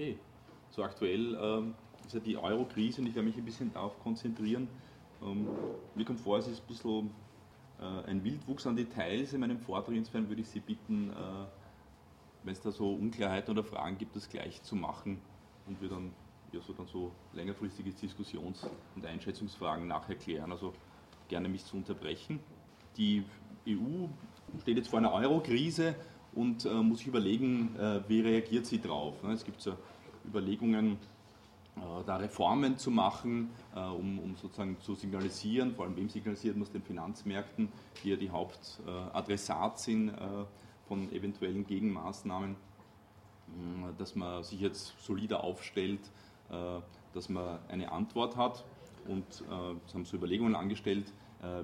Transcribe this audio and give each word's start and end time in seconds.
Okay, 0.00 0.16
so 0.70 0.82
aktuell 0.82 1.36
ähm, 1.38 1.74
ist 2.06 2.14
ja 2.14 2.20
die 2.20 2.38
Euro-Krise 2.38 3.02
und 3.02 3.06
ich 3.06 3.14
werde 3.14 3.28
mich 3.28 3.36
ein 3.36 3.44
bisschen 3.44 3.70
darauf 3.70 4.00
konzentrieren. 4.02 4.66
Ähm, 5.20 5.46
mir 5.94 6.06
kommt 6.06 6.20
vor, 6.20 6.38
es 6.38 6.48
ist 6.48 6.62
ein 6.62 6.66
bisschen 6.68 7.10
äh, 7.78 8.08
ein 8.08 8.24
Wildwuchs 8.24 8.66
an 8.66 8.76
Details 8.76 9.34
in 9.34 9.40
meinem 9.40 9.58
Vortrag. 9.58 9.94
Insofern 9.94 10.26
würde 10.30 10.40
ich 10.40 10.48
Sie 10.48 10.60
bitten, 10.60 11.10
äh, 11.10 11.14
wenn 12.44 12.52
es 12.54 12.62
da 12.62 12.70
so 12.72 12.94
Unklarheiten 12.94 13.50
oder 13.50 13.62
Fragen 13.62 13.98
gibt, 13.98 14.16
das 14.16 14.30
gleich 14.30 14.62
zu 14.62 14.74
machen 14.74 15.20
und 15.66 15.82
wir 15.82 15.90
dann 15.90 16.12
ja, 16.50 16.62
so, 16.62 16.72
dann 16.72 16.86
so 16.86 17.12
längerfristige 17.34 17.90
Diskussions- 17.90 18.66
und 18.96 19.04
Einschätzungsfragen 19.04 19.86
nachher 19.86 20.14
klären. 20.14 20.50
Also 20.50 20.72
gerne 21.28 21.50
mich 21.50 21.66
zu 21.66 21.76
unterbrechen. 21.76 22.40
Die 22.96 23.22
EU 23.68 24.06
steht 24.62 24.78
jetzt 24.78 24.88
vor 24.88 24.98
einer 25.00 25.12
Euro-Krise 25.12 25.94
und 26.34 26.64
äh, 26.64 26.74
muss 26.74 26.98
sich 26.98 27.08
überlegen, 27.08 27.76
äh, 27.76 28.00
wie 28.08 28.20
reagiert 28.20 28.66
sie 28.66 28.80
drauf. 28.80 29.22
Ne? 29.22 29.32
Es 29.32 29.44
gibt 29.44 29.60
so 29.60 29.74
Überlegungen, 30.26 30.98
äh, 31.76 32.04
da 32.04 32.16
Reformen 32.16 32.76
zu 32.78 32.90
machen, 32.90 33.50
äh, 33.74 33.80
um, 33.80 34.18
um, 34.18 34.36
sozusagen 34.36 34.78
zu 34.80 34.94
signalisieren, 34.94 35.74
vor 35.74 35.86
allem 35.86 35.96
wem 35.96 36.08
signalisiert 36.08 36.56
man 36.56 36.64
es 36.64 36.72
den 36.72 36.82
Finanzmärkten, 36.82 37.68
die 38.02 38.10
ja 38.10 38.16
die 38.16 38.30
Hauptadressat 38.30 39.78
sind 39.78 40.10
äh, 40.10 40.14
von 40.88 41.10
eventuellen 41.12 41.66
Gegenmaßnahmen, 41.66 42.56
dass 43.98 44.14
man 44.14 44.42
sich 44.44 44.60
jetzt 44.60 44.94
solider 45.04 45.42
aufstellt, 45.42 46.00
dass 47.14 47.28
man 47.28 47.58
eine 47.68 47.90
Antwort 47.90 48.36
hat. 48.36 48.64
Und 49.06 49.24
es 49.86 49.94
haben 49.94 50.04
so 50.04 50.16
Überlegungen 50.16 50.56
angestellt, 50.56 51.12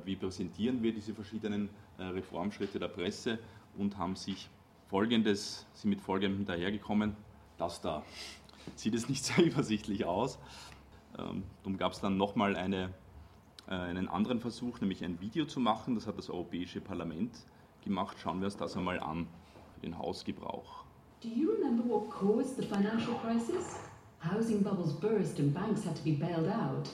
wie 0.05 0.15
präsentieren 0.15 0.83
wir 0.83 0.93
diese 0.93 1.13
verschiedenen 1.13 1.69
Reformschritte 1.99 2.79
der 2.79 2.89
Presse 2.89 3.41
und 3.77 3.99
haben 3.99 4.17
sich 4.17 4.49
folgendes, 4.89 5.67
sind 5.75 5.91
mit 5.91 6.01
folgendem 6.01 6.45
dahergekommen, 6.45 7.17
das 7.59 7.81
da 7.81 8.03
sieht 8.75 8.95
es 8.95 9.09
nicht 9.09 9.25
sehr 9.25 9.45
übersichtlich 9.45 10.05
aus. 10.05 10.39
Ähm, 11.19 11.45
darum 11.63 11.79
gab 11.79 11.93
es 11.93 12.01
dann 12.01 12.17
nochmal 12.17 12.57
eine, 12.57 12.93
äh, 13.69 13.75
einen 13.75 14.09
anderen 14.09 14.41
Versuch, 14.41 14.81
nämlich 14.81 15.05
ein 15.05 15.21
Video 15.21 15.47
zu 15.47 15.61
machen. 15.61 15.95
Das 15.95 16.07
hat 16.07 16.19
das 16.19 16.31
Europäische 16.31 16.81
Parlament 16.81 17.33
gemacht. 17.85 18.17
Schauen 18.21 18.41
wir 18.41 18.47
uns 18.47 18.57
das 18.57 18.77
einmal 18.77 19.01
an 19.01 19.27
für 19.75 19.81
den 19.81 19.99
Hausgebrauch. 19.99 20.85
Do 21.23 21.29
you 21.29 21.51
remember 21.53 21.85
what 21.89 22.11
caused 22.11 22.57
the 22.57 22.63
financial 22.63 23.15
crisis? 23.15 23.79
Housing 24.21 24.63
bubbles 24.63 24.93
burst 24.93 25.39
and 25.39 25.55
banks 25.55 25.85
had 25.85 25.97
to 25.97 26.03
be 26.03 26.13
bailed 26.13 26.49
out. 26.49 26.89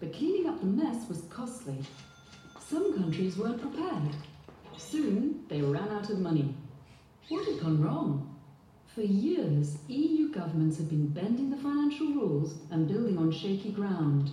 But 0.00 0.12
cleaning 0.12 0.48
up 0.48 0.60
the 0.60 0.66
mess 0.66 1.08
was 1.08 1.22
costly. 1.28 1.78
Some 2.58 2.94
countries 2.94 3.36
weren't 3.36 3.60
prepared. 3.60 4.16
Soon 4.76 5.44
they 5.48 5.60
ran 5.60 5.88
out 5.90 6.10
of 6.10 6.18
money. 6.18 6.54
What 7.28 7.46
had 7.46 7.60
gone 7.60 7.82
wrong? 7.82 8.28
For 8.94 9.02
years, 9.02 9.78
EU 9.88 10.30
governments 10.32 10.76
have 10.78 10.90
been 10.90 11.08
bending 11.08 11.50
the 11.50 11.56
financial 11.56 12.08
rules 12.08 12.54
and 12.70 12.88
building 12.88 13.16
on 13.16 13.30
shaky 13.30 13.70
ground. 13.70 14.30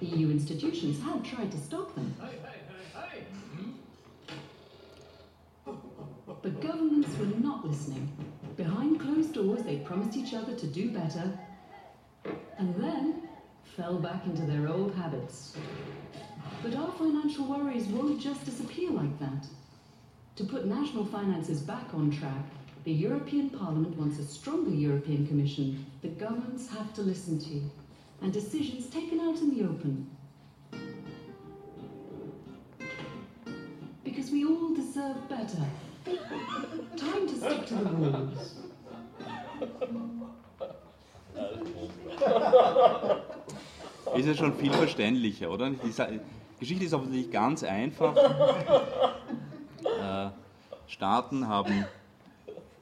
EU 0.00 0.30
institutions 0.30 1.00
had 1.02 1.24
tried 1.24 1.50
to 1.52 1.58
stop 1.58 1.94
them. 1.94 2.14
Hey, 2.20 2.38
hey, 2.42 3.22
hey, 5.64 5.72
but 6.42 6.60
governments 6.60 7.16
were 7.18 7.26
not 7.26 7.64
listening. 7.64 8.10
Behind 8.56 9.00
closed 9.00 9.32
doors, 9.32 9.62
they 9.62 9.76
promised 9.76 10.16
each 10.16 10.34
other 10.34 10.54
to 10.54 10.66
do 10.66 10.90
better, 10.90 11.38
and 12.58 12.74
then 12.74 13.28
fell 13.76 13.98
back 13.98 14.26
into 14.26 14.42
their 14.42 14.68
old 14.68 14.94
habits. 14.94 15.56
But 16.62 16.74
our 16.74 16.92
financial 16.92 17.46
worries 17.46 17.86
won't 17.86 18.20
just 18.20 18.44
disappear 18.44 18.90
like 18.90 19.18
that. 19.20 19.46
To 20.36 20.44
put 20.44 20.64
national 20.64 21.04
finances 21.04 21.60
back 21.60 21.92
on 21.92 22.10
track, 22.10 22.46
the 22.84 22.92
European 22.92 23.50
Parliament 23.50 23.96
wants 23.98 24.18
a 24.18 24.24
stronger 24.24 24.70
European 24.70 25.26
Commission 25.26 25.84
that 26.00 26.18
governments 26.18 26.68
have 26.70 26.94
to 26.94 27.02
listen 27.02 27.38
to, 27.38 27.60
and 28.22 28.32
decisions 28.32 28.86
taken 28.86 29.20
out 29.20 29.36
in 29.40 29.50
the 29.54 29.64
open. 29.64 30.06
Because 34.04 34.30
we 34.30 34.46
all 34.46 34.74
deserve 34.74 35.16
better. 35.28 35.66
Time 36.96 37.28
to 37.28 37.36
stick 37.36 37.66
to 37.66 37.74
the 37.74 37.90
rules. 37.90 38.54
Ist 44.16 44.26
ja 44.26 44.34
schon 44.34 44.54
viel 44.54 44.72
verständlicher, 44.72 45.50
oder? 45.50 45.70
Die 45.70 46.20
Geschichte 46.58 46.84
ist 46.84 46.94
offensichtlich 46.94 47.32
ganz 47.32 47.62
einfach. 47.62 48.14
Äh, 50.12 50.30
Staaten 50.86 51.48
haben 51.48 51.84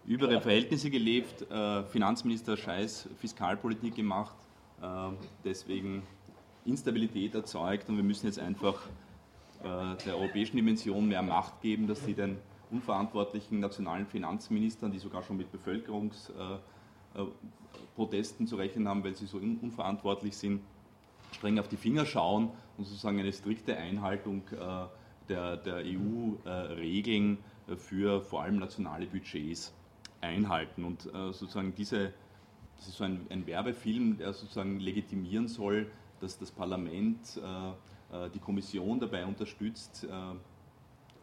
über 0.07 0.31
ihre 0.31 0.41
Verhältnisse 0.41 0.91
gelebt, 0.91 1.49
äh, 1.51 1.83
Finanzminister 1.85 2.57
Scheiß 2.57 3.09
Fiskalpolitik 3.19 3.95
gemacht, 3.95 4.35
äh, 4.83 4.87
deswegen 5.45 6.03
Instabilität 6.65 7.35
erzeugt. 7.35 7.89
Und 7.89 7.97
wir 7.97 8.03
müssen 8.03 8.27
jetzt 8.27 8.41
einfach 8.41 8.87
äh, 9.63 9.95
der 10.05 10.17
europäischen 10.17 10.57
Dimension 10.57 11.07
mehr 11.07 11.23
Macht 11.23 11.61
geben, 11.61 11.87
dass 11.87 12.05
sie 12.05 12.15
den 12.15 12.39
unverantwortlichen 12.71 13.61
nationalen 13.61 14.07
Finanzministern, 14.07 14.91
die 14.91 14.99
sogar 14.99 15.23
schon 15.23 15.37
mit 15.37 15.53
Bevölkerungsprotesten 15.53 18.47
zu 18.47 18.57
rechnen 18.57 18.89
haben, 18.89 19.05
weil 19.05 19.15
sie 19.15 19.27
so 19.27 19.37
unverantwortlich 19.39 20.37
sind, 20.37 20.63
streng 21.33 21.61
auf 21.61 21.69
die 21.69 21.77
Finger 21.77 22.07
schauen 22.07 22.51
und 22.77 22.87
sozusagen 22.87 23.21
eine 23.21 23.33
strikte 23.33 23.77
Einhaltung 23.77 24.43
der, 25.31 25.57
der 25.57 25.77
EU-Regeln 25.87 27.39
für 27.77 28.21
vor 28.21 28.43
allem 28.43 28.59
nationale 28.59 29.07
Budgets 29.07 29.73
einhalten. 30.21 30.85
Und 30.85 31.07
äh, 31.07 31.33
sozusagen 31.33 31.75
diese, 31.75 32.13
das 32.77 32.89
ist 32.89 32.97
so 32.97 33.05
ein, 33.05 33.27
ein, 33.31 33.47
Werbefilm, 33.47 34.19
der 34.19 34.33
sozusagen 34.33 34.81
legitimieren 34.81 35.49
soll, 35.49 35.91
dass 36.21 36.39
das 36.39 36.51
Parlament 36.51 37.41
äh, 37.43 37.71
äh 38.27 38.31
die 38.31 38.39
Kommission 38.39 39.01
dabei 39.01 39.25
unterstützt, 39.25 40.05
äh, 40.05 40.09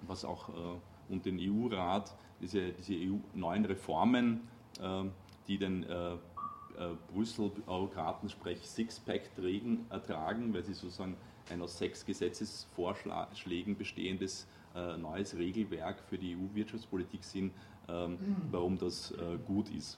was 0.01 0.25
auch 0.25 0.49
äh, 0.49 0.53
und 1.09 1.25
den 1.25 1.39
EU-Rat, 1.39 2.15
diese, 2.41 2.71
diese 2.73 2.93
EU 2.93 3.17
neuen 3.33 3.65
Reformen, 3.65 4.47
äh, 4.81 5.03
die 5.47 5.57
den 5.57 5.85
Brüssel-Eurokraten 7.13 8.29
sprech 8.29 8.59
Sixpack 8.67 9.31
tragen, 10.05 10.53
weil 10.53 10.63
sie 10.63 10.73
sozusagen 10.73 11.15
ein 11.49 11.61
aus 11.61 11.77
sechs 11.77 12.05
Gesetzesvorschlägen 12.05 13.77
bestehendes 13.77 14.47
neues 14.99 15.35
Regelwerk 15.35 16.03
für 16.07 16.19
die 16.19 16.35
EU-Wirtschaftspolitik 16.35 17.23
sind, 17.23 17.51
ähm, 17.89 18.11
mhm. 18.11 18.35
warum 18.51 18.77
das 18.77 19.11
äh, 19.11 19.37
gut 19.45 19.69
ist. 19.69 19.97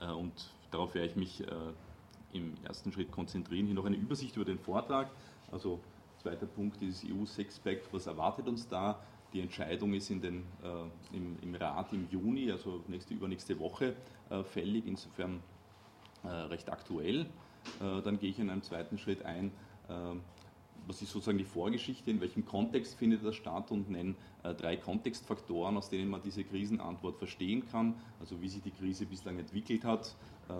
Äh, 0.00 0.12
und 0.12 0.50
darauf 0.70 0.94
werde 0.94 1.08
ich 1.08 1.16
mich 1.16 1.40
äh, 1.40 1.46
im 2.32 2.54
ersten 2.64 2.92
Schritt 2.92 3.10
konzentrieren. 3.10 3.66
Hier 3.66 3.74
noch 3.74 3.86
eine 3.86 3.96
Übersicht 3.96 4.36
über 4.36 4.44
den 4.44 4.58
Vortrag. 4.58 5.10
Also 5.50 5.80
zweiter 6.18 6.46
Punkt, 6.46 6.80
dieses 6.80 7.04
EU-Sexpack, 7.04 7.82
was 7.92 8.06
erwartet 8.06 8.48
uns 8.48 8.68
da? 8.68 9.00
Die 9.32 9.40
Entscheidung 9.40 9.94
ist 9.94 10.10
in 10.10 10.20
den, 10.20 10.44
äh, 10.62 11.16
im, 11.16 11.38
im, 11.40 11.54
Rat 11.54 11.92
im 11.92 12.06
Juni, 12.10 12.50
also 12.50 12.82
nächste, 12.86 13.14
übernächste 13.14 13.58
Woche, 13.58 13.96
äh, 14.28 14.42
fällig, 14.44 14.86
insofern 14.86 15.42
äh, 16.22 16.28
recht 16.28 16.70
aktuell. 16.70 17.26
dann 17.78 18.18
gehe 18.18 18.30
ich 18.30 18.40
in 18.40 18.50
einem 18.50 18.62
zweiten 18.62 18.98
Schritt 18.98 19.24
ein, 19.24 19.52
was 20.86 21.00
ist 21.00 21.12
sozusagen 21.12 21.38
die 21.38 21.44
Vorgeschichte, 21.44 22.10
in 22.10 22.20
welchem 22.20 22.44
Kontext 22.44 22.94
findet 22.94 23.24
das 23.24 23.36
statt 23.36 23.70
und 23.70 23.90
nenne 23.90 24.14
äh, 24.42 24.54
drei 24.54 24.76
Kontextfaktoren, 24.76 25.76
aus 25.76 25.88
denen 25.88 26.10
man 26.10 26.22
diese 26.22 26.44
Krisenantwort 26.44 27.18
verstehen 27.18 27.64
kann. 27.70 27.94
Also 28.20 28.40
wie 28.40 28.48
sich 28.48 28.62
die 28.62 28.70
Krise 28.70 29.06
bislang 29.06 29.38
entwickelt 29.38 29.84
hat, 29.84 30.16
äh, 30.48 30.52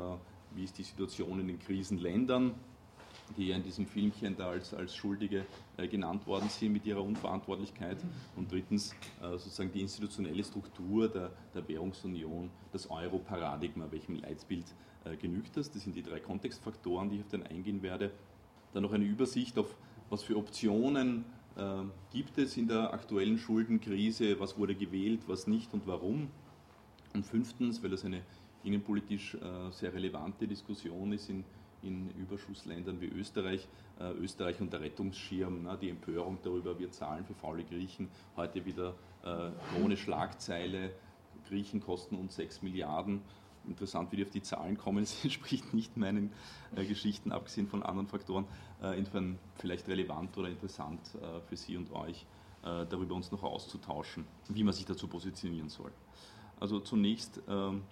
wie 0.54 0.65
ist 0.65 0.78
die 0.78 0.84
Situation 0.84 1.41
in 1.41 1.48
den 1.48 1.59
Krisenländern, 1.59 2.54
die 3.37 3.48
ja 3.48 3.56
in 3.56 3.62
diesem 3.62 3.87
Filmchen 3.87 4.37
da 4.37 4.50
als, 4.50 4.75
als 4.75 4.94
Schuldige 4.94 5.44
äh, 5.76 5.88
genannt 5.88 6.26
worden 6.26 6.49
sind 6.49 6.72
mit 6.72 6.84
ihrer 6.87 7.03
Unverantwortlichkeit. 7.03 7.99
Und 8.37 8.50
drittens 8.53 8.94
sozusagen 9.20 9.72
die 9.72 9.81
institutionelle 9.81 10.44
Struktur 10.44 11.09
der, 11.09 11.31
der 11.54 11.66
Währungsunion, 11.69 12.50
das 12.72 12.91
Euro-Paradigma, 12.91 13.87
welchem 13.91 14.16
Leitbild 14.16 14.67
genügt 15.20 15.56
das. 15.56 15.70
Das 15.70 15.82
sind 15.82 15.96
die 15.96 16.02
drei 16.02 16.20
Kontextfaktoren, 16.20 17.08
die 17.08 17.17
ich 17.17 17.23
auf 17.23 17.28
den 17.28 17.44
eingehen 17.44 17.82
werde. 17.82 18.12
Dann 18.73 18.83
noch 18.83 18.93
eine 18.93 19.05
Übersicht 19.05 19.59
auf 19.59 19.75
was 20.11 20.23
für 20.23 20.37
Optionen 20.37 21.25
äh, 21.57 21.63
gibt 22.13 22.37
es 22.37 22.57
in 22.57 22.69
der 22.69 22.93
aktuellen 22.93 23.39
Schuldenkrise, 23.39 24.39
was 24.39 24.59
wurde 24.59 24.75
gewählt, 24.75 25.21
was 25.27 25.47
nicht 25.47 25.73
und 25.73 25.87
warum. 25.87 26.29
Und 27.15 27.25
fünftens, 27.25 27.83
weil 27.83 27.91
das 27.91 28.05
eine 28.05 28.23
innenpolitisch 28.63 29.35
äh, 29.35 29.71
sehr 29.71 29.93
relevante 29.93 30.47
Diskussion 30.47 31.13
ist 31.13 31.31
in, 31.31 31.45
in 31.83 32.11
Überschussländern 32.11 33.01
wie 33.01 33.07
Österreich, 33.07 33.67
äh, 34.01 34.13
Österreich 34.13 34.61
und 34.61 34.73
der 34.73 34.81
Rettungsschirm, 34.81 35.63
na, 35.65 35.77
die 35.77 35.89
Empörung 35.89 36.39
darüber, 36.43 36.79
wir 36.79 36.91
zahlen 36.91 37.25
für 37.25 37.35
faule 37.35 37.65
Griechen, 37.65 38.09
heute 38.37 38.65
wieder 38.65 38.95
äh, 39.25 39.51
ohne 39.83 39.97
Schlagzeile, 39.97 40.91
Griechen 41.49 41.81
kosten 41.81 42.17
uns 42.17 42.37
6 42.37 42.63
Milliarden 42.63 43.23
interessant, 43.67 44.12
wie 44.12 44.17
die 44.17 44.25
auf 44.25 44.31
die 44.31 44.43
Zahlen 44.43 44.76
kommen. 44.76 45.03
Es 45.03 45.23
entspricht 45.25 45.75
nicht 45.75 45.97
meinen 45.97 46.32
äh, 46.75 46.85
Geschichten, 46.85 47.32
abgesehen 47.32 47.67
von 47.67 47.82
anderen 47.82 48.06
Faktoren. 48.09 48.47
Äh, 48.82 48.99
insofern 48.99 49.38
vielleicht 49.56 49.88
relevant 49.88 50.37
oder 50.37 50.49
interessant 50.49 51.00
äh, 51.14 51.41
für 51.49 51.56
Sie 51.56 51.76
und 51.76 51.93
euch, 51.93 52.26
äh, 52.62 52.87
darüber 52.87 53.14
uns 53.14 53.31
noch 53.32 53.43
auszutauschen, 53.43 54.25
wie 54.49 54.64
man 54.64 54.73
sich 54.73 54.87
dazu 54.87 55.09
positionieren 55.09 55.69
soll. 55.69 55.93
Also 56.61 56.81
zunächst 56.81 57.41
ähm, 57.49 57.82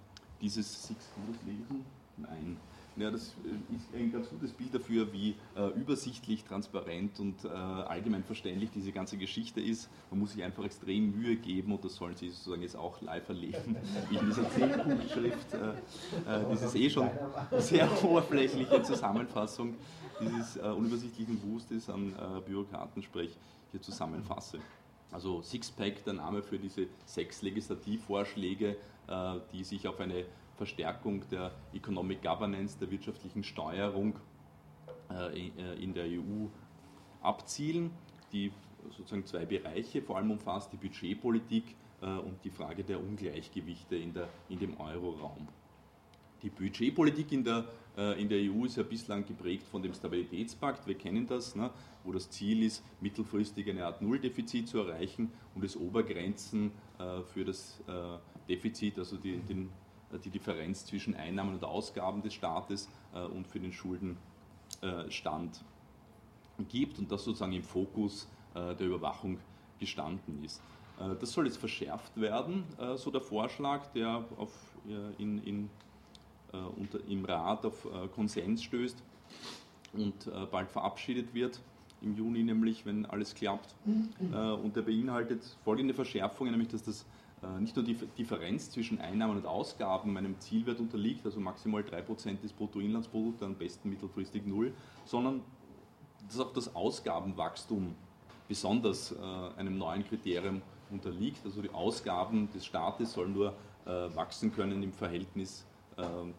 dieses 0.41 0.87
Six 0.87 1.11
lesen? 1.45 1.85
Nein. 2.17 2.57
Ja, 2.97 3.11
das 3.11 3.35
äh, 3.45 3.77
ist 3.77 3.95
ein 3.95 4.13
ganz 4.13 4.29
gutes 4.29 4.53
Bild 4.53 4.75
dafür, 4.75 5.13
wie 5.13 5.37
äh, 5.57 5.69
übersichtlich, 5.79 6.45
transparent 6.45 7.21
und 7.21 7.45
äh, 7.45 7.49
allgemein 7.49 8.25
verständlich 8.25 8.71
diese 8.75 8.93
ganze 8.93 9.17
Geschichte 9.17 9.61
ist. 9.61 9.89
Man 10.11 10.21
muss 10.21 10.33
sich 10.33 10.43
einfach 10.43 10.65
extrem 10.65 11.13
Mühe 11.13 11.37
geben 11.37 11.73
und 11.73 11.85
das 11.85 11.95
sollen 11.95 12.17
Sie 12.17 12.29
sozusagen 12.31 12.63
jetzt 12.63 12.77
auch 12.77 13.01
live 13.01 13.29
erleben, 13.29 13.77
wie 14.09 14.17
in 14.19 14.27
dieser 14.27 14.43
10-Punkt-Schrift 14.43 15.55
äh, 15.55 16.41
äh, 16.41 16.45
dieses 16.51 16.75
eh 16.75 16.91
schon 16.91 17.11
sehr 17.59 17.89
oberflächliche 18.05 18.83
Zusammenfassung 18.83 19.77
dieses 20.21 20.57
äh, 20.57 20.63
unübersichtlichen 20.63 21.41
Wustes 21.51 21.89
an 21.89 22.13
Bürokratensprech 22.47 23.31
hier 23.71 23.81
zusammenfasse. 23.81 24.59
Also 25.13 25.43
Sixpack, 25.43 26.05
der 26.05 26.15
Name 26.15 26.43
für 26.43 26.59
diese 26.59 26.87
sechs 27.07 27.43
Legislativvorschläge, 27.43 28.77
die 29.53 29.65
sich 29.65 29.89
auf 29.89 29.99
eine 29.99 30.25
Verstärkung 30.61 31.23
der 31.31 31.53
Economic 31.73 32.21
Governance, 32.21 32.79
der 32.79 32.91
wirtschaftlichen 32.91 33.43
Steuerung 33.43 34.17
äh, 35.11 35.49
äh, 35.49 35.83
in 35.83 35.95
der 35.95 36.05
EU 36.05 36.49
abzielen, 37.23 37.91
die 38.31 38.53
sozusagen 38.91 39.25
zwei 39.25 39.47
Bereiche 39.47 40.03
vor 40.03 40.19
allem 40.19 40.33
umfasst, 40.33 40.71
die 40.71 40.77
Budgetpolitik 40.77 41.65
äh, 42.03 42.05
und 42.05 42.45
die 42.45 42.51
Frage 42.51 42.85
der 42.85 43.01
Ungleichgewichte 43.01 43.97
in, 43.97 44.13
der, 44.13 44.29
in 44.51 44.59
dem 44.59 44.79
Euroraum. 44.79 45.49
Die 46.43 46.51
Budgetpolitik 46.51 47.33
in 47.33 47.45
der, 47.45 47.67
in 48.17 48.31
der 48.31 48.39
EU 48.39 48.65
ist 48.65 48.77
ja 48.79 48.83
bislang 48.83 49.27
geprägt 49.27 49.67
von 49.67 49.83
dem 49.83 49.93
Stabilitätspakt, 49.93 50.87
wir 50.87 50.95
kennen 50.95 51.27
das, 51.27 51.55
ne, 51.55 51.71
wo 52.03 52.13
das 52.13 52.31
Ziel 52.31 52.63
ist, 52.63 52.83
mittelfristig 53.03 53.69
eine 53.69 53.85
Art 53.85 54.01
Nulldefizit 54.01 54.67
zu 54.67 54.79
erreichen 54.79 55.31
und 55.55 55.65
es 55.65 55.77
Obergrenzen 55.77 56.73
für 57.27 57.45
das 57.45 57.83
Defizit, 58.49 58.99
also 58.99 59.19
die, 59.19 59.37
den 59.37 59.67
äh, 59.67 59.69
die 60.19 60.31
Differenz 60.31 60.87
zwischen 60.87 61.15
Einnahmen 61.15 61.55
und 61.55 61.65
Ausgaben 61.65 62.23
des 62.23 62.35
Staates 62.35 62.89
äh, 63.15 63.23
und 63.23 63.47
für 63.47 63.61
den 63.61 63.73
Schuldenstand 63.73 65.65
gibt 66.69 66.99
und 66.99 67.11
das 67.11 67.25
sozusagen 67.25 67.53
im 67.53 67.63
Fokus 67.63 68.29
äh, 68.55 68.75
der 68.75 68.87
Überwachung 68.87 69.39
gestanden 69.79 70.45
ist. 70.45 70.63
Das 71.19 71.33
soll 71.33 71.47
jetzt 71.47 71.57
verschärft 71.57 72.21
werden, 72.21 72.63
so 72.97 73.11
der 73.11 73.23
Vorschlag, 73.23 73.87
der 73.95 74.23
auf, 74.37 74.53
in, 75.17 75.43
in, 75.45 75.71
unter, 76.77 77.03
im 77.09 77.25
Rat 77.25 77.65
auf 77.65 77.89
Konsens 78.15 78.63
stößt 78.63 79.03
und 79.95 80.31
bald 80.51 80.71
verabschiedet 80.71 81.33
wird, 81.33 81.59
im 82.03 82.15
Juni 82.15 82.43
nämlich, 82.43 82.85
wenn 82.85 83.07
alles 83.07 83.35
klappt. 83.35 83.75
Und 84.27 84.77
der 84.77 84.83
beinhaltet 84.83 85.43
folgende 85.65 85.95
Verschärfungen, 85.95 86.53
nämlich 86.53 86.69
dass 86.69 86.83
das 86.83 87.03
äh, 87.03 87.07
nicht 87.59 87.75
nur 87.75 87.85
die 87.85 87.95
Differenz 87.95 88.71
zwischen 88.71 89.01
Einnahmen 89.01 89.39
und 89.39 89.47
Ausgaben 89.47 90.13
meinem 90.13 90.39
Zielwert 90.41 90.79
unterliegt, 90.79 91.25
also 91.25 91.41
maximal 91.41 91.83
3% 91.83 92.41
des 92.41 92.53
Bruttoinlandsprodukts, 92.53 93.43
am 93.43 93.55
besten 93.55 93.89
mittelfristig 93.89 94.47
null, 94.47 94.75
sondern 95.07 95.43
dass 96.29 96.39
auch 96.39 96.53
das 96.53 96.75
Ausgabenwachstum 96.75 97.95
besonders 98.47 99.13
äh, 99.13 99.17
einem 99.59 99.79
neuen 99.79 100.05
Kriterium 100.05 100.61
unterliegt. 100.91 101.45
Also 101.45 101.63
die 101.63 101.71
Ausgaben 101.71 102.51
des 102.53 102.67
Staates 102.67 103.13
sollen 103.13 103.33
nur 103.33 103.55
äh, 103.87 103.91
wachsen 104.15 104.53
können 104.53 104.83
im 104.83 104.93
Verhältnis 104.93 105.67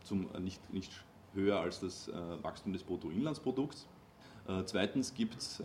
zum 0.04 0.28
nicht, 0.40 0.74
nicht 0.74 0.92
höher 1.36 1.60
als 1.60 1.82
das 1.82 2.10
Wachstum 2.42 2.74
des 2.74 2.82
Bruttoinlandsprodukts. 2.82 3.86
Zweitens 4.66 5.14
gibt 5.14 5.38
es 5.38 5.62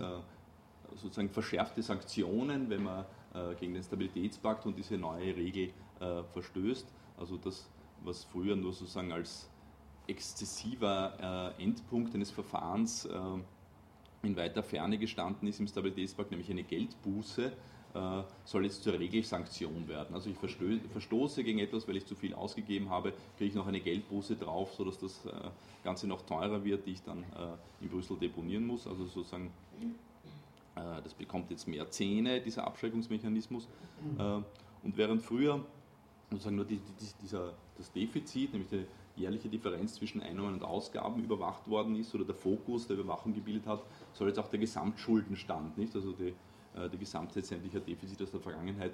sozusagen 0.97 1.31
verschärfte 1.31 1.83
Sanktionen, 1.83 2.69
wenn 2.71 2.83
man 2.83 3.05
äh, 3.37 3.55
gegen 3.57 3.75
den 3.75 3.83
Stabilitätspakt 3.83 4.65
und 4.65 4.79
diese 4.79 4.97
neue 4.97 5.37
Regel 5.37 5.71
äh, 6.01 6.23
verstößt. 6.33 6.87
Also 7.19 7.37
das, 7.37 7.69
was 8.03 8.25
früher 8.25 8.57
nur 8.57 8.73
sozusagen 8.73 9.13
als 9.13 9.51
exzessiver 10.07 11.53
äh, 11.59 11.63
Endpunkt 11.63 12.15
eines 12.15 12.31
Verfahrens 12.31 13.09
in 14.23 14.37
weiter 14.37 14.63
Ferne 14.63 14.99
gestanden 14.99 15.49
ist 15.49 15.61
im 15.61 15.67
Stabilitätspakt, 15.67 16.31
nämlich 16.31 16.51
eine 16.51 16.63
Geldbuße, 16.63 17.53
soll 18.45 18.65
jetzt 18.65 18.83
zur 18.83 18.99
Regelsanktion 18.99 19.89
werden. 19.89 20.15
Also 20.15 20.29
ich 20.31 20.37
verstoße 20.37 21.43
gegen 21.43 21.61
etwas, 21.61 21.89
weil 21.89 21.97
ich 21.97 22.05
zu 22.05 22.15
viel 22.15 22.35
ausgegeben 22.35 22.91
habe, 22.91 23.13
kriege 23.39 23.51
ich 23.51 23.55
noch 23.55 23.67
eine 23.67 23.81
Geldbuße 23.81 24.37
drauf, 24.37 24.75
sodass 24.75 24.99
das 24.99 25.23
Ganze 25.83 26.07
noch 26.07 26.23
teurer 26.23 26.63
wird, 26.65 26.87
die 26.87 26.93
ich 26.93 27.03
dann 27.03 27.25
in 27.81 27.89
Brüssel 27.89 28.19
deponieren 28.19 28.67
muss. 28.67 28.87
Also 28.87 29.07
sozusagen 29.07 29.51
das 30.77 31.15
bekommt 31.15 31.51
jetzt 31.51 31.67
mehr 31.67 31.91
Zähne, 31.91 32.41
dieser 32.41 32.67
Abschreckungsmechanismus. 32.67 33.69
Mhm. 34.03 34.21
Äh, 34.21 34.43
und 34.83 34.97
während 34.97 35.23
früher 35.23 35.65
sozusagen 36.31 36.57
nur 36.57 36.65
die, 36.65 36.77
die, 36.77 37.07
dieser, 37.23 37.55
das 37.77 37.91
Defizit, 37.93 38.53
nämlich 38.53 38.69
die 38.71 38.85
jährliche 39.21 39.49
Differenz 39.49 39.95
zwischen 39.95 40.21
Einnahmen 40.21 40.55
und 40.55 40.63
Ausgaben 40.63 41.25
überwacht 41.25 41.69
worden 41.69 41.97
ist 41.97 42.15
oder 42.15 42.25
der 42.25 42.35
Fokus 42.35 42.87
der 42.87 42.99
Überwachung 42.99 43.33
gebildet 43.33 43.67
hat, 43.67 43.83
soll 44.13 44.29
jetzt 44.29 44.39
auch 44.39 44.49
der 44.49 44.59
Gesamtschuldenstand, 44.59 45.79
nicht? 45.79 45.95
also 45.95 46.13
die, 46.13 46.35
äh, 46.79 46.91
die 46.91 46.99
Gesamtheit 46.99 47.47
sämtlicher 47.47 47.81
Defizite 47.81 48.25
aus 48.25 48.31
der 48.31 48.41
Vergangenheit 48.41 48.93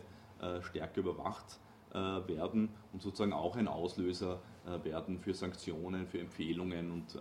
stärker 0.62 1.02
überwacht 1.02 1.60
werden 1.92 2.70
und 2.92 3.00
sozusagen 3.00 3.32
auch 3.32 3.54
ein 3.54 3.68
Auslöser 3.68 4.40
werden 4.82 5.20
für 5.20 5.34
Sanktionen, 5.34 6.08
für 6.08 6.18
Empfehlungen 6.18 6.90
und 6.90 7.20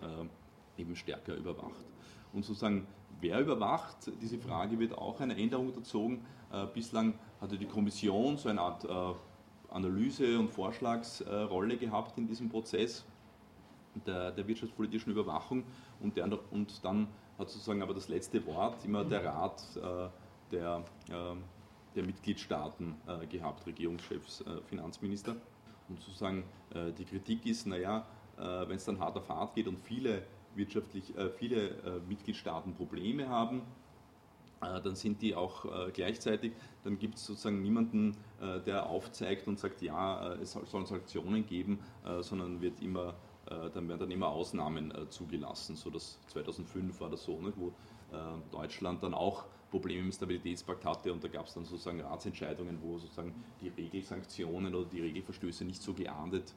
eben 0.76 0.96
stärker 0.96 1.36
überwacht. 1.36 1.86
Und 2.34 2.44
sozusagen 2.44 2.88
wer 3.22 3.40
überwacht, 3.40 4.12
diese 4.22 4.38
Frage 4.38 4.80
wird 4.80 4.98
auch 4.98 5.20
einer 5.20 5.38
Änderung 5.38 5.68
unterzogen. 5.68 6.26
Äh, 6.52 6.66
bislang 6.74 7.14
hatte 7.40 7.58
die 7.58 7.66
Kommission 7.66 8.38
so 8.38 8.50
eine 8.50 8.62
Art 8.62 8.84
äh, 8.84 9.74
Analyse- 9.74 10.38
und 10.38 10.50
Vorschlagsrolle 10.50 11.78
gehabt 11.78 12.18
in 12.18 12.28
diesem 12.28 12.50
Prozess 12.50 13.06
der, 14.06 14.32
der 14.32 14.48
wirtschaftspolitischen 14.48 15.12
Überwachung 15.12 15.64
und, 16.02 16.18
der, 16.18 16.26
und, 16.52 16.84
dann 16.84 17.08
hat 17.38 17.50
sozusagen 17.50 17.82
aber 17.82 17.94
das 17.94 18.10
letzte 18.10 18.46
Wort 18.46 18.84
immer 18.84 19.06
der 19.06 19.24
Rat 19.24 19.64
äh, 19.78 20.10
der, 20.52 20.84
der 21.96 22.04
Mitgliedstaaten 22.04 22.96
gehabt, 23.30 23.66
Regierungschefs, 23.66 24.44
Finanzminister. 24.66 25.38
Und 25.88 26.02
sozusagen 26.02 26.44
die 26.98 27.06
Kritik 27.06 27.46
ist, 27.46 27.68
naja, 27.68 28.06
wenn 28.36 28.76
es 28.76 28.84
dann 28.84 29.00
hart 29.00 29.16
auf 29.16 29.30
hart 29.30 29.56
geht 29.56 29.70
und 29.70 29.80
viele 29.80 30.24
wirtschaftlich 30.56 31.16
äh, 31.18 31.30
viele 31.30 31.70
äh, 31.70 32.00
Mitgliedstaaten 32.08 32.74
Probleme 32.74 33.30
haben, 33.30 33.62
äh, 34.62 34.82
dann 34.82 34.96
sind 34.96 35.22
die 35.22 35.36
auch 35.36 35.66
gleichzeitig, 35.94 36.54
dann 36.84 36.98
gibt 37.00 37.16
es 37.16 37.26
sozusagen 37.26 37.62
niemanden, 37.62 38.16
der 38.66 38.88
aufzeigt 38.88 39.48
und 39.48 39.60
sagt, 39.60 39.82
ja, 39.82 40.34
es 40.36 40.54
soll 40.54 40.86
Sanktionen 40.86 41.46
geben, 41.46 41.80
sondern 42.22 42.60
wird 42.62 42.82
immer, 42.82 43.14
dann 43.46 43.88
werden 43.88 44.00
dann 44.00 44.12
immer 44.12 44.30
Ausnahmen 44.30 44.92
zugelassen. 45.10 45.76
So 45.76 45.92
das 45.92 46.20
2005 46.28 47.00
war 47.00 47.10
das 47.10 47.24
so, 47.24 47.40
ne, 47.40 47.54
wo 47.56 47.72
Deutschland 48.52 49.04
dann 49.04 49.14
auch 49.14 49.46
Probleme 49.70 50.06
im 50.06 50.12
Stabilitätspakt 50.12 50.86
hatte 50.86 51.14
und 51.14 51.24
da 51.24 51.28
gab 51.28 51.46
es 51.46 51.54
dann 51.54 51.66
sozusagen 51.66 52.02
Ratsentscheidungen, 52.02 52.80
wo 52.82 52.98
sozusagen 52.98 53.34
die 53.62 53.70
Regelsanktionen 53.70 54.74
oder 54.74 54.90
die 54.90 55.02
Regelverstöße 55.02 55.66
nicht 55.66 55.82
so 55.84 55.94
geahndet 55.94 56.56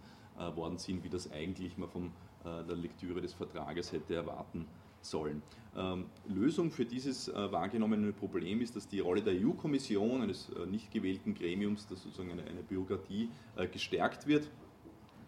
worden 0.55 0.79
sind, 0.79 1.05
wie 1.05 1.11
das 1.11 1.31
eigentlich 1.31 1.77
mal 1.77 1.89
vom 1.89 2.13
der 2.45 2.77
Lektüre 2.77 3.21
des 3.21 3.33
Vertrages 3.33 3.93
hätte 3.93 4.15
erwarten 4.15 4.67
sollen. 5.05 5.43
Ähm, 5.77 6.07
Lösung 6.29 6.71
für 6.71 6.85
dieses 6.85 7.29
äh, 7.29 7.53
wahrgenommene 7.53 8.13
Problem 8.13 8.61
ist, 8.61 8.77
dass 8.77 8.87
die 8.87 9.01
Rolle 9.01 9.23
der 9.23 9.35
EU-Kommission, 9.35 10.23
eines 10.23 10.51
äh, 10.51 10.67
nicht 10.67 10.91
gewählten 10.93 11.35
Gremiums, 11.35 11.87
das 11.89 12.03
sozusagen 12.03 12.31
eine, 12.31 12.45
eine 12.45 12.63
Bürokratie 12.63 13.29
gestärkt 13.73 14.27
wird. 14.27 14.49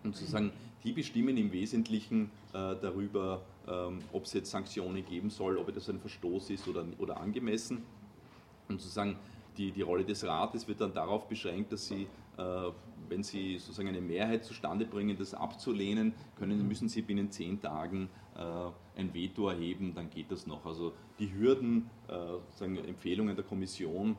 Und 0.04 0.14
sozusagen 0.14 0.52
die 0.84 0.92
bestimmen 0.92 1.36
im 1.36 1.50
Wesentlichen 1.50 2.30
darüber, 2.52 3.42
ähm, 3.66 3.98
ob 4.12 4.24
es 4.24 4.34
jetzt 4.34 4.52
Sanktionen 4.52 5.04
geben 5.04 5.30
soll, 5.30 5.56
ob 5.56 5.72
das 5.74 5.90
ein 5.90 5.98
Verstoß 5.98 6.50
ist 6.50 6.68
oder, 6.68 6.84
oder 6.98 7.20
angemessen. 7.20 7.82
Und 8.68 8.80
sozusagen 8.80 9.18
die, 9.56 9.72
die 9.72 9.82
Rolle 9.82 10.04
des 10.04 10.24
Rates 10.24 10.68
wird 10.68 10.80
dann 10.80 10.94
darauf 10.94 11.26
beschränkt, 11.26 11.72
dass 11.72 11.88
sie 11.88 12.06
wenn 13.08 13.22
Sie 13.22 13.58
sozusagen 13.58 13.88
eine 13.88 14.00
Mehrheit 14.00 14.44
zustande 14.44 14.84
bringen, 14.84 15.16
das 15.16 15.34
abzulehnen, 15.34 16.14
können, 16.36 16.66
müssen 16.66 16.88
Sie 16.88 17.02
binnen 17.02 17.30
zehn 17.30 17.60
Tagen 17.60 18.08
äh, 18.36 19.00
ein 19.00 19.14
Veto 19.14 19.48
erheben, 19.48 19.94
dann 19.94 20.10
geht 20.10 20.30
das 20.30 20.46
noch. 20.46 20.64
Also 20.66 20.92
die 21.18 21.32
Hürden, 21.32 21.90
äh, 22.08 22.12
sozusagen 22.12 22.76
Empfehlungen 22.76 23.34
der 23.36 23.44
Kommission 23.44 24.16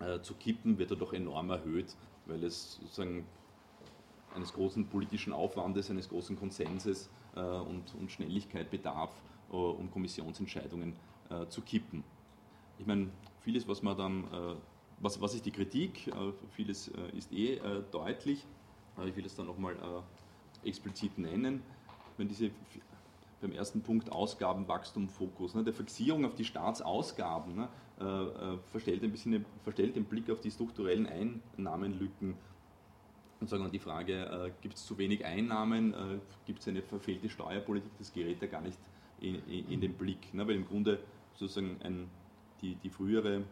äh, 0.00 0.20
zu 0.20 0.34
kippen, 0.34 0.78
wird 0.78 0.90
dadurch 0.90 1.12
enorm 1.12 1.50
erhöht, 1.50 1.96
weil 2.26 2.44
es 2.44 2.76
sozusagen 2.76 3.24
eines 4.34 4.52
großen 4.52 4.86
politischen 4.86 5.32
Aufwandes, 5.32 5.90
eines 5.90 6.08
großen 6.08 6.38
Konsenses 6.38 7.10
äh, 7.34 7.40
und, 7.40 7.94
und, 7.98 8.10
Schnelligkeit 8.10 8.70
bedarf, 8.70 9.10
äh, 9.50 9.54
um 9.54 9.90
Kommissionsentscheidungen 9.90 10.94
äh, 11.30 11.46
zu 11.48 11.62
kippen. 11.62 12.04
Ich 12.78 12.86
meine, 12.86 13.08
vieles, 13.40 13.66
was 13.66 13.82
man 13.82 13.96
dann 13.96 14.24
was, 15.00 15.20
was 15.20 15.34
ist 15.34 15.46
die 15.46 15.50
Kritik? 15.50 16.08
Äh, 16.08 16.32
vieles 16.50 16.88
äh, 16.88 17.16
ist 17.16 17.32
eh 17.32 17.54
äh, 17.54 17.82
deutlich, 17.90 18.44
ich 19.06 19.14
will 19.14 19.24
es 19.24 19.36
dann 19.36 19.46
nochmal 19.46 19.76
explizit 20.64 21.18
nennen. 21.18 21.62
Wenn 22.16 22.26
diese 22.26 22.50
beim 23.40 23.52
ersten 23.52 23.82
Punkt 23.82 24.10
Ausgabenwachstum 24.10 25.08
Fokus, 25.08 25.54
ne, 25.54 25.62
der 25.62 25.72
Fixierung 25.72 26.24
auf 26.24 26.34
die 26.34 26.44
Staatsausgaben 26.44 27.54
ne, 27.54 27.68
äh, 28.00 28.58
verstellt, 28.70 29.02
ein 29.02 29.12
bisschen, 29.12 29.44
verstellt 29.62 29.96
den 29.96 30.04
Blick 30.04 30.30
auf 30.30 30.40
die 30.40 30.50
strukturellen 30.50 31.06
Einnahmenlücken 31.06 32.34
Und 33.40 33.48
sagen 33.48 33.62
wir 33.62 33.70
die 33.70 33.78
Frage, 33.78 34.24
äh, 34.24 34.50
gibt 34.60 34.74
es 34.74 34.86
zu 34.86 34.98
wenig 34.98 35.24
Einnahmen, 35.24 35.94
äh, 35.94 36.18
gibt 36.46 36.60
es 36.60 36.68
eine 36.68 36.82
verfehlte 36.82 37.28
Steuerpolitik, 37.28 37.92
das 37.98 38.12
gerät 38.12 38.42
ja 38.42 38.48
gar 38.48 38.62
nicht 38.62 38.78
in, 39.20 39.36
in, 39.46 39.68
in 39.68 39.80
den 39.80 39.94
Blick. 39.94 40.34
Ne? 40.34 40.46
Weil 40.46 40.56
im 40.56 40.66
Grunde 40.66 40.98
sozusagen 41.34 41.80
ein, 41.82 42.08
die, 42.60 42.74
die 42.76 42.90
frühere 42.90 43.44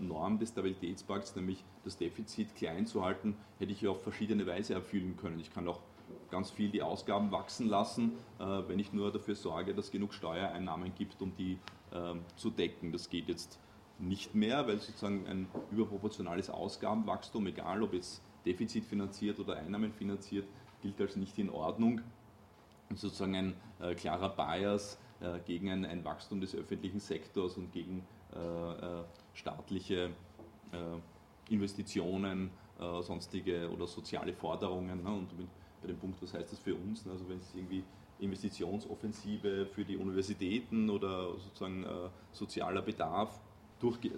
Norm 0.00 0.38
des 0.38 0.50
Stabilitätspakts, 0.50 1.34
nämlich 1.36 1.64
das 1.84 1.96
Defizit 1.96 2.54
klein 2.54 2.86
zu 2.86 3.04
halten, 3.04 3.36
hätte 3.58 3.72
ich 3.72 3.86
auf 3.86 4.02
verschiedene 4.02 4.46
Weise 4.46 4.74
erfüllen 4.74 5.16
können. 5.16 5.40
Ich 5.40 5.52
kann 5.52 5.66
auch 5.66 5.80
ganz 6.30 6.50
viel 6.50 6.70
die 6.70 6.82
Ausgaben 6.82 7.30
wachsen 7.30 7.68
lassen, 7.68 8.12
äh, 8.38 8.44
wenn 8.66 8.78
ich 8.78 8.92
nur 8.92 9.12
dafür 9.12 9.34
sorge, 9.34 9.74
dass 9.74 9.90
genug 9.90 10.14
Steuereinnahmen 10.14 10.94
gibt, 10.94 11.20
um 11.22 11.34
die 11.36 11.58
ähm, 11.92 12.20
zu 12.36 12.50
decken. 12.50 12.92
Das 12.92 13.10
geht 13.10 13.28
jetzt 13.28 13.58
nicht 13.98 14.34
mehr, 14.34 14.66
weil 14.66 14.78
sozusagen 14.78 15.26
ein 15.26 15.46
überproportionales 15.70 16.50
Ausgabenwachstum, 16.50 17.46
egal 17.46 17.82
ob 17.82 17.92
jetzt 17.94 18.22
defizitfinanziert 18.44 19.38
oder 19.38 19.56
einnahmenfinanziert, 19.56 20.46
gilt 20.80 21.00
als 21.00 21.16
nicht 21.16 21.38
in 21.38 21.50
Ordnung. 21.50 22.00
Und 22.90 22.98
sozusagen 22.98 23.34
ein 23.34 23.54
äh, 23.80 23.94
klarer 23.94 24.30
Bias 24.30 24.98
äh, 25.20 25.38
gegen 25.46 25.70
ein, 25.70 25.84
ein, 25.84 26.04
Wachstum 26.04 26.40
des 26.40 26.54
öffentlichen 26.54 27.00
Sektors 27.00 27.56
und 27.56 27.72
gegen 27.72 27.98
äh, 27.98 28.02
äh 28.02 28.21
staatliche 29.34 30.10
äh, 30.72 31.52
Investitionen, 31.52 32.50
äh, 32.80 33.02
sonstige 33.02 33.70
oder 33.70 33.86
soziale 33.86 34.32
Forderungen. 34.32 35.02
Ne? 35.02 35.10
Und 35.10 35.28
bei 35.80 35.88
dem 35.88 35.98
Punkt, 35.98 36.22
was 36.22 36.32
heißt 36.34 36.52
das 36.52 36.58
für 36.58 36.74
uns? 36.74 37.04
Ne? 37.04 37.12
Also 37.12 37.28
wenn 37.28 37.38
es 37.38 37.54
irgendwie 37.54 37.84
Investitionsoffensive 38.20 39.66
für 39.66 39.84
die 39.84 39.96
Universitäten 39.96 40.88
oder 40.90 41.32
sozusagen 41.38 41.84
sozialer 42.30 42.80
Bedarf 42.80 43.40
durchgeht 43.80 44.12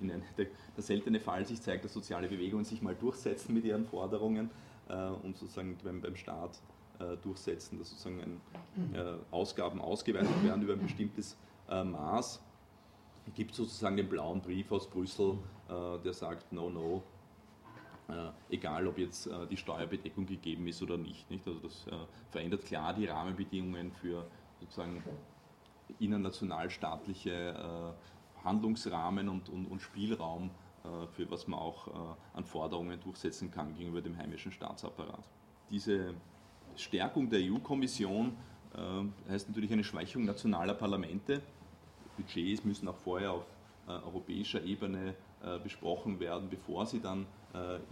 in 0.00 0.10
ein, 0.10 0.22
der, 0.36 0.46
der, 0.76 0.82
seltene 0.82 1.20
Fall 1.20 1.46
sich 1.46 1.60
zeigt, 1.60 1.84
dass 1.84 1.92
soziale 1.92 2.28
Bewegungen 2.28 2.64
sich 2.64 2.82
mal 2.82 2.94
durchsetzen 2.94 3.54
mit 3.54 3.64
ihren 3.64 3.86
Forderungen 3.86 4.50
äh, 4.88 5.08
und 5.22 5.36
sozusagen 5.36 5.76
beim, 5.82 6.00
beim 6.00 6.16
Staat 6.16 6.58
äh, 6.98 7.16
durchsetzen, 7.22 7.78
dass 7.78 7.90
sozusagen 7.90 8.20
ein, 8.20 8.94
äh, 8.94 9.14
Ausgaben 9.30 9.80
ausgeweitet 9.80 10.44
werden 10.44 10.62
über 10.62 10.74
ein 10.74 10.82
bestimmtes 10.82 11.36
äh, 11.68 11.84
Maß. 11.84 12.42
Es 13.30 13.36
gibt 13.36 13.54
sozusagen 13.54 13.96
den 13.96 14.08
blauen 14.08 14.40
Brief 14.40 14.72
aus 14.72 14.90
Brüssel, 14.90 15.38
äh, 15.68 16.02
der 16.02 16.12
sagt, 16.12 16.52
no, 16.52 16.68
no, 16.68 17.02
äh, 18.08 18.30
egal 18.54 18.88
ob 18.88 18.98
jetzt 18.98 19.30
die 19.48 19.56
Steuerbedeckung 19.56 20.26
gegeben 20.26 20.66
ist 20.66 20.82
oder 20.82 20.96
nicht. 20.96 21.30
nicht? 21.30 21.46
Also 21.46 21.60
das 21.60 21.86
verändert 22.30 22.64
klar 22.64 22.92
die 22.92 23.06
Rahmenbedingungen 23.06 23.92
für 23.92 24.26
sozusagen 24.58 25.02
innernationalstaatliche 26.00 27.94
Handlungsrahmen 28.42 29.28
und, 29.28 29.48
und, 29.48 29.66
und 29.66 29.80
Spielraum, 29.80 30.50
äh, 30.84 31.06
für 31.08 31.30
was 31.30 31.46
man 31.46 31.60
auch 31.60 31.86
äh, 31.86 32.36
an 32.36 32.44
Forderungen 32.44 33.00
durchsetzen 33.00 33.50
kann 33.50 33.74
gegenüber 33.76 34.00
dem 34.00 34.16
heimischen 34.16 34.50
Staatsapparat. 34.50 35.22
Diese 35.70 36.14
Stärkung 36.74 37.30
der 37.30 37.40
EU-Kommission 37.40 38.36
äh, 38.74 39.30
heißt 39.30 39.48
natürlich 39.48 39.72
eine 39.72 39.84
Schwächung 39.84 40.24
nationaler 40.24 40.74
Parlamente. 40.74 41.42
Budgets 42.20 42.64
müssen 42.64 42.88
auch 42.88 42.96
vorher 42.96 43.32
auf 43.32 43.44
europäischer 43.86 44.62
Ebene 44.62 45.14
besprochen 45.64 46.20
werden, 46.20 46.48
bevor 46.48 46.86
sie 46.86 47.00
dann 47.00 47.26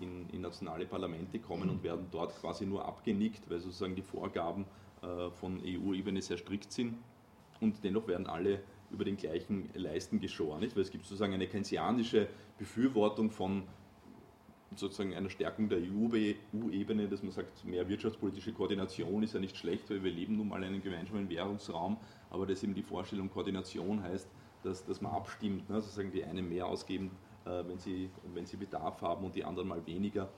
in, 0.01 0.29
in, 0.31 0.43
nationale 0.43 0.87
Parlamente 0.87 1.39
kommen 1.39 1.69
und 1.71 1.83
werden 1.83 2.07
dort 2.13 2.39
quasi 2.41 2.67
nur 2.67 2.85
abgenickt, 2.85 3.51
weil 3.51 3.59
sozusagen 3.59 3.97
die 3.97 4.03
Vorgaben 4.03 4.65
von 5.41 5.61
EU-Ebene 5.65 6.23
sehr 6.23 6.37
strikt 6.37 6.73
sind. 6.73 6.95
Und 7.61 7.83
dennoch 7.83 8.07
werden 8.07 8.27
alle 8.27 8.61
über 8.91 9.05
den 9.05 9.17
gleichen 9.17 9.71
Leisten 9.75 10.21
geschoren. 10.21 10.61
Nicht? 10.61 10.77
Weil 10.77 10.83
es 10.83 10.91
gibt 10.91 11.05
sozusagen 11.05 11.35
eine 11.35 11.47
keynesianische 11.47 12.29
Befürwortung 12.59 13.31
von 13.31 13.65
sozusagen 14.77 15.15
einer 15.15 15.31
Stärkung 15.31 15.69
der 15.69 15.79
EU-Ebene, 15.79 17.09
dass 17.09 17.23
man 17.23 17.33
sagt, 17.33 17.65
mehr 17.65 17.89
wirtschaftspolitische 17.89 18.53
Koordination 18.53 19.23
ist 19.23 19.35
ja 19.35 19.41
nicht 19.41 19.57
schlecht, 19.57 19.89
weil 19.91 20.05
wir 20.05 20.11
leben 20.11 20.37
nun 20.37 20.49
mal 20.49 20.63
in 20.63 20.69
einem 20.69 20.83
gemeinsamen 20.83 21.29
Währungsraum, 21.31 21.97
aber 22.31 22.47
dass 22.47 22.63
eben 22.63 22.75
die 22.75 22.83
Vorstellung 22.83 23.31
Koordination 23.31 24.03
heißt, 24.03 24.29
dass, 24.63 24.85
dass 24.85 25.01
man 25.01 25.13
abstimmt, 25.13 25.69
ne? 25.69 25.81
sozusagen 25.81 26.11
die 26.11 26.25
einen 26.25 26.49
mehr 26.49 26.67
ausgeben, 26.67 27.11
äh, 27.45 27.63
wenn, 27.67 27.79
sie, 27.79 28.11
wenn 28.35 28.47
sie 28.47 28.57
Bedarf 28.57 29.01
haben 29.03 29.25
und 29.25 29.35
die 29.35 29.45
anderen 29.45 29.69
mal 29.69 29.87
weniger, 29.87 30.29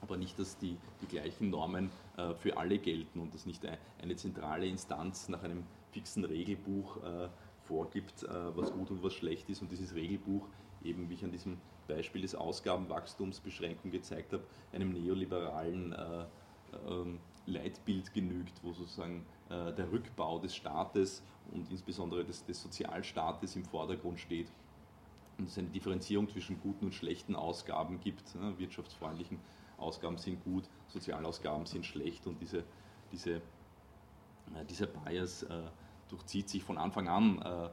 aber 0.00 0.16
nicht, 0.16 0.38
dass 0.38 0.58
die, 0.58 0.76
die 1.00 1.06
gleichen 1.06 1.50
Normen 1.50 1.90
äh, 2.16 2.34
für 2.34 2.56
alle 2.56 2.78
gelten 2.78 3.20
und 3.20 3.34
dass 3.34 3.46
nicht 3.46 3.62
eine 4.02 4.16
zentrale 4.16 4.66
Instanz 4.66 5.28
nach 5.28 5.42
einem 5.42 5.64
fixen 5.90 6.24
Regelbuch 6.24 6.98
äh, 7.02 7.28
vorgibt, 7.62 8.22
äh, 8.22 8.28
was 8.56 8.72
gut 8.72 8.90
und 8.90 9.02
was 9.02 9.14
schlecht 9.14 9.48
ist. 9.48 9.62
Und 9.62 9.70
dieses 9.70 9.94
Regelbuch, 9.94 10.46
eben 10.82 11.08
wie 11.08 11.14
ich 11.14 11.24
an 11.24 11.32
diesem 11.32 11.58
Beispiel 11.88 12.22
des 12.22 12.34
Ausgabenwachstums 12.34 13.40
Beschränkung 13.40 13.90
gezeigt 13.90 14.32
habe, 14.32 14.44
einem 14.72 14.92
neoliberalen 14.92 15.92
äh, 15.92 16.24
ähm, 16.88 17.18
Leitbild 17.46 18.12
genügt, 18.12 18.52
wo 18.62 18.72
sozusagen 18.72 19.24
äh, 19.48 19.72
der 19.72 19.90
Rückbau 19.90 20.38
des 20.38 20.54
Staates 20.54 21.22
und 21.52 21.70
insbesondere 21.70 22.24
des, 22.24 22.44
des 22.44 22.60
Sozialstaates 22.60 23.56
im 23.56 23.64
Vordergrund 23.64 24.18
steht 24.18 24.48
und 25.38 25.48
es 25.48 25.58
eine 25.58 25.68
Differenzierung 25.68 26.28
zwischen 26.28 26.60
guten 26.60 26.86
und 26.86 26.94
schlechten 26.94 27.36
Ausgaben 27.36 28.00
gibt. 28.00 28.34
Ne? 28.34 28.58
Wirtschaftsfreundlichen 28.58 29.38
Ausgaben 29.78 30.18
sind 30.18 30.42
gut, 30.42 30.64
Sozialausgaben 30.88 31.66
sind 31.66 31.84
schlecht 31.84 32.26
und 32.26 32.40
diese, 32.40 32.64
diese, 33.12 33.42
dieser 34.70 34.86
Bias 34.86 35.44
durchzieht 36.08 36.48
sich 36.48 36.62
von 36.62 36.78
Anfang 36.78 37.08
an 37.08 37.70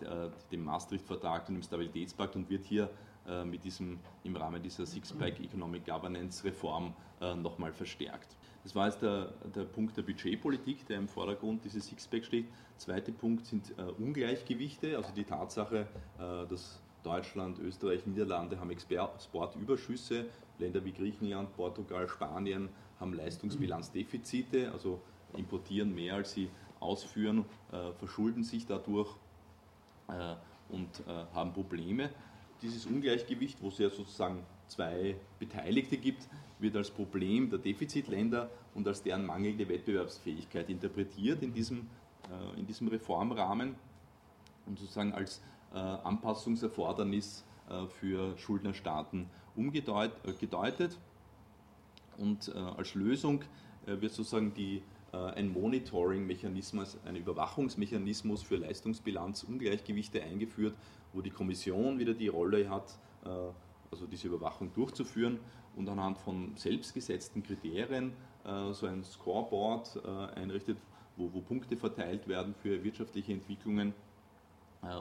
äh, 0.00 0.28
dem 0.50 0.64
Maastricht-Vertrag 0.64 1.48
und 1.48 1.54
dem 1.54 1.62
Stabilitätspakt 1.62 2.34
und 2.34 2.50
wird 2.50 2.64
hier 2.64 2.90
äh, 3.28 3.44
mit 3.44 3.64
diesem, 3.64 4.00
im 4.24 4.34
Rahmen 4.34 4.60
dieser 4.60 4.84
Six-Pack 4.84 5.40
Economic 5.40 5.86
Governance 5.86 6.44
Reform 6.44 6.92
äh, 7.20 7.34
nochmal 7.34 7.72
verstärkt. 7.72 8.36
Das 8.64 8.74
war 8.74 8.86
jetzt 8.86 9.02
der, 9.02 9.32
der 9.54 9.64
Punkt 9.64 9.96
der 9.96 10.02
Budgetpolitik, 10.02 10.86
der 10.86 10.96
im 10.96 11.06
Vordergrund 11.06 11.64
dieses 11.64 11.86
Six-Pack 11.86 12.24
steht. 12.24 12.46
Zweiter 12.78 13.12
Punkt 13.12 13.46
sind 13.46 13.74
äh, 13.78 13.82
Ungleichgewichte, 14.02 14.96
also 14.96 15.10
die 15.14 15.24
Tatsache, 15.24 15.86
äh, 16.18 16.48
dass 16.48 16.80
Deutschland, 17.02 17.58
Österreich, 17.58 18.06
Niederlande 18.06 18.58
haben 18.58 18.70
Exportüberschüsse, 18.70 20.24
Länder 20.58 20.82
wie 20.84 20.92
Griechenland, 20.92 21.54
Portugal, 21.54 22.08
Spanien 22.08 22.70
haben 22.98 23.12
Leistungsbilanzdefizite, 23.12 24.72
also 24.72 25.00
importieren 25.36 25.94
mehr, 25.94 26.14
als 26.14 26.32
sie 26.32 26.48
ausführen, 26.80 27.44
äh, 27.70 27.92
verschulden 27.92 28.44
sich 28.44 28.66
dadurch 28.66 29.14
äh, 30.08 30.34
und 30.70 30.88
äh, 31.06 31.24
haben 31.34 31.52
Probleme. 31.52 32.10
Dieses 32.62 32.86
Ungleichgewicht, 32.86 33.60
wo 33.60 33.68
es 33.68 33.78
ja 33.78 33.90
sozusagen 33.90 34.38
zwei 34.68 35.16
Beteiligte 35.38 35.96
gibt, 35.96 36.28
wird 36.58 36.76
als 36.76 36.90
Problem 36.90 37.50
der 37.50 37.58
Defizitländer 37.58 38.50
und 38.74 38.86
als 38.88 39.02
deren 39.02 39.26
mangelnde 39.26 39.68
Wettbewerbsfähigkeit 39.68 40.70
interpretiert 40.70 41.42
in 41.42 41.52
diesem, 41.52 41.86
in 42.56 42.66
diesem 42.66 42.88
Reformrahmen 42.88 43.74
und 44.66 44.78
sozusagen 44.78 45.12
als 45.12 45.42
Anpassungserfordernis 45.72 47.44
für 48.00 48.38
Schuldnerstaaten 48.38 49.26
umgedeutet. 49.56 50.98
Und 52.16 52.54
als 52.54 52.94
Lösung 52.94 53.42
wird 53.84 54.12
sozusagen 54.12 54.54
die 54.54 54.82
äh, 55.14 55.34
ein 55.34 55.52
Monitoring-Mechanismus, 55.52 56.98
ein 57.04 57.16
Überwachungsmechanismus 57.16 58.42
für 58.42 58.56
Leistungsbilanzungleichgewichte 58.56 60.22
eingeführt, 60.22 60.74
wo 61.12 61.20
die 61.20 61.30
Kommission 61.30 61.98
wieder 61.98 62.14
die 62.14 62.28
Rolle 62.28 62.68
hat, 62.68 62.98
äh, 63.24 63.28
also 63.94 64.06
diese 64.06 64.28
Überwachung 64.28 64.72
durchzuführen 64.74 65.38
und 65.76 65.88
anhand 65.88 66.18
von 66.18 66.52
selbstgesetzten 66.56 67.42
Kriterien 67.42 68.12
äh, 68.44 68.72
so 68.72 68.86
ein 68.86 69.02
Scoreboard 69.02 70.00
einrichtet, 70.34 70.78
wo, 71.16 71.32
wo 71.32 71.40
Punkte 71.40 71.76
verteilt 71.76 72.28
werden 72.28 72.54
für 72.54 72.82
wirtschaftliche 72.82 73.32
Entwicklungen 73.32 73.94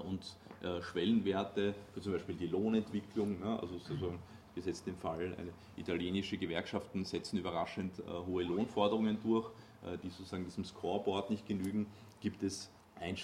und 0.06 0.38
Schwellenwerte, 0.82 1.76
für 1.94 2.00
zum 2.00 2.14
Beispiel 2.14 2.36
die 2.36 2.48
Lohnentwicklung, 2.48 3.38
ne, 3.42 3.60
also 3.60 3.78
sozusagen 3.80 4.18
gesetzt 4.56 4.88
den 4.88 4.96
Fall, 4.96 5.36
italienische 5.76 6.38
Gewerkschaften 6.38 7.04
setzen 7.04 7.38
überraschend 7.38 8.02
hohe 8.26 8.44
Lohnforderungen 8.44 9.18
durch, 9.22 9.52
äh, 9.86 9.98
die 9.98 10.10
sozusagen 10.10 10.46
diesem 10.46 10.64
Scoreboard 10.64 11.30
nicht 11.30 11.46
genügen, 11.46 11.88
gibt 12.22 12.44
es 12.44 12.72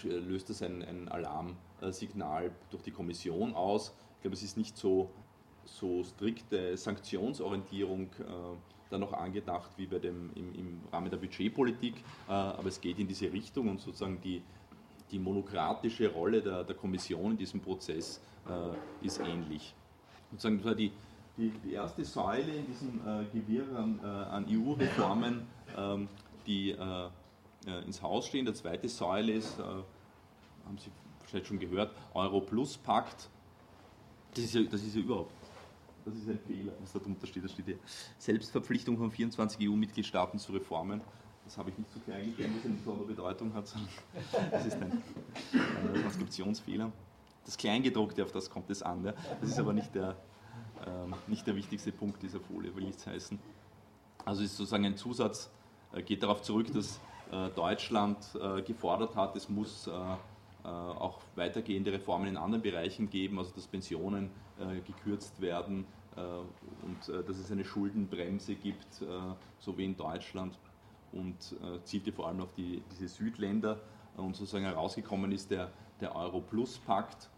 löst 0.03 0.49
das 0.49 0.61
ein, 0.61 0.83
ein 0.83 1.07
Alarmsignal 1.07 2.51
durch 2.69 2.83
die 2.83 2.91
Kommission 2.91 3.53
aus. 3.53 3.95
Ich 4.15 4.21
glaube, 4.23 4.35
es 4.35 4.43
ist 4.43 4.57
nicht 4.57 4.75
so, 4.75 5.09
so 5.77 6.03
strikte 6.03 6.75
Sanktionsorientierung 6.75 8.03
äh, 8.19 8.25
dann 8.89 9.01
noch 9.01 9.13
angedacht 9.13 9.71
wie 9.77 9.85
bei 9.85 9.99
dem, 9.99 10.31
im, 10.35 10.53
im 10.55 10.81
Rahmen 10.91 11.09
der 11.09 11.17
Budgetpolitik, 11.17 11.95
äh, 12.27 12.31
aber 12.31 12.67
es 12.67 12.81
geht 12.81 12.99
in 12.99 13.07
diese 13.07 13.31
Richtung 13.31 13.69
und 13.69 13.79
sozusagen 13.79 14.19
die, 14.21 14.41
die 15.11 15.19
monokratische 15.19 16.11
Rolle 16.11 16.41
der, 16.41 16.63
der 16.63 16.75
Kommission 16.75 17.31
in 17.31 17.37
diesem 17.37 17.61
Prozess 17.61 18.21
äh, 18.47 19.05
ist 19.05 19.19
ähnlich. 19.19 19.73
Sozusagen 20.31 20.77
die, 20.77 20.91
die, 21.37 21.51
die 21.63 21.73
erste 21.73 22.03
Säule 22.03 22.53
in 22.55 22.65
diesem 22.65 22.99
äh, 23.07 23.25
Gewirr 23.31 23.77
an, 23.77 23.99
äh, 24.03 24.05
an 24.05 24.45
EU-Reformen. 24.49 25.47
Ähm, 25.77 26.07
die 26.47 26.71
äh, 26.71 27.09
ins 27.85 28.01
Haus 28.01 28.25
stehen. 28.25 28.45
Der 28.45 28.55
zweite 28.55 28.89
Säule 28.89 29.33
ist, 29.33 29.59
haben 29.59 30.77
Sie 30.77 30.89
vielleicht 31.25 31.45
schon 31.45 31.59
gehört, 31.59 31.91
Euro 32.15 32.41
Plus 32.41 32.77
Pakt. 32.77 33.29
Das 34.33 34.45
ist 34.45 34.55
ja, 34.55 34.63
das 34.63 34.81
ist 34.81 34.95
ja 34.95 35.01
überhaupt 35.01 35.33
das 36.09 36.19
ist 36.19 36.29
ein 36.29 36.39
Fehler, 36.39 36.73
was 36.79 36.93
da 36.93 36.99
drunter 36.99 37.27
steht. 37.27 37.43
Da 37.43 37.47
steht 37.47 37.65
hier 37.65 37.79
Selbstverpflichtung 38.17 38.97
von 38.97 39.11
24 39.11 39.69
EU-Mitgliedstaaten 39.69 40.39
zu 40.39 40.51
Reformen. 40.51 41.01
Das 41.45 41.57
habe 41.57 41.71
ich 41.71 41.77
nicht 41.77 41.91
so 41.91 41.99
klein 42.01 42.29
geschrieben, 42.29 42.53
was 42.57 42.65
eine 42.65 42.75
besondere 42.75 43.07
Bedeutung 43.07 43.53
hat, 43.53 43.67
sondern 43.67 43.89
das 44.51 44.65
ist 44.65 44.77
ein 44.81 45.03
Transkriptionsfehler. 46.01 46.91
Das 47.45 47.57
Kleingedruckte, 47.57 48.23
auf 48.23 48.31
das 48.31 48.49
kommt 48.49 48.69
es 48.69 48.83
an. 48.83 49.03
Ja. 49.03 49.13
Das 49.41 49.49
ist 49.49 49.59
aber 49.59 49.73
nicht 49.73 49.95
der, 49.95 50.15
äh, 50.85 51.29
nicht 51.29 51.47
der 51.47 51.55
wichtigste 51.55 51.91
Punkt 51.91 52.21
dieser 52.21 52.39
Folie, 52.39 52.75
will 52.75 52.83
nichts 52.83 53.07
heißen. 53.07 53.39
Also 54.25 54.43
ist 54.43 54.57
sozusagen 54.57 54.85
ein 54.85 54.97
Zusatz, 54.97 55.49
äh, 55.93 56.03
geht 56.03 56.21
darauf 56.21 56.41
zurück, 56.41 56.71
dass 56.73 56.99
äh, 57.31 57.49
Deutschland 57.49 58.17
äh, 58.39 58.61
gefordert 58.61 59.15
hat, 59.15 59.35
es 59.35 59.49
muss 59.49 59.87
äh, 59.87 59.91
äh, 59.91 60.67
auch 60.67 61.19
weitergehende 61.35 61.93
Reformen 61.93 62.27
in 62.27 62.37
anderen 62.37 62.61
Bereichen 62.61 63.09
geben, 63.09 63.39
also 63.39 63.51
dass 63.55 63.65
Pensionen 63.65 64.29
äh, 64.59 64.81
gekürzt 64.81 65.39
werden 65.41 65.85
und 66.83 67.07
dass 67.27 67.37
es 67.37 67.51
eine 67.51 67.63
Schuldenbremse 67.63 68.55
gibt, 68.55 69.03
so 69.59 69.77
wie 69.77 69.85
in 69.85 69.95
Deutschland. 69.95 70.57
Und 71.11 71.55
zielte 71.85 72.11
vor 72.11 72.27
allem 72.27 72.41
auf 72.41 72.53
die, 72.53 72.83
diese 72.91 73.07
Südländer. 73.07 73.79
Und 74.17 74.35
sozusagen 74.35 74.65
herausgekommen 74.65 75.31
ist 75.31 75.49
der, 75.51 75.71
der 76.01 76.15
Euro-Plus-Pakt, 76.15 77.29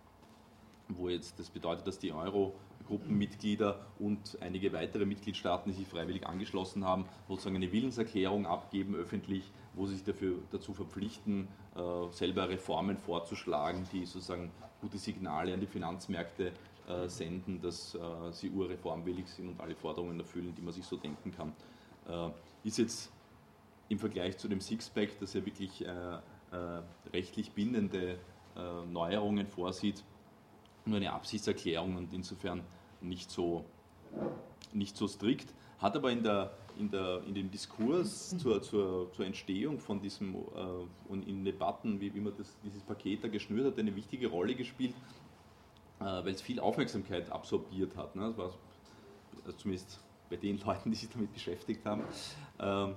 wo 0.89 1.09
jetzt 1.09 1.39
das 1.39 1.49
bedeutet, 1.49 1.87
dass 1.87 1.99
die 1.99 2.11
Euro 2.11 2.55
Gruppenmitglieder 2.87 3.79
und 3.99 4.37
einige 4.41 4.73
weitere 4.73 5.05
Mitgliedstaaten, 5.05 5.71
die 5.71 5.77
sich 5.77 5.87
freiwillig 5.87 6.27
angeschlossen 6.27 6.83
haben, 6.83 7.05
sozusagen 7.29 7.55
eine 7.55 7.71
Willenserklärung 7.71 8.45
abgeben 8.45 8.95
öffentlich, 8.95 9.49
wo 9.73 9.85
sie 9.85 9.95
sich 9.95 10.03
dafür, 10.03 10.39
dazu 10.51 10.73
verpflichten, 10.73 11.47
äh, 11.75 12.11
selber 12.11 12.49
Reformen 12.49 12.97
vorzuschlagen, 12.97 13.87
die 13.93 14.05
sozusagen 14.05 14.51
gute 14.81 14.97
Signale 14.97 15.53
an 15.53 15.61
die 15.61 15.67
Finanzmärkte 15.67 16.51
äh, 16.91 17.09
senden, 17.09 17.61
dass 17.61 17.95
äh, 17.95 17.99
sie 18.31 18.49
urreformwillig 18.49 19.27
sind 19.27 19.49
und 19.49 19.59
alle 19.59 19.75
Forderungen 19.75 20.19
erfüllen, 20.19 20.53
die 20.55 20.61
man 20.61 20.73
sich 20.73 20.85
so 20.85 20.97
denken 20.97 21.31
kann. 21.31 21.53
Ist 22.63 22.79
jetzt 22.79 23.11
im 23.87 23.99
Vergleich 23.99 24.35
zu 24.37 24.47
dem 24.47 24.59
Sixpack, 24.59 25.19
das 25.19 25.33
ja 25.33 25.45
wirklich 25.45 25.85
rechtlich 27.13 27.51
bindende 27.51 28.17
Neuerungen 28.91 29.45
vorsieht, 29.45 30.03
nur 30.85 30.97
eine 30.97 31.13
Absichtserklärung 31.13 31.95
und 31.95 32.11
insofern 32.11 32.63
nicht 33.01 33.29
so, 33.29 33.63
nicht 34.73 34.97
so 34.97 35.07
strikt, 35.07 35.53
hat 35.77 35.95
aber 35.95 36.11
in 36.11 36.23
der 36.23 36.51
in, 36.77 36.89
der, 36.89 37.21
in 37.27 37.33
dem 37.33 37.51
Diskurs 37.51 38.29
zur, 38.37 38.61
zur, 38.61 39.11
zur 39.13 39.25
Entstehung 39.25 39.79
von 39.79 40.01
diesem 40.01 40.35
äh, 40.35 40.39
und 41.07 41.27
in 41.27 41.43
Debatten, 41.43 41.99
wie, 41.99 42.13
wie 42.13 42.19
man 42.19 42.33
das, 42.37 42.57
dieses 42.63 42.81
Paket 42.83 43.23
da 43.23 43.27
geschnürt 43.27 43.65
hat, 43.65 43.79
eine 43.79 43.95
wichtige 43.95 44.27
Rolle 44.27 44.55
gespielt, 44.55 44.93
äh, 44.93 45.30
weil 46.01 46.33
es 46.33 46.41
viel 46.41 46.59
Aufmerksamkeit 46.59 47.31
absorbiert 47.31 47.95
hat. 47.95 48.15
Ne? 48.15 48.27
Das 48.27 48.37
war 48.37 48.45
also 49.45 49.57
zumindest 49.57 49.99
bei 50.29 50.35
den 50.37 50.59
Leuten, 50.65 50.91
die 50.91 50.97
sich 50.97 51.09
damit 51.09 51.33
beschäftigt 51.33 51.85
haben. 51.85 52.03
Ähm, 52.59 52.95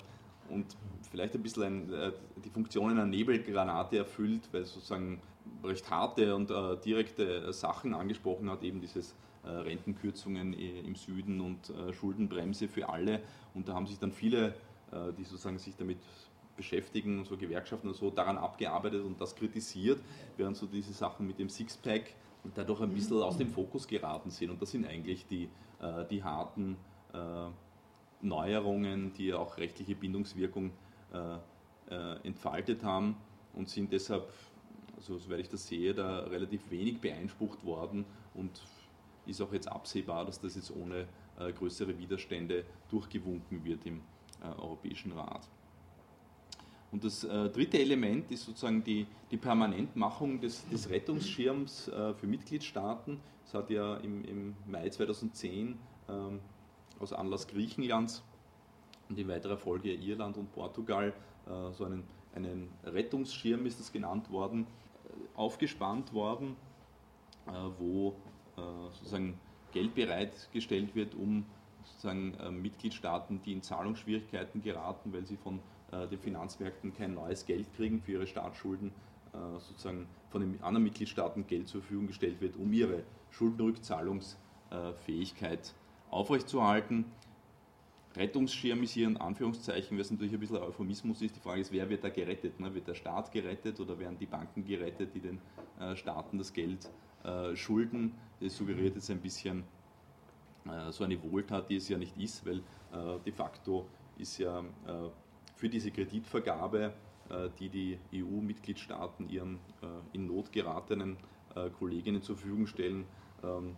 und 0.49 0.77
vielleicht 1.11 1.35
ein 1.35 1.43
bisschen 1.43 1.63
ein, 1.63 1.93
äh, 1.93 2.13
die 2.45 2.51
Funktion 2.51 2.91
einer 2.91 3.07
Nebelgranate 3.07 3.99
erfüllt, 3.99 4.49
weil 4.53 4.63
es 4.63 4.75
sozusagen 4.75 5.21
recht 5.63 5.91
harte 5.91 6.35
und 6.35 6.51
äh, 6.51 6.77
direkte 6.79 7.53
Sachen 7.53 7.95
angesprochen 7.95 8.51
hat, 8.51 8.63
eben 8.63 8.81
dieses 8.81 9.15
äh, 9.45 9.49
Rentenkürzungen 9.49 10.55
im 10.55 10.95
Süden 10.95 11.41
und 11.41 11.71
äh, 11.71 11.93
Schuldenbremse 11.93 12.69
für 12.69 12.89
alle. 12.89 13.21
Und 13.55 13.69
da 13.69 13.75
haben 13.75 13.87
sich 13.87 13.99
dann 13.99 14.13
viele, 14.13 14.55
äh, 14.91 15.13
die 15.17 15.25
sozusagen 15.25 15.59
sich 15.59 15.77
damit 15.77 15.99
beschäftigen, 16.57 17.25
so 17.25 17.37
Gewerkschaften 17.37 17.89
und 17.89 17.95
so, 17.95 18.11
daran 18.11 18.39
abgearbeitet 18.39 19.05
und 19.05 19.21
das 19.21 19.35
kritisiert, 19.35 20.01
während 20.37 20.57
so 20.57 20.67
diese 20.67 20.93
Sachen 20.93 21.27
mit 21.27 21.39
dem 21.39 21.49
Sixpack 21.49 22.15
dadurch 22.55 22.81
ein 22.83 22.93
bisschen 22.93 23.23
aus 23.23 23.37
dem 23.37 23.49
Fokus 23.49 23.87
geraten 23.87 24.31
sind. 24.31 24.51
Und 24.51 24.61
das 24.61 24.71
sind 24.71 24.87
eigentlich 24.87 25.27
die, 25.27 25.49
die 26.11 26.23
harten 26.23 26.77
Neuerungen, 28.21 29.13
die 29.15 29.33
auch 29.33 29.57
rechtliche 29.57 29.95
Bindungswirkung 29.95 30.71
entfaltet 32.23 32.83
haben 32.83 33.17
und 33.55 33.69
sind 33.69 33.93
deshalb, 33.93 34.33
also 34.97 35.18
soweit 35.18 35.40
ich 35.40 35.49
das 35.49 35.66
sehe, 35.66 35.95
da 35.95 36.21
relativ 36.21 36.71
wenig 36.71 37.01
beeinsprucht 37.01 37.64
worden 37.64 38.05
und 38.35 38.51
ist 39.27 39.40
auch 39.40 39.53
jetzt 39.53 39.68
absehbar, 39.68 40.25
dass 40.25 40.40
das 40.40 40.55
jetzt 40.55 40.75
ohne 40.75 41.07
äh, 41.38 41.53
größere 41.53 41.99
Widerstände 41.99 42.64
durchgewunken 42.90 43.64
wird 43.64 43.87
im 43.87 44.01
äh, 44.42 44.61
Europäischen 44.61 45.12
Rat. 45.12 45.49
Und 46.94 47.02
das 47.02 47.24
äh, 47.24 47.48
dritte 47.48 47.80
Element 47.80 48.30
ist 48.30 48.44
sozusagen 48.44 48.85
die, 48.85 49.09
die 49.33 49.37
Permanentmachung 49.37 50.40
des, 50.40 50.64
des 50.68 50.88
Rettungsschirms 50.88 51.88
äh, 51.88 52.14
für 52.14 52.28
Mitgliedstaaten. 52.28 53.18
Es 53.44 53.52
hat 53.52 53.68
ja 53.68 53.96
im, 53.96 54.24
im 54.24 54.54
Mai 54.64 54.88
2010 54.88 55.76
ähm, 56.09 56.38
aus 57.00 57.12
Anlass 57.12 57.48
Griechenlands 57.48 58.22
und 59.09 59.18
in 59.18 59.26
weiterer 59.26 59.57
Folge 59.57 59.92
Irland 59.92 60.37
und 60.37 60.52
Portugal 60.52 61.12
äh, 61.48 61.72
so 61.72 61.85
einen, 61.85 62.04
einen 62.33 62.68
Rettungsschirm, 62.85 63.66
ist 63.66 63.80
das 63.80 63.90
genannt 63.90 64.30
worden, 64.30 64.64
äh, 64.64 65.37
aufgespannt 65.37 66.12
worden, 66.12 66.54
wo 67.78 68.14
äh, 68.57 68.61
sozusagen 68.92 69.37
Geld 69.72 69.96
bereitgestellt 69.96 70.94
wird, 70.94 71.16
um 71.16 71.44
sozusagen 71.83 72.35
äh, 72.35 72.52
Mitgliedstaaten, 72.52 73.42
die 73.42 73.52
in 73.52 73.62
Zahlungsschwierigkeiten 73.62 74.62
geraten, 74.62 75.12
weil 75.12 75.26
sie 75.26 75.37
von 75.37 75.59
äh, 75.59 75.74
den 76.11 76.18
Finanzmärkten 76.18 76.92
kein 76.94 77.14
neues 77.14 77.46
Geld 77.46 77.72
kriegen 77.74 78.00
für 78.00 78.12
ihre 78.12 78.26
Staatsschulden, 78.26 78.92
sozusagen 79.59 80.07
von 80.30 80.40
den 80.40 80.62
anderen 80.62 80.85
Mitgliedstaaten 80.85 81.46
Geld 81.46 81.68
zur 81.68 81.83
Verfügung 81.83 82.07
gestellt 82.07 82.40
wird, 82.40 82.57
um 82.57 82.72
ihre 82.72 83.02
Schuldenrückzahlungsfähigkeit 83.30 85.74
aufrechtzuerhalten. 86.11 87.04
Rettungsschirm 88.16 88.83
ist 88.85 88.92
hier 88.92 89.09
in 89.09 89.16
Anführungszeichen, 89.16 89.98
es 89.98 90.09
natürlich 90.11 90.35
ein 90.35 90.40
bisschen 90.40 90.59
Euphemismus 90.59 91.22
ist. 91.22 91.37
Die 91.37 91.40
Frage 91.40 91.61
ist, 91.61 91.72
wer 91.72 91.90
wird 91.90 92.04
da 92.04 92.11
gerettet? 92.11 92.61
Ne? 92.61 92.72
Wird 92.74 92.87
der 92.87 92.94
Staat 92.94 93.33
gerettet 93.33 93.80
oder 93.80 93.98
werden 93.98 94.16
die 94.18 94.26
Banken 94.26 94.64
gerettet, 94.64 95.14
die 95.14 95.20
den 95.20 95.40
Staaten 95.96 96.38
das 96.38 96.52
Geld 96.52 96.88
äh, 97.24 97.57
Schulden. 97.57 98.12
Das 98.40 98.57
suggeriert 98.57 98.96
jetzt 98.96 99.11
ein 99.11 99.20
bisschen 99.20 99.64
äh, 100.66 100.92
so 100.92 101.04
eine 101.04 101.22
Wohltat, 101.22 101.70
die 101.70 101.76
es 101.76 101.88
ja 101.88 101.96
nicht 101.96 102.16
ist, 102.18 102.44
weil 102.44 102.59
äh, 102.92 103.18
de 103.24 103.33
facto 103.33 103.87
ist 104.18 104.37
ja 104.38 104.62
für 105.64 105.70
diese 105.70 105.90
Kreditvergabe, 105.90 106.92
die 107.59 107.70
die 107.70 107.98
EU-Mitgliedstaaten 108.12 109.31
ihren 109.31 109.59
in 110.12 110.27
Not 110.27 110.53
geratenen 110.53 111.16
Kolleginnen 111.79 112.20
zur 112.20 112.37
Verfügung 112.37 112.66
stellen, 112.66 113.07
ähm, 113.42 113.74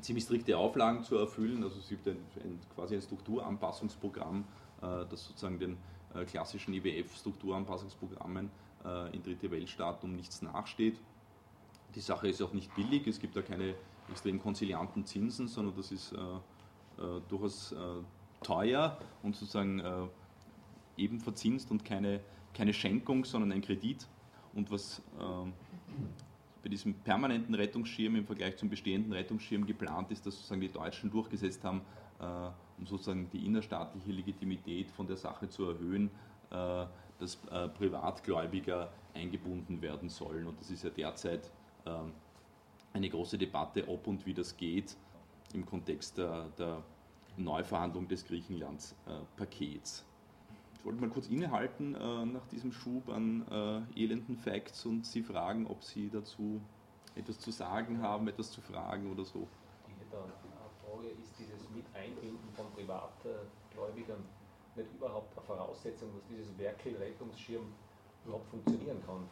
ziemlich 0.00 0.22
strikte 0.22 0.56
Auflagen 0.56 1.02
zu 1.02 1.16
erfüllen. 1.16 1.64
Also 1.64 1.80
es 1.80 1.88
gibt 1.88 2.06
ein, 2.06 2.18
ein, 2.44 2.60
quasi 2.72 2.94
ein 2.94 3.02
Strukturanpassungsprogramm, 3.02 4.44
das 4.80 5.26
sozusagen 5.26 5.58
den 5.58 5.76
klassischen 6.28 6.72
IWF-Strukturanpassungsprogrammen 6.74 8.48
in 9.10 9.20
dritte 9.24 9.50
Weltstaaten 9.50 10.08
um 10.08 10.14
nichts 10.14 10.40
nachsteht. 10.42 11.00
Die 11.96 12.00
Sache 12.00 12.28
ist 12.28 12.40
auch 12.42 12.52
nicht 12.52 12.72
billig, 12.76 13.08
es 13.08 13.18
gibt 13.18 13.34
da 13.34 13.42
keine 13.42 13.74
extrem 14.08 14.40
konzilianten 14.40 15.04
Zinsen, 15.04 15.48
sondern 15.48 15.74
das 15.74 15.90
ist 15.90 16.12
äh, 16.12 16.16
äh, 16.16 17.20
durchaus 17.28 17.72
äh, 17.72 17.76
teuer 18.42 18.96
und 19.24 19.34
sozusagen 19.34 19.80
äh, 19.80 20.06
eben 20.98 21.20
verzinst 21.20 21.70
und 21.70 21.84
keine, 21.84 22.20
keine 22.54 22.72
Schenkung, 22.72 23.24
sondern 23.24 23.52
ein 23.52 23.62
Kredit. 23.62 24.06
Und 24.54 24.70
was 24.70 25.00
äh, 25.18 25.50
bei 26.62 26.68
diesem 26.68 26.94
permanenten 26.94 27.54
Rettungsschirm 27.54 28.16
im 28.16 28.26
Vergleich 28.26 28.56
zum 28.56 28.68
bestehenden 28.68 29.12
Rettungsschirm 29.12 29.66
geplant 29.66 30.10
ist, 30.10 30.26
dass 30.26 30.34
sozusagen 30.34 30.60
die 30.60 30.68
Deutschen 30.68 31.10
durchgesetzt 31.10 31.64
haben, 31.64 31.82
äh, 32.20 32.24
um 32.78 32.86
sozusagen 32.86 33.28
die 33.30 33.46
innerstaatliche 33.46 34.12
Legitimität 34.12 34.90
von 34.90 35.06
der 35.06 35.16
Sache 35.16 35.48
zu 35.48 35.64
erhöhen, 35.64 36.10
dass 37.18 37.36
Privatgläubiger 37.76 38.90
eingebunden 39.12 39.82
werden 39.82 40.08
sollen. 40.08 40.46
Und 40.46 40.58
das 40.60 40.70
ist 40.70 40.84
ja 40.84 40.90
derzeit 40.90 41.50
ähm, 41.86 42.12
eine 42.92 43.08
große 43.08 43.38
Debatte, 43.38 43.86
ob 43.88 44.06
und 44.06 44.24
wie 44.26 44.34
das 44.34 44.56
geht 44.56 44.96
im 45.52 45.64
Kontext 45.64 46.18
der, 46.18 46.48
der 46.58 46.82
Neuverhandlung 47.36 48.08
des 48.08 48.24
Griechenlands-Pakets. 48.24 50.04
Ich 50.78 50.84
wollte 50.84 51.00
mal 51.00 51.10
kurz 51.10 51.28
innehalten 51.28 51.94
äh, 51.94 52.24
nach 52.24 52.46
diesem 52.46 52.72
Schub 52.72 53.08
an 53.08 53.44
äh, 53.50 54.02
elenden 54.02 54.36
Facts 54.36 54.86
und 54.86 55.04
Sie 55.04 55.22
fragen, 55.22 55.66
ob 55.66 55.82
Sie 55.82 56.08
dazu 56.08 56.60
etwas 57.16 57.38
zu 57.40 57.50
sagen 57.50 58.00
haben, 58.00 58.28
etwas 58.28 58.52
zu 58.52 58.60
fragen 58.60 59.10
oder 59.10 59.24
so. 59.24 59.46
Ich 59.88 60.06
hätte 60.06 60.22
eine 60.22 60.32
Frage, 60.32 61.08
ist 61.20 61.32
dieses 61.38 61.68
Miteinbinden 61.70 62.48
von 62.54 62.66
Privatgläubigern 62.74 64.24
nicht 64.76 64.88
überhaupt 64.94 65.36
eine 65.36 65.46
Voraussetzung, 65.46 66.08
dass 66.14 66.22
dieses 66.30 66.56
Werkel-Rettungsschirm 66.56 67.66
überhaupt 68.24 68.48
funktionieren 68.48 69.02
kann? 69.04 69.28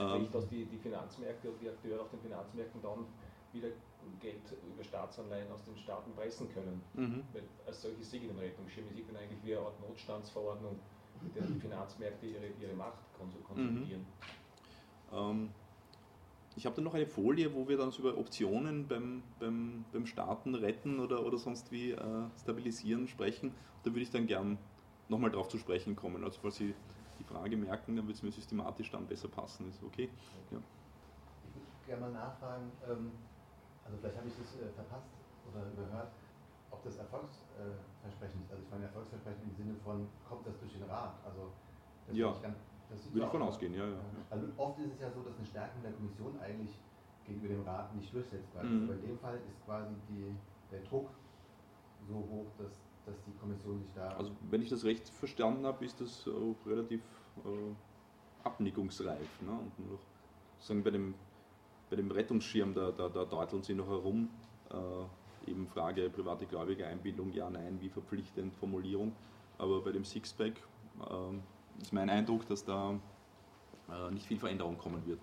ähm, 0.00 0.28
dass 0.32 0.48
die, 0.48 0.64
die 0.64 0.78
Finanzmärkte 0.78 1.50
und 1.50 1.60
die 1.60 1.68
Akteure 1.68 2.00
auf 2.00 2.10
den 2.10 2.20
Finanzmärkten 2.20 2.80
dann 2.82 3.06
wieder 3.52 3.68
Geld 4.20 4.42
über 4.74 4.84
Staatsanleihen 4.84 5.50
aus 5.50 5.64
den 5.64 5.76
Staaten 5.76 6.12
pressen 6.12 6.52
können. 6.52 6.82
Mhm. 6.94 7.24
Weil 7.32 7.42
als 7.66 7.82
solches 7.82 8.10
sehe 8.10 8.20
ich 8.20 8.28
den 8.28 8.38
Rettungsschirm, 8.38 8.86
sehe 8.94 9.04
dann 9.04 9.16
eigentlich 9.16 9.44
wie 9.44 9.56
eine 9.56 9.66
Art 9.66 9.80
Notstandsverordnung, 9.80 10.78
mit 11.22 11.36
der 11.36 11.46
die 11.46 11.60
Finanzmärkte 11.60 12.26
ihre, 12.26 12.46
ihre 12.60 12.74
Macht 12.74 12.98
konsolidieren. 13.14 14.02
Mhm. 15.10 15.16
Ähm, 15.16 15.50
ich 16.56 16.66
habe 16.66 16.74
dann 16.76 16.84
noch 16.84 16.94
eine 16.94 17.06
Folie, 17.06 17.54
wo 17.54 17.68
wir 17.68 17.76
dann 17.76 17.92
über 17.92 18.16
Optionen 18.18 18.88
beim, 18.88 19.22
beim, 19.38 19.84
beim 19.92 20.06
Starten 20.06 20.54
retten 20.54 20.98
oder, 20.98 21.24
oder 21.24 21.38
sonst 21.38 21.70
wie 21.70 21.92
äh, 21.92 22.28
stabilisieren 22.38 23.06
sprechen. 23.06 23.54
Da 23.82 23.90
würde 23.90 24.00
ich 24.00 24.10
dann 24.10 24.26
gern 24.26 24.58
nochmal 25.08 25.30
drauf 25.30 25.48
zu 25.48 25.58
sprechen 25.58 25.96
kommen. 25.96 26.24
Also 26.24 26.40
falls 26.40 26.56
Sie 26.56 26.74
die 27.18 27.24
Frage 27.24 27.56
merken, 27.56 27.96
dann 27.96 28.06
wird 28.06 28.16
es 28.16 28.22
mir 28.22 28.32
systematisch 28.32 28.90
dann 28.90 29.06
besser 29.06 29.28
passen. 29.28 29.68
Ist 29.68 29.82
okay? 29.82 30.10
Ja. 30.50 30.58
Ich 31.48 31.54
würde 31.54 31.66
gerne 31.86 32.00
mal 32.02 32.12
nachfragen, 32.12 32.72
ähm, 32.88 33.12
also 33.90 33.98
vielleicht 33.98 34.18
habe 34.22 34.28
ich 34.30 34.36
das 34.38 34.54
äh, 34.62 34.70
verpasst 34.70 35.10
oder 35.50 35.66
überhört, 35.66 36.14
ob 36.70 36.78
das 36.86 36.96
Erfolgsversprechen 36.96 38.38
ist. 38.46 38.50
Also 38.54 38.62
ich 38.62 38.70
meine 38.70 38.86
Erfolgsversprechen 38.86 39.42
im 39.50 39.54
Sinne 39.58 39.74
von, 39.82 40.06
kommt 40.22 40.46
das 40.46 40.54
durch 40.62 40.72
den 40.72 40.86
Rat? 40.86 41.18
Also 41.26 41.50
das 42.06 42.14
ja, 42.14 42.30
ganz, 42.38 42.62
würde 43.10 43.26
ich 43.26 43.32
von 43.34 43.42
ausgehen, 43.42 43.74
ja, 43.74 43.86
ja. 43.86 43.98
Also 44.30 44.46
oft 44.56 44.78
ist 44.78 44.94
es 44.94 45.00
ja 45.00 45.10
so, 45.10 45.22
dass 45.26 45.34
eine 45.34 45.46
Stärkung 45.46 45.82
der 45.82 45.92
Kommission 45.92 46.38
eigentlich 46.38 46.78
gegenüber 47.26 47.54
dem 47.54 47.66
Rat 47.66 47.94
nicht 47.94 48.14
durchsetzbar 48.14 48.62
ist. 48.62 48.70
Mhm. 48.70 48.84
Aber 48.86 48.94
in 48.94 49.02
dem 49.02 49.18
Fall 49.18 49.36
ist 49.42 49.58
quasi 49.66 49.94
die, 50.08 50.30
der 50.70 50.82
Druck 50.86 51.10
so 52.06 52.14
hoch, 52.14 52.46
dass 52.58 52.70
dass 53.06 53.16
die 53.24 53.32
Kommission 53.38 53.80
sich 53.80 53.92
da. 53.94 54.10
Also, 54.10 54.32
wenn 54.50 54.62
ich 54.62 54.68
das 54.68 54.84
recht 54.84 55.08
verstanden 55.08 55.66
habe, 55.66 55.84
ist 55.84 56.00
das 56.00 56.28
relativ 56.66 57.02
äh, 57.44 57.74
abnickungsreif. 58.44 59.42
Ne? 59.42 59.50
Und 59.50 59.90
noch, 59.90 60.00
sagen, 60.58 60.82
bei, 60.82 60.90
dem, 60.90 61.14
bei 61.90 61.96
dem 61.96 62.10
Rettungsschirm, 62.10 62.72
da, 62.72 62.92
da, 62.92 63.08
da 63.08 63.24
deuteln 63.24 63.62
sie 63.62 63.74
noch 63.74 63.88
herum. 63.88 64.30
Äh, 64.70 65.50
eben 65.50 65.66
Frage 65.66 66.08
private 66.08 66.46
Gläubige 66.46 66.86
Einbindung, 66.86 67.32
ja, 67.32 67.50
nein, 67.50 67.78
wie 67.80 67.88
verpflichtend 67.88 68.54
Formulierung. 68.54 69.12
Aber 69.58 69.82
bei 69.82 69.90
dem 69.90 70.04
Sixpack 70.04 70.54
äh, 71.00 71.82
ist 71.82 71.92
mein 71.92 72.08
Eindruck, 72.08 72.46
dass 72.46 72.64
da 72.64 72.98
äh, 73.90 74.10
nicht 74.12 74.26
viel 74.26 74.38
Veränderung 74.38 74.78
kommen 74.78 75.04
wird. 75.06 75.20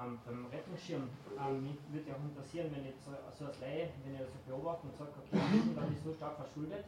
Ähm, 0.00 0.18
beim 0.24 0.46
Rettungsschirm 0.46 1.02
ähm, 1.38 1.76
würde 1.90 2.08
ja 2.08 2.14
auch 2.14 2.24
interessieren, 2.24 2.70
wenn 2.74 2.86
ich 2.86 2.94
so, 3.04 3.10
so 3.38 3.44
als 3.44 3.60
Laie, 3.60 3.90
wenn 4.04 4.18
das 4.18 4.28
so 4.32 4.38
beobachte 4.46 4.86
und 4.86 4.96
sage, 4.96 5.10
okay, 5.18 5.38
Griechenland 5.50 5.92
ist 5.92 6.04
so 6.04 6.12
stark 6.14 6.36
verschuldet, 6.36 6.86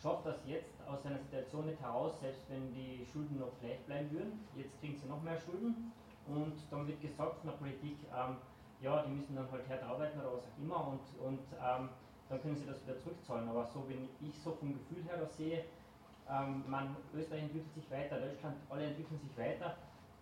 schafft 0.00 0.24
das 0.24 0.36
jetzt 0.46 0.80
aus 0.88 1.04
einer 1.04 1.18
Situation 1.18 1.66
nicht 1.66 1.80
heraus, 1.80 2.18
selbst 2.20 2.48
wenn 2.48 2.72
die 2.72 3.04
Schulden 3.12 3.38
noch 3.38 3.52
gleich 3.60 3.80
bleiben 3.80 4.10
würden. 4.12 4.40
Jetzt 4.56 4.80
kriegen 4.80 4.96
sie 4.96 5.06
noch 5.06 5.22
mehr 5.22 5.38
Schulden 5.38 5.92
und 6.28 6.54
dann 6.70 6.86
wird 6.86 7.00
gesagt 7.00 7.38
von 7.40 7.50
der 7.50 7.56
Politik, 7.56 7.96
ähm, 8.14 8.36
ja, 8.80 9.02
die 9.02 9.10
müssen 9.10 9.34
dann 9.34 9.50
halt 9.50 9.68
hart 9.68 9.82
arbeiten 9.82 10.20
oder 10.20 10.34
was 10.34 10.44
auch 10.44 10.58
immer 10.62 10.88
und, 10.88 11.00
und 11.24 11.40
ähm, 11.58 11.88
dann 12.28 12.42
können 12.42 12.56
sie 12.56 12.66
das 12.66 12.84
wieder 12.86 12.98
zurückzahlen. 12.98 13.48
Aber 13.48 13.64
so, 13.64 13.84
wenn 13.88 14.08
ich 14.20 14.38
so 14.38 14.52
vom 14.52 14.74
Gefühl 14.74 15.02
her 15.04 15.16
das 15.18 15.36
sehe, 15.36 15.64
ähm, 16.28 16.64
man, 16.68 16.96
Österreich 17.14 17.42
entwickelt 17.44 17.74
sich 17.74 17.90
weiter, 17.90 18.20
Deutschland, 18.20 18.56
alle 18.70 18.84
entwickeln 18.84 19.18
sich 19.18 19.36
weiter, 19.36 19.76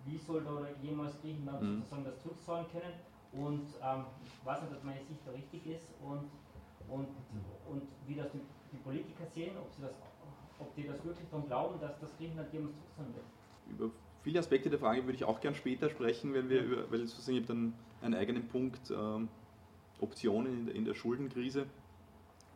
wie 0.05 0.17
soll 0.19 0.45
da 0.45 0.69
jemals 0.81 1.21
Griechenland 1.21 1.61
mhm. 1.61 1.77
sozusagen 1.79 2.05
das 2.05 2.23
zurückzahlen 2.23 2.67
können? 2.73 2.95
Und 3.33 3.67
ähm, 3.83 4.05
ich 4.25 4.47
weiß 4.47 4.63
nicht, 4.63 4.73
ob 4.73 4.85
meine 4.85 5.03
Sicht 5.05 5.21
da 5.27 5.33
richtig 5.33 5.67
ist 5.67 5.93
und, 6.01 6.31
und, 6.89 7.09
und 7.69 7.83
wie 8.07 8.15
das 8.15 8.31
die 8.31 8.41
die 8.73 8.83
Politiker 8.83 9.27
sehen, 9.27 9.57
ob, 9.59 9.73
sie 9.73 9.83
das, 9.83 9.93
ob 10.59 10.75
die 10.75 10.87
das 10.87 11.05
wirklich 11.05 11.29
daran 11.31 11.47
glauben, 11.47 11.81
dass 11.81 11.99
das 12.01 12.17
Griechenland 12.17 12.53
jemals 12.53 12.77
zurück 12.77 13.15
wird. 13.15 13.27
Über 13.69 13.91
viele 14.27 14.41
Aspekte 14.41 14.69
der 14.69 14.81
Frage 14.81 15.05
würde 15.05 15.15
ich 15.15 15.23
auch 15.23 15.41
gern 15.41 15.55
später 15.55 15.89
sprechen, 15.89 16.35
wenn 16.35 16.49
wir 16.49 16.61
über, 16.65 16.91
weil 16.91 17.07
sozusagen 17.07 17.39
ich 17.39 17.47
dann 17.47 17.73
einen 18.03 18.15
eigenen 18.15 18.49
Punkt 18.49 18.91
ähm, 18.91 19.29
Optionen 20.01 20.53
in 20.53 20.67
der, 20.67 20.75
in 20.75 20.85
der, 20.85 20.95
Schuldenkrise, 20.95 21.67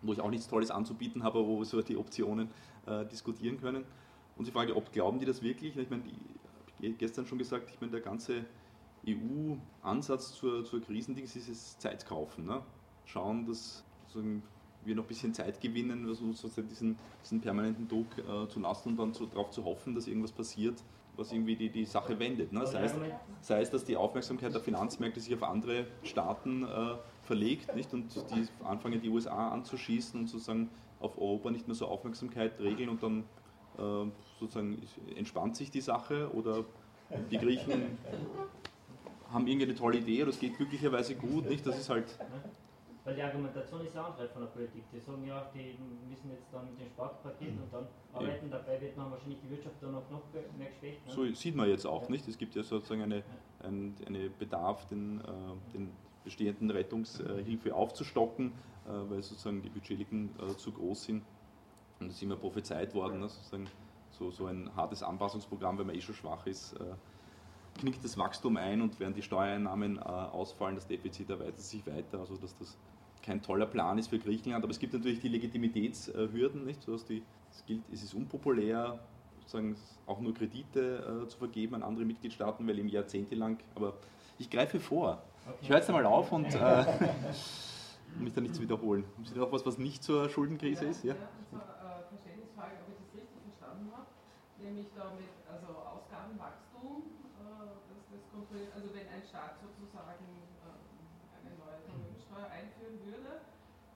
wo 0.02 0.12
ich 0.12 0.20
auch 0.20 0.30
nichts 0.30 0.48
Tolles 0.48 0.72
anzubieten 0.72 1.22
habe, 1.22 1.46
wo 1.46 1.60
wir 1.60 1.64
so 1.64 1.80
die 1.80 1.96
Optionen 1.96 2.50
äh, 2.86 3.06
diskutieren 3.06 3.60
können. 3.60 3.84
Und 4.36 4.48
die 4.48 4.50
Frage, 4.50 4.74
ob 4.74 4.90
glauben 4.90 5.20
die 5.20 5.26
das 5.26 5.42
wirklich? 5.42 5.76
Ich 5.76 5.88
meine, 5.88 6.02
die, 6.02 6.88
ich 6.88 6.98
gestern 6.98 7.24
schon 7.24 7.38
gesagt, 7.38 7.70
ich 7.72 7.80
meine, 7.80 7.92
der 7.92 8.00
ganze 8.00 8.46
EU-Ansatz 9.06 10.32
zur, 10.32 10.64
zur 10.64 10.80
Krisendings 10.80 11.36
ist 11.36 11.48
es 11.48 11.78
Zeit 11.78 12.04
kaufen. 12.04 12.46
Ne? 12.46 12.62
Schauen, 13.04 13.46
dass 13.46 13.84
sozusagen 14.08 14.42
wir 14.84 14.96
noch 14.96 15.04
ein 15.04 15.08
bisschen 15.08 15.32
Zeit 15.34 15.60
gewinnen, 15.60 16.08
also 16.08 16.32
sozusagen 16.32 16.68
diesen, 16.68 16.98
diesen 17.22 17.40
permanenten 17.40 17.86
Druck 17.86 18.18
äh, 18.18 18.48
zu 18.48 18.58
lassen 18.58 18.88
und 18.88 18.96
dann 18.96 19.14
zu, 19.14 19.26
darauf 19.26 19.50
zu 19.52 19.64
hoffen, 19.64 19.94
dass 19.94 20.08
irgendwas 20.08 20.32
passiert, 20.32 20.82
was 21.16 21.32
irgendwie 21.32 21.56
die, 21.56 21.68
die 21.70 21.84
Sache 21.84 22.18
wendet. 22.18 22.52
Ne? 22.52 22.66
Sei, 22.66 22.84
es, 22.84 22.94
sei 23.40 23.60
es, 23.60 23.70
dass 23.70 23.84
die 23.84 23.96
Aufmerksamkeit 23.96 24.54
der 24.54 24.60
Finanzmärkte 24.60 25.20
sich 25.20 25.34
auf 25.34 25.42
andere 25.42 25.86
Staaten 26.02 26.64
äh, 26.64 26.94
verlegt 27.22 27.74
nicht? 27.74 27.92
und 27.92 28.14
die 28.14 28.46
anfangen, 28.64 29.00
die 29.00 29.08
USA 29.08 29.50
anzuschießen 29.50 30.20
und 30.20 30.28
sozusagen 30.28 30.70
auf 31.00 31.18
Europa 31.18 31.50
nicht 31.50 31.66
mehr 31.66 31.74
so 31.74 31.86
Aufmerksamkeit 31.86 32.58
regeln 32.60 32.88
und 32.88 33.02
dann 33.02 33.24
äh, 33.78 34.10
sozusagen 34.38 34.82
entspannt 35.16 35.56
sich 35.56 35.70
die 35.70 35.80
Sache 35.80 36.30
oder 36.34 36.64
die 37.30 37.38
Griechen 37.38 37.98
haben 39.32 39.46
irgendeine 39.46 39.74
tolle 39.74 39.98
Idee 39.98 40.22
oder 40.22 40.30
es 40.30 40.38
geht 40.38 40.56
glücklicherweise 40.56 41.14
gut, 41.14 41.48
nicht? 41.48 41.66
Das 41.66 41.78
ist 41.78 41.88
halt 41.88 42.18
weil 43.04 43.14
die 43.14 43.22
Argumentation 43.22 43.84
ist 43.84 43.94
ja 43.94 44.04
andere 44.04 44.28
von 44.28 44.42
der 44.42 44.48
Politik. 44.48 44.84
Die 44.92 45.00
sagen 45.00 45.24
ja, 45.26 45.50
die 45.54 45.78
müssen 46.08 46.30
jetzt 46.30 46.52
dann 46.52 46.70
mit 46.70 46.80
dem 46.80 46.88
Sparpaket 46.88 47.48
und 47.48 47.72
dann 47.72 47.86
arbeiten, 48.12 48.50
ja. 48.50 48.58
dabei 48.58 48.80
wird 48.80 48.96
dann 48.96 49.10
wahrscheinlich 49.10 49.40
die 49.40 49.50
Wirtschaft 49.50 49.76
dann 49.80 49.94
auch 49.94 50.10
noch 50.10 50.22
mehr 50.58 50.68
geschwächt. 50.68 51.06
Ne? 51.06 51.12
So 51.12 51.26
sieht 51.32 51.56
man 51.56 51.68
jetzt 51.68 51.86
auch 51.86 52.08
nicht. 52.08 52.28
Es 52.28 52.36
gibt 52.36 52.54
ja 52.54 52.62
sozusagen 52.62 53.02
eine, 53.02 53.22
ein 53.62 53.94
eine 54.06 54.28
Bedarf, 54.30 54.86
den, 54.86 55.20
äh, 55.20 55.72
den 55.72 55.90
bestehenden 56.24 56.70
Rettungshilfe 56.70 57.74
aufzustocken, 57.74 58.52
äh, 58.86 58.90
weil 59.10 59.22
sozusagen 59.22 59.62
die 59.62 59.70
Budgetlücken 59.70 60.30
äh, 60.38 60.56
zu 60.56 60.72
groß 60.72 61.04
sind. 61.04 61.24
Und 62.00 62.08
es 62.08 62.16
ist 62.16 62.22
immer 62.22 62.36
prophezeit 62.36 62.94
worden, 62.94 63.20
ne, 63.20 63.28
sozusagen 63.28 63.66
so, 64.10 64.30
so 64.30 64.46
ein 64.46 64.74
hartes 64.74 65.02
Anpassungsprogramm, 65.02 65.78
wenn 65.78 65.86
man 65.86 65.96
eh 65.96 66.00
schon 66.00 66.14
schwach 66.14 66.46
ist, 66.46 66.74
äh, 66.74 66.84
knickt 67.78 68.04
das 68.04 68.18
Wachstum 68.18 68.56
ein 68.56 68.80
und 68.80 68.98
während 69.00 69.16
die 69.16 69.22
Steuereinnahmen 69.22 69.98
äh, 69.98 70.00
ausfallen, 70.00 70.74
das 70.74 70.86
Defizit 70.86 71.30
erweitert 71.30 71.60
sich 71.60 71.86
weiter, 71.86 72.20
also 72.20 72.36
dass 72.36 72.56
das 72.56 72.76
kein 73.22 73.42
toller 73.42 73.66
Plan 73.66 73.98
ist 73.98 74.08
für 74.08 74.18
Griechenland, 74.18 74.64
aber 74.64 74.70
es 74.70 74.78
gibt 74.78 74.92
natürlich 74.92 75.20
die 75.20 75.28
Legitimitätshürden, 75.28 76.64
nicht? 76.64 76.82
So 76.82 76.96
die, 76.96 77.22
es 77.50 77.64
gilt, 77.66 77.82
es 77.92 78.02
ist 78.02 78.14
unpopulär, 78.14 78.98
sozusagen 79.40 79.76
auch 80.06 80.20
nur 80.20 80.34
Kredite 80.34 81.24
äh, 81.24 81.28
zu 81.28 81.38
vergeben 81.38 81.74
an 81.74 81.82
andere 81.82 82.04
Mitgliedstaaten, 82.04 82.66
weil 82.66 82.78
eben 82.78 82.88
jahrzehntelang, 82.88 83.58
aber 83.74 83.94
ich 84.38 84.48
greife 84.48 84.80
vor. 84.80 85.22
Ich 85.60 85.68
höre 85.68 85.76
jetzt 85.76 85.88
einmal 85.88 86.06
auf 86.06 86.32
und 86.32 86.46
äh, 86.54 86.84
mich 88.18 88.32
da 88.32 88.40
nicht 88.40 88.54
zu 88.54 88.62
wiederholen. 88.62 89.04
Haben 89.16 89.24
Sie 89.24 89.38
noch 89.38 89.52
was, 89.52 89.66
was 89.66 89.78
nicht 89.78 90.02
zur 90.02 90.28
Schuldenkrise 90.28 90.86
ist? 90.86 91.04
Ja, 91.04 91.14
ja 91.14 91.20
eine 91.52 92.04
Verständnisfrage, 92.08 92.72
ob 92.80 92.88
ich 92.88 92.96
das 93.04 93.14
richtig 93.20 93.40
verstanden 93.42 93.90
habe, 93.92 94.06
nämlich 94.62 94.86
damit 94.96 95.34
also 95.50 95.76
Ausgabenwachstum, 95.76 96.69
äh, 96.69 96.69
kontrolliert, 98.32 98.72
also 98.74 98.88
wenn 98.94 99.06
ein 99.08 99.22
Staat 99.22 99.58
sozusagen 99.60 100.30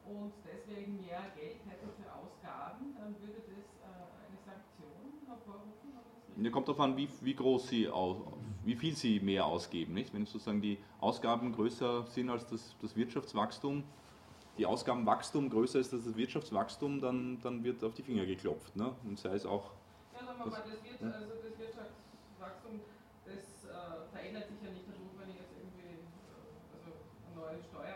und 0.05 0.33
deswegen 0.44 0.97
mehr 0.97 1.20
Geld 1.35 1.61
hätte 1.66 1.88
für 1.97 2.12
Ausgaben, 2.12 2.94
dann 2.97 3.14
würde 3.20 3.40
das 3.49 3.64
äh, 3.81 3.94
eine 4.20 4.38
Sanktion 4.44 5.27
hervorrufen? 5.27 6.44
Ja, 6.44 6.51
kommt 6.51 6.68
darauf 6.68 6.81
an, 6.81 6.97
wie, 6.97 7.09
wie 7.20 7.35
groß 7.35 7.68
sie 7.68 7.88
aus, 7.88 8.16
wie 8.64 8.75
viel 8.75 8.94
sie 8.97 9.20
mehr 9.20 9.47
ausgeben. 9.47 9.94
Nicht? 9.94 10.12
Wenn 10.12 10.27
sozusagen 10.27 10.61
die 10.61 10.79
Ausgaben 11.01 11.53
größer 11.53 12.07
sind 12.07 12.29
als 12.29 12.47
das, 12.47 12.77
das 12.83 12.97
Wirtschaftswachstum, 12.97 13.85
die 14.59 14.66
Ausgabenwachstum 14.66 15.51
größer 15.51 15.81
ist 15.81 15.92
als 15.94 16.05
das 16.05 16.16
Wirtschaftswachstum, 16.16 17.01
dann, 17.01 17.40
dann 17.40 17.64
wird 17.64 17.83
auf 17.83 17.94
die 17.94 18.03
Finger 18.03 18.27
geklopft. 18.27 18.77
Ne? 18.77 18.94
Und 19.05 19.18
sei 19.18 19.35
es 19.35 19.47
auch. 19.47 19.73
Ja, 20.12 20.29
aber 20.29 20.51
das, 20.51 20.59
das, 20.59 20.66
wird, 20.66 21.14
also 21.14 21.35
das 21.42 21.59
Wirtschaftswachstum, 21.59 22.81
äh, 24.24 24.30
verändert 24.30 24.48
sich 24.48 24.62
ja 24.62 24.70
nicht 24.70 24.84
dadurch, 24.88 25.12
wenn 25.18 25.30
ich 25.30 25.37
jetzt 25.37 25.52
irgendwie 25.58 25.92
äh, 25.92 26.72
also 26.72 26.90
eine 27.26 27.34
neue 27.37 27.62
Steuer 27.62 27.94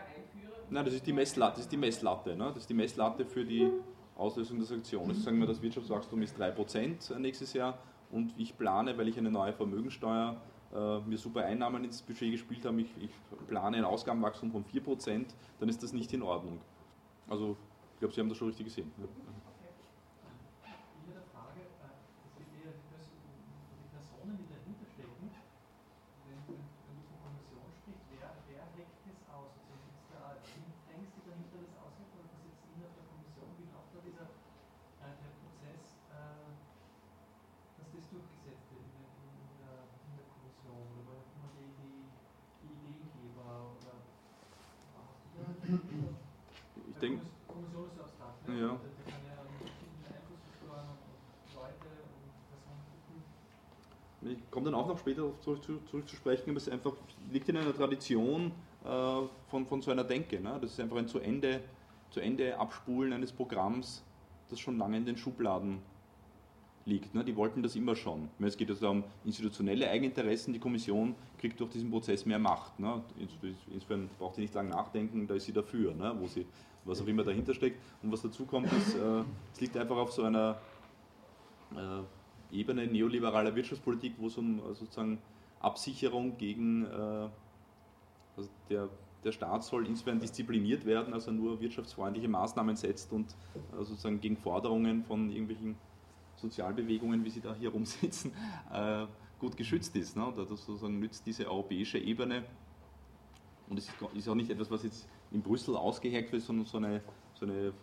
Nein, 0.71 0.85
das 0.85 0.93
ist 0.93 1.07
die 1.07 1.13
Messlatte, 1.13 1.55
das 1.55 1.65
ist 1.65 1.71
die 1.71 1.77
Messlatte, 1.77 2.35
ne? 2.35 2.45
das 2.53 2.57
ist 2.57 2.69
die 2.69 2.75
Messlatte 2.75 3.25
für 3.25 3.43
die 3.43 3.71
Auslösung 4.15 4.57
der 4.57 4.67
Sanktionen. 4.67 5.09
Also 5.09 5.21
sagen 5.21 5.39
wir, 5.39 5.47
das 5.47 5.61
Wirtschaftswachstum 5.61 6.21
ist 6.21 6.39
3% 6.39 7.17
nächstes 7.17 7.53
Jahr 7.53 7.79
und 8.11 8.33
ich 8.37 8.55
plane, 8.55 8.97
weil 8.97 9.07
ich 9.07 9.17
eine 9.17 9.31
neue 9.31 9.53
Vermögensteuer 9.53 10.39
äh, 10.73 10.99
mir 10.99 11.17
super 11.17 11.45
Einnahmen 11.45 11.83
ins 11.83 12.03
Budget 12.03 12.31
gespielt 12.31 12.63
habe, 12.65 12.81
ich, 12.81 12.89
ich 12.99 13.09
plane 13.47 13.77
ein 13.77 13.85
Ausgabenwachstum 13.85 14.51
von 14.51 14.63
4%, 14.63 15.25
dann 15.59 15.69
ist 15.69 15.81
das 15.81 15.93
nicht 15.93 16.13
in 16.13 16.21
Ordnung. 16.21 16.59
Also 17.27 17.57
ich 17.93 17.99
glaube, 17.99 18.13
Sie 18.13 18.21
haben 18.21 18.29
das 18.29 18.37
schon 18.37 18.49
richtig 18.49 18.67
gesehen. 18.67 18.91
Ne? 18.97 19.07
Frage, 21.33 21.59
äh, 21.59 21.89
die 23.79 23.89
Personen, 23.91 24.37
die 24.37 24.47
dahinter 24.47 24.85
stecken, 24.93 25.31
ich 46.87 46.99
denke. 46.99 47.25
Kommission 47.47 47.85
ist 47.85 47.99
abstrakt. 47.99 48.47
Ne? 48.47 48.61
Ja. 48.61 48.79
Auch 54.79 54.87
noch 54.87 54.99
später 54.99 55.31
zurück, 55.41 55.63
zurück 55.63 56.07
zu 56.07 56.15
sprechen, 56.15 56.49
aber 56.49 56.57
es 56.57 56.69
einfach 56.69 56.93
liegt 57.31 57.49
in 57.49 57.57
einer 57.57 57.75
Tradition 57.75 58.51
äh, 58.85 58.89
von, 59.49 59.65
von 59.65 59.81
so 59.81 59.91
einer 59.91 60.03
Denke. 60.03 60.39
Ne? 60.39 60.57
Das 60.61 60.71
ist 60.71 60.79
einfach 60.79 60.97
ein 60.97 61.07
zu 61.07 61.19
Ende, 61.19 61.61
zu 62.11 62.19
Ende 62.19 62.57
Abspulen 62.57 63.13
eines 63.13 63.31
Programms, 63.31 64.03
das 64.49 64.59
schon 64.59 64.77
lange 64.77 64.97
in 64.97 65.05
den 65.05 65.17
Schubladen 65.17 65.79
liegt. 66.85 67.13
Ne? 67.13 67.23
Die 67.23 67.35
wollten 67.35 67.61
das 67.61 67.75
immer 67.75 67.95
schon. 67.95 68.29
Es 68.39 68.57
geht 68.57 68.69
also 68.69 68.89
um 68.89 69.03
institutionelle 69.25 69.89
Eigeninteressen. 69.89 70.53
Die 70.53 70.59
Kommission 70.59 71.15
kriegt 71.37 71.59
durch 71.59 71.71
diesen 71.71 71.91
Prozess 71.91 72.25
mehr 72.25 72.39
Macht. 72.39 72.79
Ne? 72.79 73.01
Insofern 73.71 74.09
braucht 74.17 74.35
sie 74.35 74.41
nicht 74.41 74.53
lange 74.53 74.69
nachdenken, 74.69 75.27
da 75.27 75.35
ist 75.35 75.45
sie 75.45 75.53
dafür, 75.53 75.93
ne? 75.93 76.15
wo 76.19 76.27
sie, 76.27 76.45
was 76.85 77.01
auch 77.01 77.07
immer 77.07 77.23
dahinter 77.23 77.53
steckt. 77.53 77.79
Und 78.01 78.11
was 78.11 78.21
dazu 78.21 78.45
kommt, 78.45 78.71
ist, 78.73 78.95
äh, 78.95 79.23
es 79.53 79.61
liegt 79.61 79.77
einfach 79.77 79.97
auf 79.97 80.11
so 80.11 80.23
einer 80.23 80.57
äh, 81.75 82.03
Ebene 82.51 82.87
neoliberaler 82.87 83.55
Wirtschaftspolitik, 83.55 84.13
wo 84.17 84.27
es 84.27 84.37
um 84.37 84.59
äh, 84.59 84.73
sozusagen 84.73 85.19
Absicherung 85.59 86.37
gegen 86.37 86.85
äh, 86.85 87.29
also 88.37 88.49
der, 88.69 88.89
der 89.23 89.31
Staat 89.31 89.63
soll 89.63 89.85
insofern 89.85 90.19
diszipliniert 90.19 90.85
werden, 90.85 91.13
als 91.13 91.27
er 91.27 91.33
nur 91.33 91.59
wirtschaftsfreundliche 91.59 92.27
Maßnahmen 92.27 92.75
setzt 92.75 93.11
und 93.11 93.31
äh, 93.73 93.83
sozusagen 93.83 94.21
gegen 94.21 94.37
Forderungen 94.37 95.03
von 95.03 95.29
irgendwelchen 95.29 95.75
Sozialbewegungen, 96.37 97.25
wie 97.25 97.29
sie 97.29 97.41
da 97.41 97.53
hier 97.53 97.69
rumsitzen, 97.73 98.31
gut 99.39 99.57
geschützt 99.57 99.93
ist. 99.97 100.15
Ne? 100.15 100.33
Das 100.37 100.47
sozusagen 100.47 100.99
nützt 100.99 101.25
diese 101.25 101.49
europäische 101.49 101.97
Ebene. 101.97 102.45
Und 103.67 103.77
es 103.77 103.89
ist 104.15 104.29
auch 104.29 104.35
nicht 104.35 104.49
etwas, 104.49 104.71
was 104.71 104.83
jetzt 104.83 105.07
in 105.31 105.41
Brüssel 105.41 105.75
ausgeheckt 105.75 106.31
wird, 106.31 106.41
sondern 106.41 106.65
so 106.65 106.77
eine, 106.77 107.01
so 107.33 107.45
eine, 107.45 107.73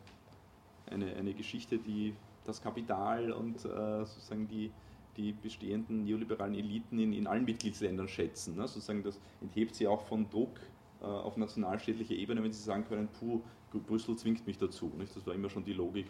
eine, 0.87 1.15
eine 1.17 1.35
Geschichte, 1.35 1.79
die 1.79 2.15
das 2.49 2.63
Kapital 2.63 3.33
und 3.33 3.57
äh, 3.65 4.05
sozusagen 4.05 4.49
die, 4.49 4.73
die 5.17 5.33
bestehenden 5.33 6.05
neoliberalen 6.05 6.55
Eliten 6.55 6.99
in, 6.99 7.13
in 7.13 7.27
allen 7.27 7.45
Mitgliedsländern 7.45 8.09
schätzen. 8.09 8.57
Ne? 8.57 8.67
Sozusagen 8.69 9.03
das 9.03 9.19
enthebt 9.41 9.75
sie 9.75 9.87
auch 9.87 10.03
von 10.03 10.29
Druck 10.31 10.61
äh, 11.01 11.05
auf 11.05 11.37
nationalstädtlicher 11.37 12.15
Ebene, 12.15 12.43
wenn 12.43 12.53
sie 12.53 12.63
sagen 12.63 12.85
können, 12.87 13.09
puh, 13.19 13.41
Brüssel 13.87 14.17
zwingt 14.17 14.47
mich 14.47 14.59
dazu. 14.59 14.91
Nicht? 14.97 15.15
Das 15.15 15.27
war 15.27 15.35
immer 15.35 15.51
schon 15.51 15.65
die 15.65 15.75
Logik 15.75 16.07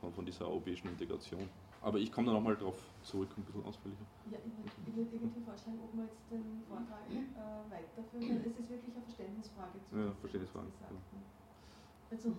von, 0.00 0.12
von 0.12 0.24
dieser 0.24 0.46
europäischen 0.46 0.88
Integration. 0.88 1.48
Aber 1.82 1.98
ich 1.98 2.12
komme 2.12 2.26
da 2.26 2.32
nochmal 2.34 2.56
drauf 2.56 2.76
zurück, 3.02 3.30
ein 3.36 3.42
bisschen 3.42 3.64
ausführlicher. 3.64 4.04
Ja, 4.30 4.38
ich 4.44 4.96
würde 4.96 5.08
irgendwie 5.12 5.40
vorschlagen, 5.40 5.78
ob 5.82 5.94
wir 5.94 6.04
jetzt 6.04 6.30
den 6.30 6.62
Vortrag 6.68 7.08
äh, 7.08 7.70
weiterführen, 7.72 8.28
weil 8.28 8.50
es 8.50 8.58
ist 8.58 8.68
wirklich 8.68 8.94
eine 8.94 9.04
Verständnisfrage. 9.04 9.80
Zu 9.88 9.96
ja, 9.96 10.12
Verständnisfrage. 10.20 10.68
Ja. 10.80 12.30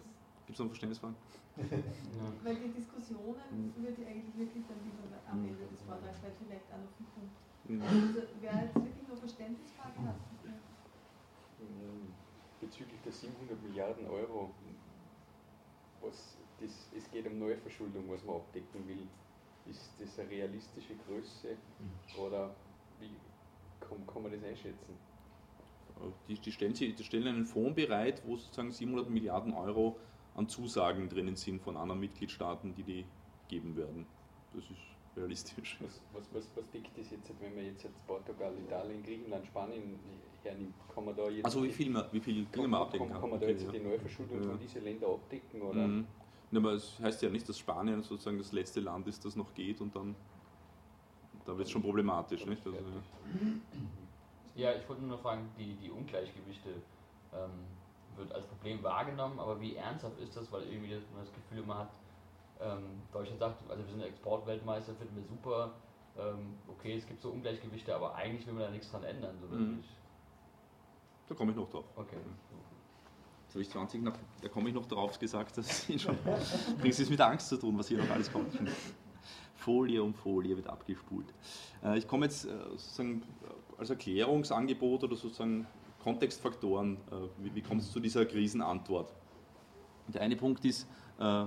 Gibt 0.45 0.57
es 0.57 0.59
noch 0.59 0.67
Verständnisfragen? 0.67 1.15
weil 2.43 2.55
die 2.55 2.71
Diskussionen 2.71 3.43
mhm. 3.51 3.83
würde 3.83 4.01
ich 4.01 4.07
eigentlich 4.07 4.37
wirklich 4.37 4.63
dann 4.67 4.79
lieber 4.83 5.03
am 5.29 5.41
mhm. 5.41 5.49
Ende 5.49 5.67
des 5.67 5.81
Vortrags, 5.81 6.23
weil 6.23 6.31
vielleicht 6.39 6.65
auch 6.71 6.79
noch 6.79 6.91
fünf 6.95 7.09
Punkte. 7.13 7.39
Mhm. 7.67 7.81
Also, 7.81 8.27
wer 8.39 8.63
jetzt 8.63 8.75
wirklich 8.75 9.07
noch 9.07 9.17
Verständnisfragen 9.17 10.07
hat. 10.07 10.15
Bezüglich 12.59 13.01
der 13.01 13.11
700 13.11 13.61
Milliarden 13.63 14.07
Euro, 14.07 14.51
was 16.01 16.37
das, 16.59 16.89
es 16.95 17.09
geht 17.11 17.27
um 17.27 17.39
Neuverschuldung, 17.39 18.09
was 18.09 18.23
man 18.23 18.35
abdecken 18.35 18.87
will. 18.87 19.07
Ist 19.67 19.93
das 19.99 20.17
eine 20.19 20.29
realistische 20.29 20.95
Größe 21.07 21.55
oder 22.17 22.55
wie 22.99 23.11
kann, 23.79 24.05
kann 24.07 24.23
man 24.23 24.31
das 24.31 24.43
einschätzen? 24.43 24.95
Die, 26.27 26.39
die, 26.39 26.51
stellen, 26.51 26.73
die 26.73 27.03
stellen 27.03 27.27
einen 27.27 27.45
Fonds 27.45 27.75
bereit, 27.75 28.23
wo 28.25 28.35
sozusagen 28.35 28.71
700 28.71 29.09
Milliarden 29.09 29.53
Euro 29.53 29.97
an 30.35 30.47
Zusagen 30.47 31.09
drinnen 31.09 31.35
sind 31.35 31.61
von 31.61 31.77
anderen 31.77 31.99
Mitgliedstaaten, 31.99 32.73
die 32.75 32.83
die 32.83 33.05
geben 33.47 33.75
werden. 33.75 34.05
Das 34.53 34.63
ist 34.63 34.79
realistisch. 35.17 35.77
Was, 35.81 36.01
was, 36.13 36.23
was, 36.33 36.51
was 36.55 36.69
deckt 36.71 36.97
das 36.97 37.11
jetzt, 37.11 37.31
wenn 37.39 37.55
man 37.55 37.65
jetzt, 37.65 37.83
jetzt 37.83 38.05
Portugal, 38.07 38.53
Italien, 38.57 39.03
Griechenland, 39.03 39.45
Spanien 39.45 39.99
hernimmt? 40.43 40.73
Kann 40.93 41.05
man 41.05 41.15
da 41.15 41.29
jetzt. 41.29 41.45
Also, 41.45 41.63
wie 41.63 41.71
viel, 41.71 41.89
man, 41.89 42.05
wie 42.11 42.19
viel 42.19 42.45
Dinge 42.45 42.67
man 42.67 42.81
abdecken 42.81 43.09
kann? 43.09 43.21
Kann 43.21 43.29
man 43.29 43.39
da 43.39 43.47
jetzt 43.47 43.65
ja. 43.65 43.71
die 43.71 43.79
Neuverschuldung 43.79 44.41
ja. 44.41 44.49
von 44.49 44.59
diesen 44.59 44.83
Ländern 44.83 45.11
abdecken? 45.11 45.61
Oder? 45.61 45.87
Mhm. 45.87 46.07
Ja, 46.51 46.59
aber 46.59 46.73
es 46.73 46.99
heißt 46.99 47.21
ja 47.21 47.29
nicht, 47.29 47.47
dass 47.47 47.57
Spanien 47.59 48.03
sozusagen 48.03 48.37
das 48.37 48.51
letzte 48.51 48.81
Land 48.81 49.07
ist, 49.07 49.23
das 49.23 49.35
noch 49.35 49.53
geht 49.53 49.79
und 49.79 49.95
dann 49.95 50.15
da 51.45 51.57
wird 51.57 51.67
es 51.67 51.71
schon 51.71 51.81
problematisch. 51.81 52.45
Nicht? 52.45 52.65
Also, 52.65 52.77
ja. 54.55 54.73
ich 54.73 54.87
wollte 54.87 55.01
nur 55.01 55.11
noch 55.11 55.21
fragen, 55.21 55.49
die, 55.57 55.75
die 55.75 55.89
Ungleichgewichte 55.89 56.69
ähm, 57.33 57.49
wird 58.17 58.31
als 58.33 58.45
Problem 58.45 58.81
wahrgenommen, 58.83 59.39
aber 59.39 59.59
wie 59.59 59.75
ernsthaft 59.75 60.19
ist 60.19 60.35
das, 60.35 60.51
weil 60.51 60.63
irgendwie 60.63 60.91
das, 60.91 61.03
man 61.13 61.23
das 61.23 61.33
Gefühl 61.33 61.63
immer 61.63 61.77
hat, 61.77 61.89
ähm, 62.61 63.01
Deutschland 63.11 63.39
sagt, 63.39 63.69
also 63.69 63.83
wir 63.83 63.91
sind 63.91 64.03
Exportweltmeister, 64.03 64.93
finden 64.93 65.15
wir 65.15 65.23
super, 65.23 65.71
ähm, 66.17 66.55
okay, 66.67 66.95
es 66.95 67.07
gibt 67.07 67.21
so 67.21 67.29
Ungleichgewichte, 67.29 67.95
aber 67.95 68.15
eigentlich 68.15 68.45
will 68.45 68.53
man 68.53 68.63
da 68.63 68.69
nichts 68.69 68.91
dran 68.91 69.03
ändern, 69.03 69.35
so 69.41 69.55
mhm. 69.55 69.83
Da 71.27 71.35
komme 71.35 71.51
ich 71.51 71.57
noch 71.57 71.69
drauf. 71.69 71.85
Okay. 71.95 72.17
Jetzt 73.45 73.55
habe 73.55 73.61
ich 73.61 73.69
20 73.69 74.03
nach, 74.03 74.13
da 74.41 74.49
komme 74.49 74.69
ich 74.69 74.75
noch 74.75 74.85
drauf 74.85 75.17
gesagt, 75.17 75.57
dass 75.57 75.89
ich 75.89 76.01
schon, 76.01 76.17
bringt 76.79 76.97
es 76.97 77.09
mit 77.09 77.21
Angst 77.21 77.49
zu 77.49 77.57
tun, 77.57 77.77
was 77.77 77.87
hier 77.87 77.97
noch 77.97 78.09
alles 78.09 78.31
kommt. 78.31 78.53
Folie 79.55 80.01
um 80.01 80.13
Folie 80.13 80.55
wird 80.55 80.67
abgespult. 80.67 81.27
Äh, 81.83 81.97
ich 81.97 82.07
komme 82.07 82.25
jetzt 82.25 82.45
äh, 82.45 82.49
sozusagen 82.71 83.23
als 83.77 83.89
Erklärungsangebot 83.89 85.03
oder 85.03 85.15
sozusagen 85.15 85.67
Kontextfaktoren, 86.03 86.95
äh, 86.95 87.43
wie, 87.43 87.55
wie 87.55 87.61
kommt 87.61 87.81
es 87.81 87.91
zu 87.91 87.99
dieser 87.99 88.25
Krisenantwort? 88.25 89.13
Der 90.07 90.21
eine 90.21 90.35
Punkt 90.35 90.65
ist 90.65 90.87
äh, 91.19 91.45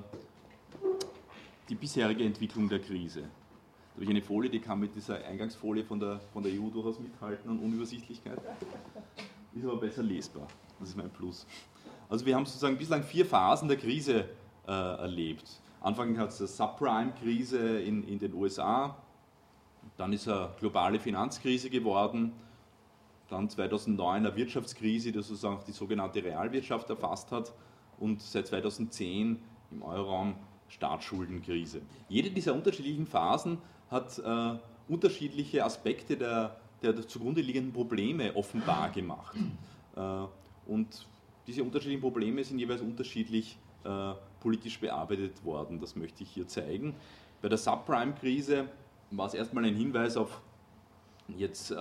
die 1.68 1.74
bisherige 1.74 2.24
Entwicklung 2.24 2.68
der 2.68 2.80
Krise. 2.80 3.22
Da 3.22 3.94
habe 3.94 4.04
ich 4.04 4.10
eine 4.10 4.22
Folie, 4.22 4.50
die 4.50 4.60
kann 4.60 4.80
mit 4.80 4.94
dieser 4.94 5.24
Eingangsfolie 5.24 5.84
von 5.84 6.00
der, 6.00 6.20
von 6.32 6.42
der 6.42 6.52
EU 6.52 6.68
durchaus 6.68 6.98
mithalten 6.98 7.50
an 7.50 7.58
Unübersichtlichkeit. 7.58 8.40
Ist 9.54 9.64
aber 9.64 9.76
besser 9.76 10.02
lesbar. 10.02 10.46
Das 10.80 10.88
ist 10.88 10.96
mein 10.96 11.10
Plus. 11.10 11.46
Also 12.08 12.26
wir 12.26 12.34
haben 12.34 12.44
sozusagen 12.44 12.76
bislang 12.76 13.02
vier 13.02 13.24
Phasen 13.24 13.68
der 13.68 13.76
Krise 13.76 14.28
äh, 14.66 14.70
erlebt. 14.70 15.60
Anfang 15.80 16.18
hat 16.18 16.30
es 16.30 16.40
eine 16.40 16.48
Subprime-Krise 16.48 17.80
in, 17.80 18.04
in 18.04 18.18
den 18.18 18.34
USA, 18.34 18.96
dann 19.96 20.12
ist 20.12 20.28
eine 20.28 20.50
globale 20.58 20.98
Finanzkrise 20.98 21.70
geworden, 21.70 22.32
dann 23.35 23.51
2009 23.51 24.27
eine 24.27 24.37
Wirtschaftskrise, 24.37 25.12
die 25.12 25.18
sozusagen 25.18 25.61
die 25.66 25.73
sogenannte 25.73 26.23
Realwirtschaft 26.23 26.88
erfasst 26.90 27.33
hat 27.33 27.53
und 27.99 28.23
seit 28.23 28.47
2010 28.47 29.38
im 29.70 29.83
Euroraum 29.83 30.37
Staatsschuldenkrise. 30.68 31.83
Jede 32.09 32.31
dieser 32.31 32.55
unterschiedlichen 32.55 33.07
Phasen 33.07 33.59
hat 33.90 34.18
äh, 34.18 34.59
unterschiedliche 34.88 35.64
Aspekte 35.64 36.16
der, 36.16 36.57
der, 36.83 37.07
zugrunde 37.07 37.40
liegenden 37.40 37.73
Probleme 37.73 38.35
offenbar 38.35 38.90
gemacht. 38.90 39.37
Äh, 39.97 40.01
und 40.66 41.07
diese 41.47 41.62
unterschiedlichen 41.62 42.01
Probleme 42.01 42.42
sind 42.42 42.59
jeweils 42.59 42.81
unterschiedlich 42.81 43.59
äh, 43.85 44.14
politisch 44.40 44.81
bearbeitet 44.81 45.44
worden. 45.44 45.79
Das 45.81 45.94
möchte 45.94 46.23
ich 46.23 46.31
hier 46.31 46.49
zeigen. 46.49 46.94
Bei 47.42 47.49
der 47.49 47.59
Subprime-Krise 47.59 48.68
war 49.11 49.27
es 49.27 49.35
erstmal 49.35 49.64
ein 49.64 49.77
Hinweis 49.77 50.16
auf 50.16 50.40
jetzt 51.29 51.70
äh, 51.70 51.77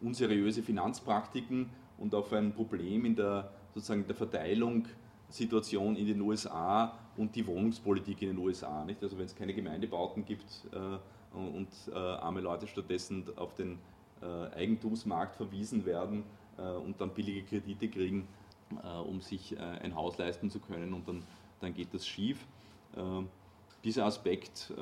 unseriöse 0.00 0.62
Finanzpraktiken 0.62 1.70
und 1.98 2.14
auf 2.14 2.32
ein 2.32 2.52
Problem 2.52 3.04
in 3.04 3.16
der, 3.16 3.50
sozusagen 3.74 4.06
der 4.06 4.16
Verteilung 4.16 4.86
in 5.38 6.06
den 6.06 6.20
USA 6.20 6.98
und 7.16 7.36
die 7.36 7.46
Wohnungspolitik 7.46 8.22
in 8.22 8.28
den 8.28 8.38
USA. 8.38 8.84
Nicht? 8.84 9.02
Also 9.02 9.16
wenn 9.16 9.26
es 9.26 9.36
keine 9.36 9.54
Gemeindebauten 9.54 10.24
gibt 10.24 10.44
äh, 10.72 11.36
und 11.36 11.68
äh, 11.92 11.96
arme 11.96 12.40
Leute 12.40 12.66
stattdessen 12.66 13.24
auf 13.36 13.54
den 13.54 13.78
äh, 14.22 14.56
Eigentumsmarkt 14.56 15.36
verwiesen 15.36 15.86
werden 15.86 16.24
äh, 16.58 16.62
und 16.62 17.00
dann 17.00 17.10
billige 17.10 17.42
Kredite 17.42 17.88
kriegen, 17.88 18.26
äh, 18.82 18.98
um 18.98 19.20
sich 19.20 19.56
äh, 19.56 19.60
ein 19.60 19.94
Haus 19.94 20.18
leisten 20.18 20.50
zu 20.50 20.60
können 20.60 20.92
und 20.92 21.08
dann, 21.08 21.22
dann 21.60 21.74
geht 21.74 21.92
das 21.92 22.06
schief. 22.06 22.46
dieser 23.84 24.04
Aspekt, 24.04 24.72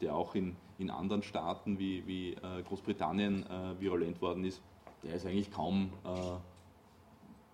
der 0.00 0.14
auch 0.14 0.34
in, 0.34 0.56
in 0.78 0.90
anderen 0.90 1.22
Staaten 1.22 1.78
wie, 1.78 2.06
wie 2.06 2.36
Großbritannien 2.68 3.44
virulent 3.80 4.20
worden 4.22 4.44
ist, 4.44 4.62
der 5.02 5.14
ist 5.14 5.26
eigentlich 5.26 5.50
kaum 5.50 5.90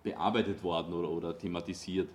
bearbeitet 0.03 0.63
worden 0.63 0.93
oder, 0.93 1.09
oder 1.09 1.37
thematisiert. 1.37 2.07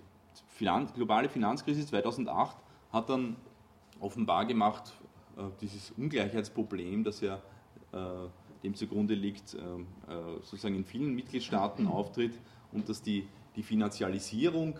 Finanz, 0.47 0.93
globale 0.93 1.29
Finanzkrise 1.29 1.85
2008 1.85 2.55
hat 2.91 3.09
dann 3.09 3.35
offenbar 3.99 4.45
gemacht, 4.45 4.93
äh, 5.37 5.43
dieses 5.61 5.91
Ungleichheitsproblem, 5.91 7.03
das 7.03 7.21
ja 7.21 7.35
äh, 7.91 8.27
dem 8.63 8.75
zugrunde 8.75 9.13
liegt, 9.13 9.53
äh, 9.53 9.59
sozusagen 10.41 10.75
in 10.75 10.85
vielen 10.85 11.13
Mitgliedstaaten 11.15 11.87
auftritt 11.87 12.37
und 12.71 12.87
dass 12.87 13.01
die, 13.01 13.27
die 13.55 13.63
Finanzialisierung 13.63 14.79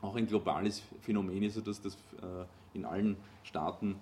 auch 0.00 0.16
ein 0.16 0.26
globales 0.26 0.82
Phänomen 1.00 1.42
ist, 1.42 1.66
dass 1.66 1.80
das 1.80 1.96
in 2.74 2.84
allen 2.84 3.16
Staaten, 3.42 3.96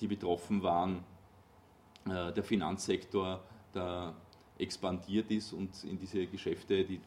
die 0.00 0.06
betroffen 0.06 0.62
waren, 0.62 1.04
der 2.04 2.44
Finanzsektor 2.44 3.40
der 3.74 4.14
expandiert 4.58 5.30
ist 5.30 5.52
und 5.52 5.84
in 5.84 5.98
diese 5.98 6.26
Geschäfte, 6.26 6.84
die 6.84 7.00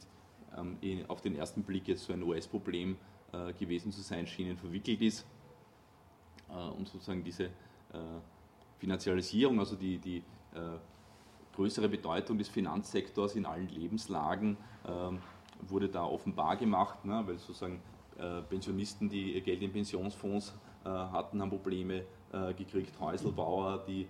ähm, 0.57 0.77
auf 1.07 1.21
den 1.21 1.35
ersten 1.35 1.63
Blick 1.63 1.87
jetzt 1.87 2.03
so 2.05 2.13
ein 2.13 2.23
US-Problem 2.23 2.97
äh, 3.31 3.53
gewesen 3.53 3.91
zu 3.91 4.01
sein 4.01 4.27
schienen, 4.27 4.57
verwickelt 4.57 5.01
ist, 5.01 5.25
äh, 6.49 6.53
um 6.53 6.85
sozusagen 6.85 7.23
diese, 7.23 7.45
äh, 7.45 8.19
Finanzialisierung, 8.77 9.59
also 9.59 9.75
die, 9.75 9.97
die 9.97 10.23
größere 11.53 11.89
Bedeutung 11.89 12.37
des 12.37 12.47
Finanzsektors 12.47 13.35
in 13.35 13.45
allen 13.45 13.67
Lebenslagen 13.67 14.55
ähm, 14.87 15.19
wurde 15.67 15.89
da 15.89 16.05
offenbar 16.05 16.55
gemacht, 16.55 17.03
ne, 17.03 17.21
weil 17.25 17.37
sozusagen 17.37 17.81
Pensionisten, 18.49 19.09
die 19.09 19.33
ihr 19.33 19.41
Geld 19.41 19.61
in 19.61 19.71
Pensionsfonds 19.71 20.53
hatten, 20.83 21.41
haben 21.41 21.49
Probleme 21.49 22.03
gekriegt, 22.57 22.99
Häuselbauer, 22.99 23.83
die 23.87 24.07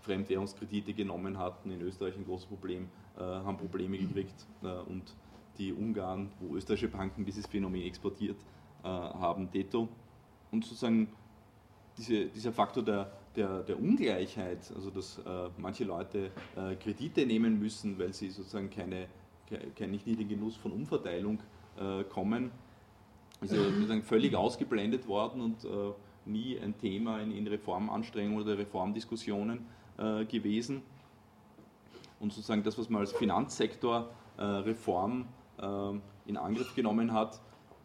Fremdwährungskredite 0.00 0.92
genommen 0.92 1.38
hatten, 1.38 1.70
in 1.70 1.80
Österreich 1.80 2.16
ein 2.16 2.24
großes 2.24 2.46
Problem, 2.46 2.88
haben 3.16 3.56
Probleme 3.56 3.98
gekriegt 3.98 4.46
und 4.88 5.14
die 5.58 5.72
Ungarn, 5.72 6.30
wo 6.40 6.56
österreichische 6.56 6.88
Banken 6.88 7.24
dieses 7.24 7.46
Phänomen 7.46 7.82
exportiert 7.82 8.36
haben, 8.82 9.50
detto. 9.50 9.88
Und 10.50 10.64
sozusagen 10.64 11.08
diese, 11.96 12.26
dieser 12.26 12.52
Faktor 12.52 12.82
der, 12.82 13.10
der, 13.36 13.62
der, 13.62 13.78
Ungleichheit, 13.78 14.70
also 14.74 14.90
dass 14.90 15.18
äh, 15.18 15.50
manche 15.58 15.84
Leute 15.84 16.30
äh, 16.56 16.76
Kredite 16.76 17.26
nehmen 17.26 17.58
müssen, 17.58 17.98
weil 17.98 18.12
sie 18.12 18.30
sozusagen 18.30 18.70
keine, 18.70 19.08
kein, 19.76 19.90
nicht 19.90 20.06
in 20.06 20.16
den 20.16 20.28
Genuss 20.28 20.56
von 20.56 20.72
Umverteilung 20.72 21.40
äh, 21.78 22.04
kommen, 22.04 22.50
ist 23.40 23.52
ja 23.52 23.60
völlig 24.02 24.34
ausgeblendet 24.34 25.06
worden 25.06 25.40
und 25.40 25.64
äh, 25.64 25.92
nie 26.26 26.58
ein 26.58 26.76
Thema 26.78 27.20
in, 27.20 27.30
in 27.30 27.46
Reformanstrengungen 27.46 28.42
oder 28.42 28.58
Reformdiskussionen 28.58 29.64
äh, 29.98 30.24
gewesen. 30.24 30.82
Und 32.20 32.32
sozusagen 32.32 32.62
das, 32.62 32.78
was 32.78 32.88
man 32.88 33.02
als 33.02 33.12
Finanzsektorreform 33.12 35.26
äh, 35.58 35.90
in 36.26 36.36
Angriff 36.36 36.72
genommen 36.74 37.12
hat, 37.12 37.40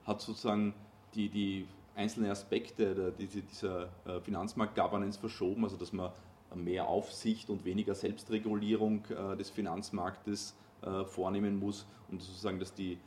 hat 0.05 0.21
sozusagen 0.21 0.73
die, 1.13 1.29
die 1.29 1.67
einzelne 1.95 2.31
Aspekte 2.31 2.95
der, 2.95 3.11
dieser 3.11 3.89
äh, 4.05 4.21
Finanzmarkt-Governance 4.21 5.19
verschoben, 5.19 5.65
also 5.65 5.75
dass 5.75 5.91
man 5.91 6.11
mehr 6.55 6.87
Aufsicht 6.87 7.49
und 7.49 7.65
weniger 7.65 7.93
Selbstregulierung 7.93 9.03
äh, 9.05 9.35
des 9.35 9.49
Finanzmarktes 9.49 10.55
äh, 10.81 11.03
vornehmen 11.03 11.59
muss 11.59 11.85
und 12.09 12.21
sozusagen, 12.21 12.59
dass 12.59 12.73
die 12.73 12.97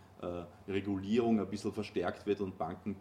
Regulierung 0.68 1.40
ein 1.40 1.48
bisschen 1.48 1.72
verstärkt 1.72 2.26
wird 2.26 2.40
und 2.40 2.56
Banken 2.56 2.96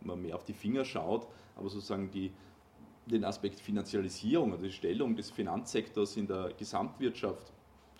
man 0.00 0.20
mehr 0.20 0.34
auf 0.34 0.44
die 0.44 0.52
Finger 0.52 0.84
schaut, 0.84 1.28
aber 1.54 1.68
sozusagen 1.68 2.10
die, 2.10 2.32
den 3.06 3.24
Aspekt 3.24 3.60
Finanzialisierung, 3.60 4.52
also 4.52 4.64
die 4.64 4.72
Stellung 4.72 5.14
des 5.14 5.30
Finanzsektors 5.30 6.16
in 6.16 6.26
der 6.26 6.52
Gesamtwirtschaft 6.56 7.52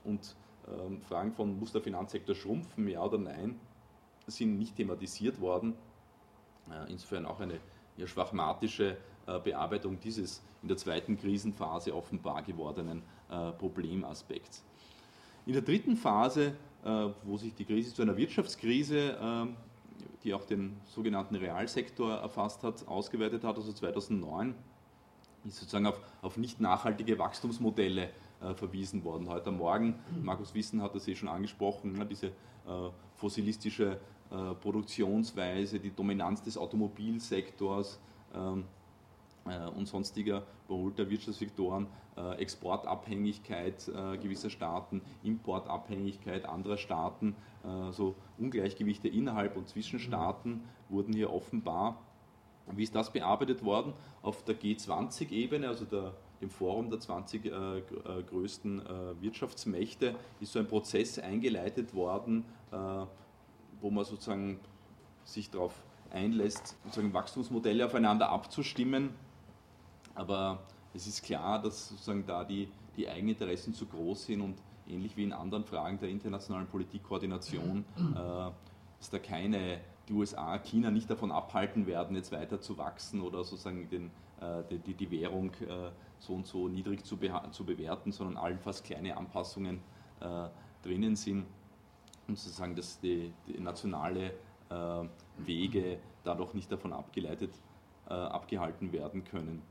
und 0.05 0.35
ähm, 0.69 1.01
Fragen 1.01 1.33
von, 1.33 1.59
muss 1.59 1.73
der 1.73 1.81
Finanzsektor 1.81 2.35
schrumpfen, 2.35 2.89
ja 2.89 3.03
oder 3.03 3.19
nein, 3.19 3.59
sind 4.27 4.59
nicht 4.59 4.77
thematisiert 4.77 5.41
worden. 5.41 5.75
Äh, 6.71 6.91
insofern 6.91 7.27
auch 7.27 7.41
eine 7.41 7.61
eher 7.97 8.07
schwachmatische 8.07 8.97
äh, 9.27 9.39
Bearbeitung 9.41 9.99
dieses 10.01 10.43
in 10.63 10.69
der 10.69 10.77
zweiten 10.77 11.17
Krisenphase 11.17 11.95
offenbar 11.95 12.43
gewordenen 12.43 13.03
äh, 13.31 13.53
Problemaspekts. 13.53 14.65
In 15.47 15.53
der 15.53 15.63
dritten 15.63 15.97
Phase, 15.97 16.55
wo 17.25 17.37
sich 17.37 17.55
die 17.55 17.65
Krise 17.65 17.93
zu 17.93 18.03
einer 18.03 18.17
Wirtschaftskrise, 18.17 19.17
die 20.23 20.33
auch 20.33 20.45
den 20.45 20.77
sogenannten 20.87 21.35
Realsektor 21.35 22.15
erfasst 22.15 22.63
hat, 22.63 22.87
ausgeweitet 22.87 23.45
hat, 23.45 23.57
also 23.57 23.73
2009, 23.73 24.55
ist 25.45 25.57
sozusagen 25.59 25.87
auf, 25.87 26.01
auf 26.23 26.37
nicht 26.37 26.61
nachhaltige 26.61 27.19
Wachstumsmodelle 27.19 28.11
verwiesen 28.55 29.03
worden. 29.05 29.29
Heute 29.29 29.51
Morgen, 29.51 29.97
Markus 30.23 30.55
Wissen 30.55 30.81
hat 30.81 30.95
das 30.95 31.09
eh 31.09 31.15
schon 31.15 31.29
angesprochen, 31.29 31.95
ne, 31.95 32.07
diese 32.07 32.33
fossilistische 33.17 33.99
äh, 34.31 34.55
Produktionsweise, 34.55 35.81
die 35.81 35.91
Dominanz 35.91 36.43
des 36.43 36.59
Automobilsektors 36.59 37.99
ähm, 38.35 38.61
äh, 38.61 38.78
und 39.77 39.87
sonstiger 39.87 40.45
überholter 40.67 41.09
Wirtschaftssektoren, 41.11 41.87
äh, 42.17 42.35
Exportabhängigkeit 42.37 43.91
gewisser 44.21 44.51
Staaten, 44.51 45.03
Importabhängigkeit 45.23 46.45
anderer 46.45 46.77
Staaten, 46.77 47.37
so 47.91 48.15
Ungleichgewichte 48.39 49.09
innerhalb 49.09 49.57
und 49.57 49.69
zwischen 49.69 49.99
Staaten 49.99 50.63
wurden 50.89 51.13
hier 51.13 51.33
offenbar. 51.33 51.99
Wie 52.77 52.83
ist 52.83 52.95
das 52.95 53.13
bearbeitet 53.13 53.65
worden? 53.65 53.95
Auf 54.23 54.45
der 54.45 54.59
G20-Ebene, 54.59 55.69
also 55.69 55.85
der, 55.85 56.13
dem 56.41 56.51
Forum 56.51 56.91
der 56.91 57.01
20 57.01 57.47
äh, 57.47 57.51
größten 58.29 58.81
äh, 58.81 59.23
Wirtschaftsmächte, 59.23 60.15
ist 60.41 60.53
so 60.53 60.59
ein 60.59 60.67
Prozess 60.67 61.19
eingeleitet 61.19 61.95
worden, 61.95 62.45
äh, 62.71 62.77
wo 63.81 63.91
man 63.91 64.05
sozusagen 64.05 64.61
sich 65.25 65.51
darauf 65.51 65.75
einlässt, 66.11 66.77
sozusagen 66.85 67.13
Wachstumsmodelle 67.13 67.87
aufeinander 67.87 68.31
abzustimmen. 68.31 69.11
Aber 70.19 70.59
es 70.95 71.07
ist 71.07 71.23
klar, 71.23 71.63
dass 71.63 71.91
sozusagen 71.91 72.27
da 72.27 72.43
die, 72.43 72.69
die 72.97 73.09
Eigeninteressen 73.09 73.73
zu 73.73 73.87
groß 73.87 74.27
sind 74.27 74.41
und 74.41 74.57
ähnlich 74.89 75.17
wie 75.17 75.23
in 75.23 75.33
anderen 75.33 75.65
Fragen 75.65 75.99
der 76.01 76.09
internationalen 76.09 76.67
Politikkoordination, 76.67 77.85
äh, 77.97 78.15
dass 78.99 79.11
da 79.11 79.19
keine, 79.21 79.81
die 80.09 80.13
USA, 80.15 80.59
China 80.59 80.91
nicht 80.91 81.09
davon 81.09 81.31
abhalten 81.31 81.87
werden, 81.87 82.17
jetzt 82.17 82.33
weiter 82.33 82.61
zu 82.61 82.79
wachsen 82.79 83.21
oder 83.21 83.45
sozusagen 83.45 83.89
den, 83.91 84.11
äh, 84.41 84.79
die, 84.85 84.95
die 84.95 85.11
Währung 85.13 85.53
äh, 85.69 85.91
so 86.19 86.35
und 86.35 86.47
so 86.49 86.67
niedrig 86.67 87.05
zu, 87.05 87.17
zu 87.53 87.65
bewerten, 87.65 88.11
sondern 88.11 88.37
allenfalls 88.39 88.83
kleine 88.83 89.17
Anpassungen 89.17 89.81
äh, 90.19 90.49
drinnen 90.83 91.15
sind 91.15 91.47
und 92.27 92.37
sozusagen, 92.37 92.75
dass 92.75 92.99
die, 92.99 93.33
die 93.47 93.61
nationale 93.61 94.33
äh, 94.69 95.05
Wege 95.37 96.01
dadurch 96.25 96.55
nicht 96.55 96.73
davon 96.73 96.93
abgeleitet, 96.93 97.53
äh, 98.09 98.15
abgehalten 98.15 98.91
werden 98.93 99.23
können. 99.23 99.63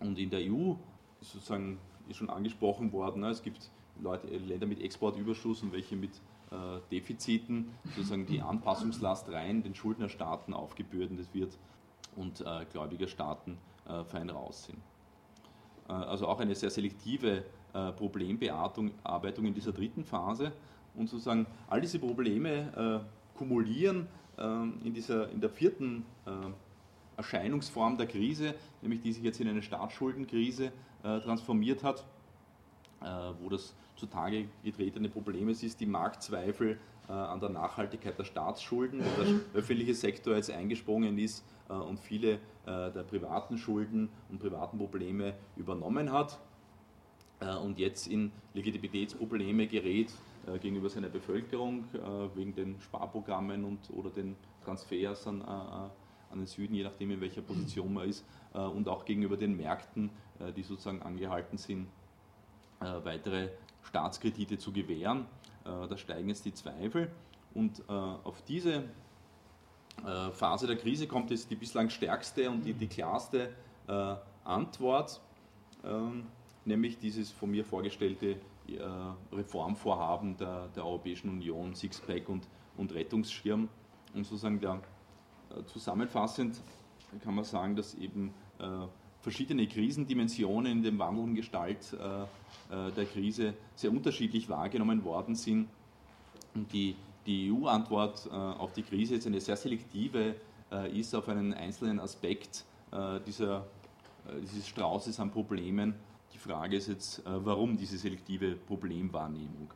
Und 0.00 0.18
in 0.18 0.30
der 0.30 0.40
EU 0.40 0.74
ist 1.20 1.32
sozusagen 1.32 1.78
ist 2.08 2.16
schon 2.16 2.30
angesprochen 2.30 2.92
worden, 2.92 3.22
ne, 3.22 3.28
es 3.28 3.42
gibt 3.42 3.70
Leute, 4.00 4.26
Länder 4.26 4.66
mit 4.66 4.82
Exportüberschuss 4.82 5.62
und 5.62 5.72
welche 5.72 5.96
mit 5.96 6.10
äh, 6.50 6.80
Defiziten, 6.90 7.70
sozusagen 7.96 8.26
die 8.26 8.42
Anpassungslast 8.42 9.30
rein 9.32 9.62
den 9.62 9.74
Schuldnerstaaten 9.74 10.52
aufgebürdet 10.52 11.32
wird 11.32 11.56
und 12.16 12.40
äh, 12.40 12.66
Gläubigerstaaten 12.72 13.56
äh, 13.88 14.04
fein 14.04 14.30
raus 14.30 14.64
sind. 14.64 14.78
Äh, 15.88 15.92
also 15.92 16.26
auch 16.26 16.40
eine 16.40 16.54
sehr 16.54 16.70
selektive 16.70 17.44
äh, 17.72 17.92
Problembearbeitung 17.92 19.46
in 19.46 19.54
dieser 19.54 19.72
dritten 19.72 20.04
Phase 20.04 20.52
und 20.94 21.08
sozusagen 21.08 21.46
all 21.68 21.80
diese 21.80 21.98
Probleme 21.98 23.04
äh, 23.04 23.38
kumulieren 23.38 24.06
äh, 24.36 24.42
in, 24.42 24.92
dieser, 24.94 25.30
in 25.30 25.40
der 25.40 25.50
vierten 25.50 26.04
äh, 26.26 26.30
Erscheinungsform 27.16 27.96
der 27.96 28.06
Krise, 28.06 28.54
nämlich 28.82 29.00
die 29.00 29.12
sich 29.12 29.22
jetzt 29.22 29.40
in 29.40 29.48
eine 29.48 29.62
Staatsschuldenkrise 29.62 30.72
äh, 31.02 31.20
transformiert 31.20 31.82
hat, 31.82 32.04
äh, 33.02 33.06
wo 33.40 33.48
das 33.48 33.74
zutage 33.96 34.48
getretene 34.62 35.08
Problem 35.08 35.48
ist, 35.48 35.80
die 35.80 35.86
Marktzweifel 35.86 36.78
äh, 37.08 37.12
an 37.12 37.40
der 37.40 37.50
Nachhaltigkeit 37.50 38.18
der 38.18 38.24
Staatsschulden, 38.24 39.00
wo 39.00 39.22
der 39.22 39.40
öffentliche 39.54 39.94
Sektor 39.94 40.34
jetzt 40.36 40.50
eingesprungen 40.50 41.18
ist 41.18 41.44
und 41.66 41.98
viele 41.98 42.40
der 42.66 43.04
privaten 43.08 43.56
Schulden 43.56 44.10
und 44.30 44.38
privaten 44.38 44.76
Probleme 44.76 45.32
übernommen 45.56 46.12
hat 46.12 46.38
und 47.62 47.78
jetzt 47.78 48.06
in 48.06 48.32
Legitimitätsprobleme 48.52 49.66
gerät, 49.66 50.12
äh, 50.46 50.58
gegenüber 50.58 50.90
seiner 50.90 51.08
Bevölkerung 51.08 51.84
äh, 51.94 52.36
wegen 52.36 52.54
den 52.54 52.80
Sparprogrammen 52.80 53.64
und, 53.64 53.78
oder 53.90 54.10
den 54.10 54.36
Transfers 54.64 55.26
an, 55.26 55.40
äh, 55.40 55.44
an 56.34 56.40
den 56.40 56.46
Süden, 56.46 56.74
je 56.74 56.84
nachdem 56.84 57.10
in 57.10 57.20
welcher 57.20 57.42
Position 57.42 57.94
man 57.94 58.08
ist, 58.08 58.24
und 58.52 58.88
auch 58.88 59.04
gegenüber 59.04 59.36
den 59.36 59.56
Märkten, 59.56 60.10
die 60.56 60.62
sozusagen 60.62 61.02
angehalten 61.02 61.58
sind, 61.58 61.88
weitere 62.78 63.48
Staatskredite 63.82 64.58
zu 64.58 64.72
gewähren. 64.72 65.26
Da 65.64 65.96
steigen 65.96 66.28
jetzt 66.28 66.44
die 66.44 66.54
Zweifel 66.54 67.10
und 67.52 67.88
auf 67.88 68.42
diese 68.42 68.84
Phase 70.32 70.66
der 70.68 70.76
Krise 70.76 71.08
kommt 71.08 71.30
jetzt 71.30 71.50
die 71.50 71.56
bislang 71.56 71.90
stärkste 71.90 72.48
und 72.50 72.64
die, 72.64 72.74
die 72.74 72.86
klarste 72.86 73.52
Antwort, 74.44 75.20
ähm, 75.84 76.26
nämlich 76.64 76.98
dieses 76.98 77.30
von 77.30 77.50
mir 77.50 77.64
vorgestellte 77.64 78.36
äh, 78.68 78.78
Reformvorhaben 79.32 80.36
der, 80.36 80.68
der 80.68 80.84
Europäischen 80.84 81.30
Union, 81.30 81.74
Sixpack 81.74 82.28
und, 82.28 82.46
und 82.76 82.94
Rettungsschirm. 82.94 83.68
Und 84.14 84.24
sozusagen 84.24 84.60
der, 84.60 84.74
äh, 84.74 84.78
zusammenfassend 85.66 86.60
kann 87.22 87.34
man 87.34 87.44
sagen, 87.44 87.76
dass 87.76 87.94
eben 87.94 88.32
äh, 88.58 88.64
verschiedene 89.20 89.66
Krisendimensionen 89.66 90.72
in 90.72 90.82
der 90.82 90.98
wandelnden 90.98 91.34
Gestalt 91.34 91.92
äh, 91.92 92.22
äh, 92.88 92.92
der 92.92 93.06
Krise 93.06 93.54
sehr 93.74 93.90
unterschiedlich 93.90 94.48
wahrgenommen 94.48 95.04
worden 95.04 95.34
sind. 95.34 95.68
Und 96.54 96.72
die, 96.72 96.94
die 97.26 97.50
EU-Antwort 97.50 98.30
auf 98.30 98.72
die 98.74 98.82
Krise 98.82 99.14
jetzt 99.14 99.26
eine 99.26 99.40
sehr 99.40 99.56
selektive 99.56 100.36
ist 100.92 101.12
auf 101.14 101.28
einen 101.28 101.52
einzelnen 101.52 101.98
Aspekt 101.98 102.64
dieser, 103.26 103.66
dieses 104.40 104.68
Straußes 104.68 105.18
an 105.18 105.32
Problemen 105.32 105.94
die 106.32 106.38
Frage 106.38 106.76
ist 106.76 106.86
jetzt, 106.86 107.22
warum 107.24 107.76
diese 107.76 107.98
selektive 107.98 108.54
Problemwahrnehmung? 108.54 109.72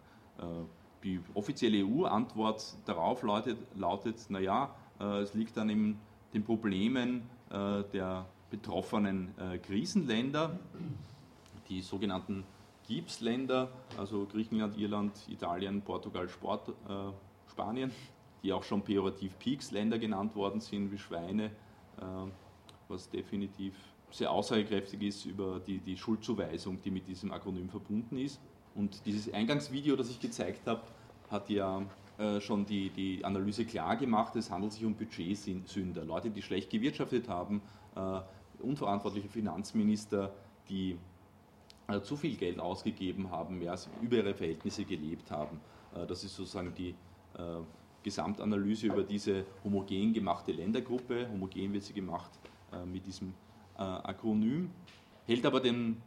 Die 1.03 1.21
offizielle 1.35 1.85
EU-Antwort 1.85 2.77
darauf 2.85 3.25
lautet, 3.25 3.59
lautet 3.75 4.31
naja, 4.31 4.73
es 4.99 5.35
liegt 5.35 5.57
an 5.59 5.99
den 6.35 6.45
Problemen 6.45 7.23
der 7.51 8.27
betroffenen 8.51 9.35
Krisenländer 9.63 10.59
die 11.69 11.81
sogenannten 11.83 12.45
GIPS-Länder, 12.87 13.69
also 13.99 14.27
Griechenland, 14.27 14.77
Irland, 14.79 15.13
Italien, 15.29 15.83
Portugal, 15.83 16.29
Sport, 16.29 16.69
äh, 16.69 16.73
Spanien, 17.51 17.93
die 18.43 18.53
auch 18.53 18.63
schon 18.63 18.83
pejorativ 18.83 19.39
Peaks-Länder 19.39 19.99
genannt 19.99 20.35
worden 20.35 20.61
sind, 20.61 20.91
wie 20.91 20.99
Schweine, 20.99 21.47
äh, 21.99 22.03
was 22.89 23.11
definitiv 23.11 23.75
sehr 24.11 24.31
aussagekräftig 24.31 25.03
ist 25.03 25.27
über 25.27 25.61
die, 25.61 25.79
die 25.79 25.97
Schuldzuweisung, 25.97 26.81
die 26.83 26.91
mit 26.91 27.07
diesem 27.07 27.31
Akronym 27.31 27.69
verbunden 27.69 28.17
ist. 28.17 28.41
Und 28.75 29.05
dieses 29.05 29.33
Eingangsvideo, 29.35 29.97
das 29.97 30.09
ich 30.09 30.19
gezeigt 30.19 30.67
habe, 30.67 30.81
hat 31.31 31.51
ja 31.51 31.81
äh, 31.81 31.85
schon 32.41 32.67
die, 32.67 32.91
die 32.91 33.25
Analyse 33.25 33.65
klar 33.65 33.97
gemacht, 33.97 34.35
es 34.35 34.51
handelt 34.51 34.73
sich 34.73 34.85
um 34.85 34.95
Budgetsünder, 34.95 36.05
Leute, 36.05 36.31
die 36.31 36.43
schlecht 36.43 36.69
gewirtschaftet 36.69 37.29
haben, 37.29 37.63
äh, 37.95 38.21
unverantwortliche 38.61 39.29
Finanzminister, 39.29 40.33
die 40.69 40.99
äh, 41.89 42.01
zu 42.03 42.17
viel 42.17 42.37
Geld 42.37 42.61
ausgegeben 42.61 43.31
haben, 43.31 43.59
mehr 43.59 43.77
über 44.03 44.17
ihre 44.19 44.35
Verhältnisse 44.35 44.85
gelebt 44.85 45.31
haben. 45.31 45.61
Äh, 45.95 46.07
das 46.07 46.25
ist 46.25 46.37
sozusagen 46.37 46.75
die 46.75 46.91
äh, 46.91 47.61
Gesamtanalyse 48.03 48.87
über 48.87 49.03
diese 49.03 49.45
homogen 49.65 50.13
gemachte 50.13 50.53
Ländergruppe. 50.53 51.29
Homogen 51.31 51.73
wird 51.73 51.85
sie 51.85 51.93
gemacht 51.93 52.31
äh, 52.73 52.85
mit 52.85 53.07
diesem 53.07 53.35
Akronym, 53.77 54.73
hält 55.25 55.47
aber 55.47 55.61
den, 55.61 56.03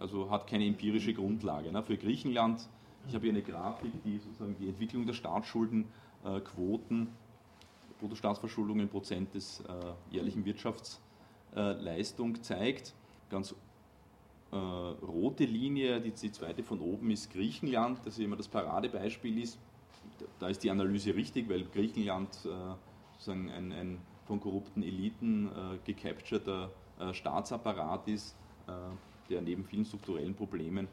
also 0.00 0.28
hat 0.28 0.48
keine 0.48 0.66
empirische 0.66 1.14
Grundlage. 1.14 1.70
Ne? 1.70 1.80
Für 1.84 1.96
Griechenland 1.96 2.68
ich 3.06 3.14
habe 3.14 3.24
hier 3.24 3.32
eine 3.32 3.42
Grafik, 3.42 3.92
die 4.04 4.18
sozusagen 4.18 4.56
die 4.58 4.68
Entwicklung 4.68 5.06
der 5.06 5.14
Staatsschuldenquoten, 5.14 7.02
äh, 7.02 8.00
Bruttostaatsverschuldung 8.00 8.80
in 8.80 8.88
Prozent 8.88 9.34
des 9.34 9.60
äh, 9.60 10.14
jährlichen 10.14 10.44
Wirtschaftsleistung 10.44 12.42
zeigt. 12.42 12.94
Ganz 13.30 13.54
äh, 14.50 14.56
rote 14.56 15.44
Linie, 15.44 16.00
die, 16.00 16.10
die, 16.10 16.32
zweite 16.32 16.62
von 16.62 16.80
oben 16.80 17.10
ist 17.10 17.30
Griechenland, 17.32 18.00
das 18.04 18.18
immer 18.18 18.36
das 18.36 18.48
Paradebeispiel 18.48 19.42
ist. 19.42 19.58
Da 20.38 20.48
ist 20.48 20.62
die 20.62 20.70
Analyse 20.70 21.14
richtig, 21.14 21.48
weil 21.48 21.64
Griechenland 21.64 22.30
äh, 22.44 22.48
sozusagen 23.12 23.50
ein, 23.50 23.72
ein, 23.72 23.98
von 24.26 24.40
korrupten 24.40 24.82
Eliten 24.82 25.48
äh, 25.48 25.78
gecapturter 25.84 26.70
äh, 26.98 27.12
Staatsapparat 27.14 28.08
ist, 28.08 28.36
der 29.30 29.40
neben 29.40 29.64
vielen 29.64 29.86
strukturellen 29.86 30.34
Problemen 30.34 30.88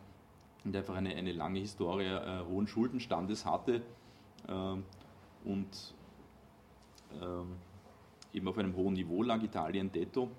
und 0.66 0.76
einfach 0.76 0.96
eine, 0.96 1.16
eine 1.16 1.32
lange 1.32 1.60
Historie 1.60 2.06
äh, 2.06 2.44
hohen 2.50 2.68
Schuldenstandes 2.68 3.46
hatte 3.46 3.82
äh, 4.48 5.48
und 5.48 5.94
äh, 7.22 8.36
eben 8.38 8.48
auf 8.48 8.58
einem 8.58 8.76
hohen 8.76 8.96
Niveau 8.96 9.24
lag, 9.24 9.42
Italien 9.42 9.92
detto. 9.92 10.30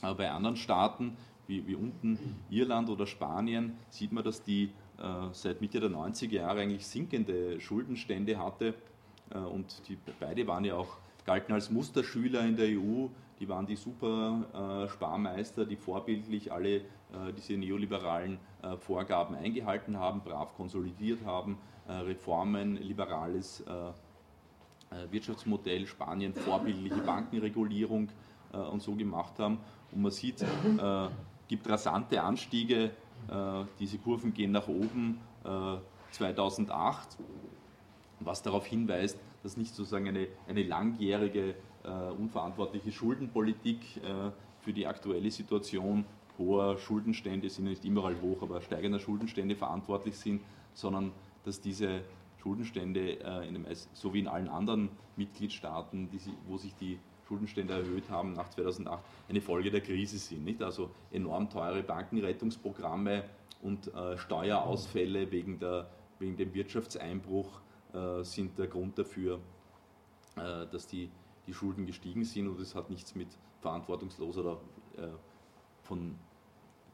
Aber 0.00 0.14
bei 0.14 0.30
anderen 0.30 0.56
Staaten, 0.56 1.16
wie, 1.46 1.66
wie 1.66 1.74
unten 1.74 2.40
Irland 2.48 2.88
oder 2.88 3.06
Spanien, 3.06 3.76
sieht 3.90 4.12
man, 4.12 4.24
dass 4.24 4.42
die 4.42 4.70
äh, 4.98 5.32
seit 5.32 5.60
Mitte 5.60 5.80
der 5.80 5.90
90er 5.90 6.32
Jahre 6.32 6.60
eigentlich 6.60 6.86
sinkende 6.86 7.60
Schuldenstände 7.60 8.38
hatte. 8.38 8.74
Äh, 9.30 9.38
und 9.38 9.82
die, 9.88 9.98
beide 10.20 10.46
waren 10.46 10.64
ja 10.64 10.76
auch, 10.76 10.96
galten 11.26 11.52
als 11.52 11.70
Musterschüler 11.70 12.44
in 12.46 12.56
der 12.56 12.68
EU, 12.68 13.08
die 13.40 13.48
waren 13.48 13.66
die 13.66 13.76
super 13.76 14.84
äh, 14.84 14.88
Sparmeister, 14.88 15.64
die 15.64 15.76
vorbildlich 15.76 16.52
alle 16.52 16.82
diese 17.36 17.54
neoliberalen 17.54 18.38
äh, 18.62 18.76
Vorgaben 18.76 19.34
eingehalten 19.34 19.98
haben, 19.98 20.20
brav 20.22 20.54
konsolidiert 20.54 21.24
haben, 21.24 21.58
Reformen, 21.86 22.76
liberales 22.76 23.62
Wirtschaftsmodell, 25.10 25.86
Spanien 25.86 26.32
vorbildliche 26.32 27.02
Bankenregulierung 27.02 28.08
und 28.52 28.82
so 28.82 28.94
gemacht 28.94 29.38
haben. 29.38 29.58
Und 29.92 30.00
man 30.00 30.10
sieht, 30.10 30.40
es 30.40 30.48
gibt 31.46 31.68
rasante 31.68 32.22
Anstiege, 32.22 32.90
diese 33.78 33.98
Kurven 33.98 34.32
gehen 34.32 34.52
nach 34.52 34.66
oben 34.66 35.20
2008, 36.12 37.18
was 38.20 38.40
darauf 38.40 38.64
hinweist, 38.64 39.20
dass 39.42 39.58
nicht 39.58 39.74
sozusagen 39.74 40.08
eine, 40.08 40.28
eine 40.48 40.62
langjährige 40.62 41.54
unverantwortliche 42.18 42.92
Schuldenpolitik 42.92 44.00
für 44.60 44.72
die 44.72 44.86
aktuelle 44.86 45.30
Situation 45.30 46.06
hoher 46.38 46.78
Schuldenstände 46.78 47.48
sind 47.48 47.64
nicht 47.64 47.84
überall 47.84 48.20
hoch, 48.20 48.42
aber 48.42 48.60
steigender 48.60 48.98
Schuldenstände 48.98 49.54
verantwortlich 49.54 50.16
sind, 50.16 50.42
sondern 50.72 51.12
dass 51.44 51.60
diese 51.60 52.02
Schuldenstände, 52.42 53.20
äh, 53.20 53.48
in 53.48 53.54
dem, 53.54 53.66
so 53.92 54.12
wie 54.12 54.20
in 54.20 54.28
allen 54.28 54.48
anderen 54.48 54.90
Mitgliedstaaten, 55.16 56.10
die, 56.10 56.20
wo 56.46 56.58
sich 56.58 56.74
die 56.74 56.98
Schuldenstände 57.26 57.72
erhöht 57.72 58.10
haben 58.10 58.34
nach 58.34 58.50
2008, 58.50 59.02
eine 59.28 59.40
Folge 59.40 59.70
der 59.70 59.80
Krise 59.80 60.18
sind. 60.18 60.44
Nicht? 60.44 60.62
Also 60.62 60.90
enorm 61.10 61.48
teure 61.48 61.82
Bankenrettungsprogramme 61.82 63.24
und 63.62 63.92
äh, 63.94 64.18
Steuerausfälle 64.18 65.30
wegen, 65.30 65.58
der, 65.58 65.88
wegen 66.18 66.36
dem 66.36 66.52
Wirtschaftseinbruch 66.52 67.60
äh, 67.94 68.22
sind 68.22 68.58
der 68.58 68.66
Grund 68.66 68.98
dafür, 68.98 69.40
äh, 70.36 70.66
dass 70.70 70.86
die, 70.86 71.10
die 71.46 71.54
Schulden 71.54 71.86
gestiegen 71.86 72.24
sind 72.24 72.48
und 72.48 72.60
es 72.60 72.74
hat 72.74 72.90
nichts 72.90 73.14
mit 73.14 73.28
verantwortungsloser 73.60 74.40
oder 74.40 74.60
äh, 74.98 75.08
von 75.84 76.16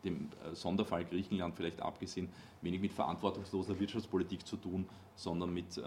dem 0.05 0.29
äh, 0.45 0.55
Sonderfall 0.55 1.05
Griechenland 1.05 1.55
vielleicht 1.57 1.81
abgesehen, 1.81 2.29
wenig 2.63 2.81
mit 2.81 2.93
verantwortungsloser 2.93 3.79
Wirtschaftspolitik 3.79 4.47
zu 4.47 4.57
tun, 4.57 4.87
sondern 5.15 5.53
mit 5.53 5.77
äh, 5.79 5.83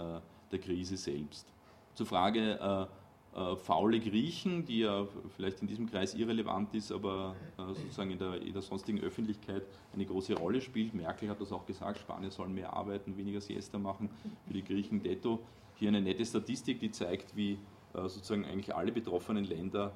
der 0.51 0.59
Krise 0.59 0.97
selbst. 0.97 1.47
Zur 1.93 2.05
Frage 2.05 2.59
äh, 2.59 3.39
äh, 3.39 3.55
faule 3.55 3.99
Griechen, 3.99 4.65
die 4.65 4.79
ja 4.79 5.07
vielleicht 5.35 5.61
in 5.61 5.67
diesem 5.67 5.89
Kreis 5.89 6.13
irrelevant 6.13 6.73
ist, 6.75 6.91
aber 6.91 7.35
äh, 7.57 7.73
sozusagen 7.73 8.11
in 8.11 8.19
der, 8.19 8.41
in 8.41 8.53
der, 8.53 8.61
sonstigen 8.61 8.99
Öffentlichkeit 8.99 9.63
eine 9.93 10.05
große 10.05 10.35
Rolle 10.35 10.61
spielt. 10.61 10.93
Merkel 10.93 11.29
hat 11.29 11.41
das 11.41 11.51
auch 11.51 11.65
gesagt, 11.65 11.99
Spanien 11.99 12.31
soll 12.31 12.47
mehr 12.47 12.73
arbeiten, 12.73 13.17
weniger 13.17 13.41
Siesta 13.41 13.79
machen, 13.79 14.09
für 14.45 14.53
die 14.53 14.63
Griechen 14.63 15.01
detto. 15.01 15.39
Hier 15.75 15.89
eine 15.89 16.01
nette 16.01 16.25
Statistik, 16.25 16.79
die 16.79 16.91
zeigt, 16.91 17.35
wie 17.35 17.57
sozusagen 17.93 18.45
eigentlich 18.45 18.73
alle 18.75 18.91
betroffenen 18.91 19.43
Länder 19.43 19.91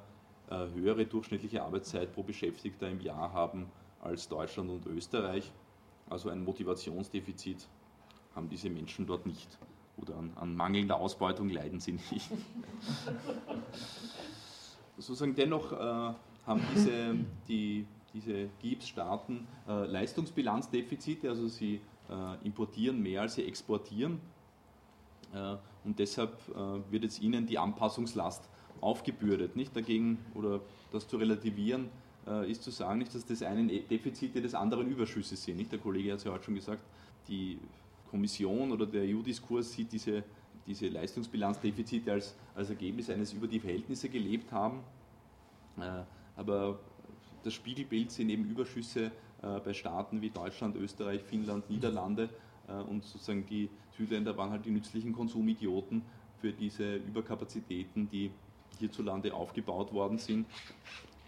höhere 0.50 1.06
durchschnittliche 1.06 1.64
Arbeitszeit 1.64 2.14
pro 2.14 2.24
Beschäftigter 2.24 2.89
im 2.89 3.02
Jahr 3.02 3.34
haben 3.34 3.70
als 4.02 4.28
Deutschland 4.30 4.70
und 4.70 4.86
Österreich. 4.86 5.52
Also 6.10 6.30
ein 6.30 6.43
Motivationsdefizit 6.43 7.68
haben 8.36 8.50
diese 8.50 8.70
Menschen 8.70 9.06
dort 9.06 9.26
nicht. 9.26 9.58
Oder 9.98 10.16
an, 10.16 10.32
an 10.36 10.56
mangelnder 10.56 10.98
Ausbeutung 10.98 11.50
leiden 11.50 11.80
sie 11.80 11.93
nicht. 11.93 12.12
Sozusagen 14.98 15.36
dennoch 15.36 15.72
äh, 15.74 15.76
haben 16.45 16.62
diese, 16.74 17.16
die, 17.48 17.86
diese 18.14 18.48
GIPS-Staaten 18.62 19.48
äh, 19.68 19.86
Leistungsbilanzdefizite, 19.86 21.30
also 21.30 21.48
sie 21.48 21.82
äh, 22.10 22.45
importieren 22.45 23.02
mehr 23.02 23.22
als 23.22 23.36
sie 23.36 23.43
exportieren. 23.43 24.22
Äh, 25.34 25.56
und 25.84 26.00
deshalb 26.00 26.38
äh, 26.50 26.91
wird 26.91 27.04
es 27.04 27.20
ihnen 27.20 27.45
die 27.48 27.58
Anpassungslast 27.58 28.50
aufgebürdet. 28.82 29.55
Nicht 29.55 29.75
dagegen 29.75 30.17
oder 30.34 30.61
das 30.91 31.07
zu 31.07 31.17
relativieren, 31.17 31.89
äh, 32.28 32.49
ist 32.51 32.63
zu 32.63 32.71
sagen, 32.71 32.99
nicht, 32.99 33.13
dass 33.15 33.25
das 33.25 33.41
eine 33.41 33.67
Defizite 33.67 34.41
des 34.41 34.53
anderen 34.53 34.88
Überschüsse 34.88 35.36
sind. 35.36 35.57
Nicht? 35.57 35.71
Der 35.71 35.80
Kollege 35.80 36.11
hat 36.11 36.19
es 36.19 36.25
ja 36.25 36.32
heute 36.32 36.43
schon 36.43 36.55
gesagt, 36.55 36.82
die 37.28 37.59
Kommission 38.09 38.71
oder 38.71 38.86
der 38.86 39.03
EU-Diskurs 39.03 39.71
sieht 39.71 39.91
diese, 39.91 40.23
diese 40.65 40.88
Leistungsbilanzdefizite 40.89 42.11
als, 42.11 42.36
als 42.55 42.69
Ergebnis 42.69 43.09
eines 43.09 43.34
über 43.34 43.47
die 43.47 43.59
Verhältnisse 43.59 44.09
gelebt 44.09 44.51
haben. 44.51 44.80
Äh, 45.78 46.03
aber 46.36 46.80
das 47.43 47.53
Spiegelbild 47.53 48.11
sind 48.11 48.30
eben 48.30 48.49
Überschüsse 48.49 49.11
äh, 49.41 49.59
bei 49.59 49.73
Staaten 49.73 50.21
wie 50.21 50.30
Deutschland, 50.30 50.75
Österreich, 50.75 51.21
Finnland, 51.23 51.69
Niederlande 51.69 52.30
und 52.89 53.05
sozusagen 53.05 53.45
die 53.45 53.69
Südländer 53.97 54.36
waren 54.36 54.51
halt 54.51 54.65
die 54.65 54.71
nützlichen 54.71 55.13
Konsumidioten 55.13 56.01
für 56.41 56.51
diese 56.51 56.97
Überkapazitäten, 56.97 58.09
die 58.09 58.30
hierzulande 58.80 59.34
aufgebaut 59.34 59.93
worden 59.93 60.18
sind. 60.18 60.45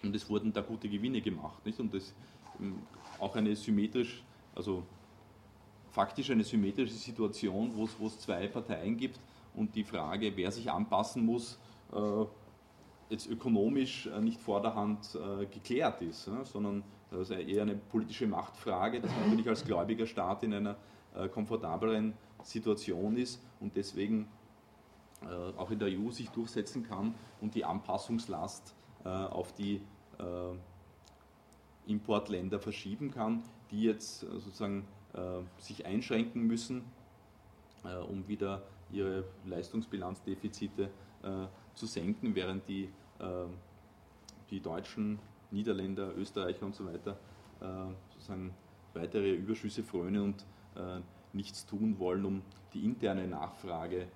Und 0.04 0.16
es 0.16 0.30
wurden 0.30 0.54
da 0.54 0.62
gute 0.62 0.88
Gewinne 0.88 1.22
gemacht. 1.22 1.66
Nicht? 1.66 1.80
Und 1.80 1.94
das 1.94 2.14
ähm, 2.60 2.80
auch 3.20 3.36
eine 3.36 3.56
symmetrisch, 3.56 4.24
also 4.56 4.84
faktisch 5.92 6.32
eine 6.32 6.44
symmetrische 6.44 6.94
Situation, 6.94 7.74
wo 7.76 8.08
es, 8.08 8.20
zwei 8.20 8.48
Parteien 8.48 8.96
gibt 8.98 9.20
und 9.56 9.76
die 9.76 9.84
Frage, 9.84 10.32
wer 10.36 10.52
sich 10.52 10.70
anpassen 10.72 11.26
muss, 11.26 11.60
äh, 11.94 12.26
jetzt 13.10 13.28
ökonomisch 13.28 14.08
äh, 14.08 14.22
nicht 14.22 14.40
vor 14.40 14.62
der 14.62 14.76
Hand 14.76 15.16
äh, 15.16 15.46
geklärt 15.48 16.02
ist, 16.02 16.28
ne? 16.28 16.46
sondern 16.46 16.84
das 17.12 17.30
ist 17.30 17.32
eher 17.32 17.64
eine 17.64 17.76
politische 17.76 18.28
Machtfrage, 18.28 19.02
dass 19.02 19.12
man 19.12 19.24
natürlich 19.24 19.50
als 19.50 19.66
gläubiger 19.66 20.06
Staat 20.06 20.44
in 20.44 20.54
einer 20.54 20.76
äh, 21.16 21.28
komfortableren 21.28 22.14
Situation 22.44 23.18
ist 23.18 23.42
und 23.60 23.76
deswegen 23.76 24.28
auch 25.58 25.72
in 25.72 25.80
der 25.80 25.90
EU 25.90 26.12
sich 26.12 26.30
durchsetzen 26.30 26.84
kann 26.84 27.14
und 27.42 27.56
die 27.56 27.66
Anpassungslast 27.66 28.76
äh, 29.04 29.10
auf 29.10 29.54
die 29.54 29.82
äh, 30.18 30.56
Importländer 31.88 32.60
verschieben 32.60 33.12
kann, 33.12 33.44
die 33.72 33.84
jetzt 33.84 34.20
sozusagen 34.20 34.86
sich 35.58 35.88
einschränken 35.88 36.46
müssen, 36.46 36.84
um 38.08 38.28
wieder 38.28 38.62
ihre 38.92 39.24
Leistungsbilanzdefizite 39.46 40.92
zu 41.74 41.86
senken, 41.88 42.36
während 42.36 42.70
die, 42.70 42.90
die 44.52 44.60
Deutschen, 44.60 45.18
Niederländer, 45.50 46.16
Österreicher 46.16 46.64
und 46.64 46.76
so 46.76 46.86
weiter 46.86 47.18
sozusagen 48.12 48.54
weitere 48.94 49.34
Überschüsse 49.34 49.84
frönen 49.84 50.22
und 50.22 50.46
nichts 51.34 51.66
tun 51.66 51.98
wollen, 51.98 52.26
um 52.26 52.42
die 52.74 52.86
interne 52.86 53.28
Nachfrage 53.28 54.10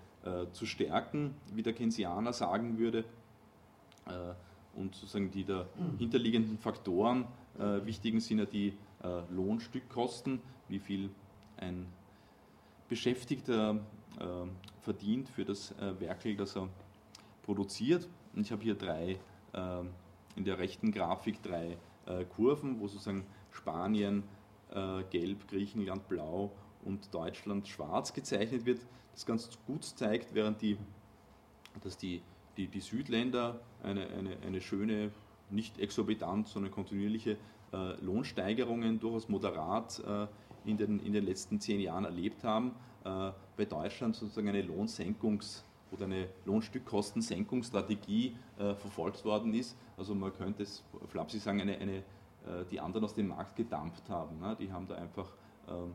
zu 0.53 0.65
stärken, 0.65 1.35
wie 1.53 1.63
der 1.63 1.73
Keynesianer 1.73 2.33
sagen 2.33 2.77
würde. 2.77 3.03
Und 4.73 4.95
sozusagen 4.95 5.31
die 5.31 5.43
dahinterliegenden 5.43 6.57
Faktoren 6.57 7.25
wichtigen 7.57 8.19
sind 8.19 8.39
ja 8.39 8.45
die 8.45 8.77
Lohnstückkosten, 9.29 10.41
wie 10.69 10.79
viel 10.79 11.09
ein 11.57 11.87
Beschäftigter 12.87 13.79
verdient 14.81 15.27
für 15.27 15.43
das 15.43 15.75
Werkel, 15.99 16.37
das 16.37 16.55
er 16.55 16.69
produziert. 17.43 18.07
Und 18.33 18.41
ich 18.45 18.51
habe 18.51 18.63
hier 18.63 18.75
drei, 18.75 19.19
in 20.35 20.43
der 20.43 20.57
rechten 20.57 20.91
Grafik 20.91 21.41
drei 21.43 21.77
äh, 22.05 22.25
Kurven, 22.25 22.79
wo 22.79 22.87
sozusagen 22.87 23.25
Spanien 23.51 24.23
äh, 24.71 25.03
gelb, 25.09 25.47
Griechenland 25.47 26.07
blau 26.09 26.51
und 26.85 27.13
Deutschland 27.13 27.67
schwarz 27.67 28.13
gezeichnet 28.13 28.65
wird. 28.65 28.81
Das 29.13 29.25
ganz 29.25 29.49
gut 29.67 29.83
zeigt, 29.83 30.33
während 30.33 30.61
die, 30.61 30.77
dass 31.83 31.97
die, 31.97 32.21
die, 32.57 32.67
die 32.67 32.81
Südländer 32.81 33.59
eine, 33.83 34.07
eine, 34.07 34.37
eine 34.45 34.61
schöne, 34.61 35.11
nicht 35.49 35.79
exorbitant, 35.79 36.47
sondern 36.47 36.71
kontinuierliche 36.71 37.37
äh, 37.73 37.93
Lohnsteigerungen 38.01 38.99
durchaus 38.99 39.29
moderat 39.29 39.99
äh, 39.99 40.27
in, 40.65 40.77
den, 40.77 40.99
in 40.99 41.13
den 41.13 41.25
letzten 41.25 41.59
zehn 41.59 41.79
Jahren 41.79 42.05
erlebt 42.05 42.43
haben. 42.43 42.71
Äh, 43.03 43.31
bei 43.57 43.65
Deutschland 43.65 44.15
sozusagen 44.15 44.49
eine 44.49 44.61
Lohnsenkungs- 44.61 45.63
oder 45.91 46.05
eine 46.05 46.27
Lohnstückkostensenkungsstrategie 46.45 48.35
äh, 48.57 48.73
verfolgt 48.75 49.23
worden 49.25 49.53
ist. 49.53 49.77
Also 49.97 50.15
man 50.15 50.33
könnte 50.33 50.63
es 50.63 50.83
flapsig 51.07 51.41
sagen, 51.41 51.61
eine, 51.61 51.77
eine, 51.77 51.97
äh, 51.97 52.65
die 52.71 52.79
anderen 52.79 53.05
aus 53.05 53.13
dem 53.13 53.27
Markt 53.27 53.55
gedampft 53.55 54.09
haben. 54.09 54.39
Ne? 54.39 54.55
Die 54.59 54.71
haben 54.71 54.87
da 54.87 54.95
einfach 54.95 55.31
ähm, 55.67 55.93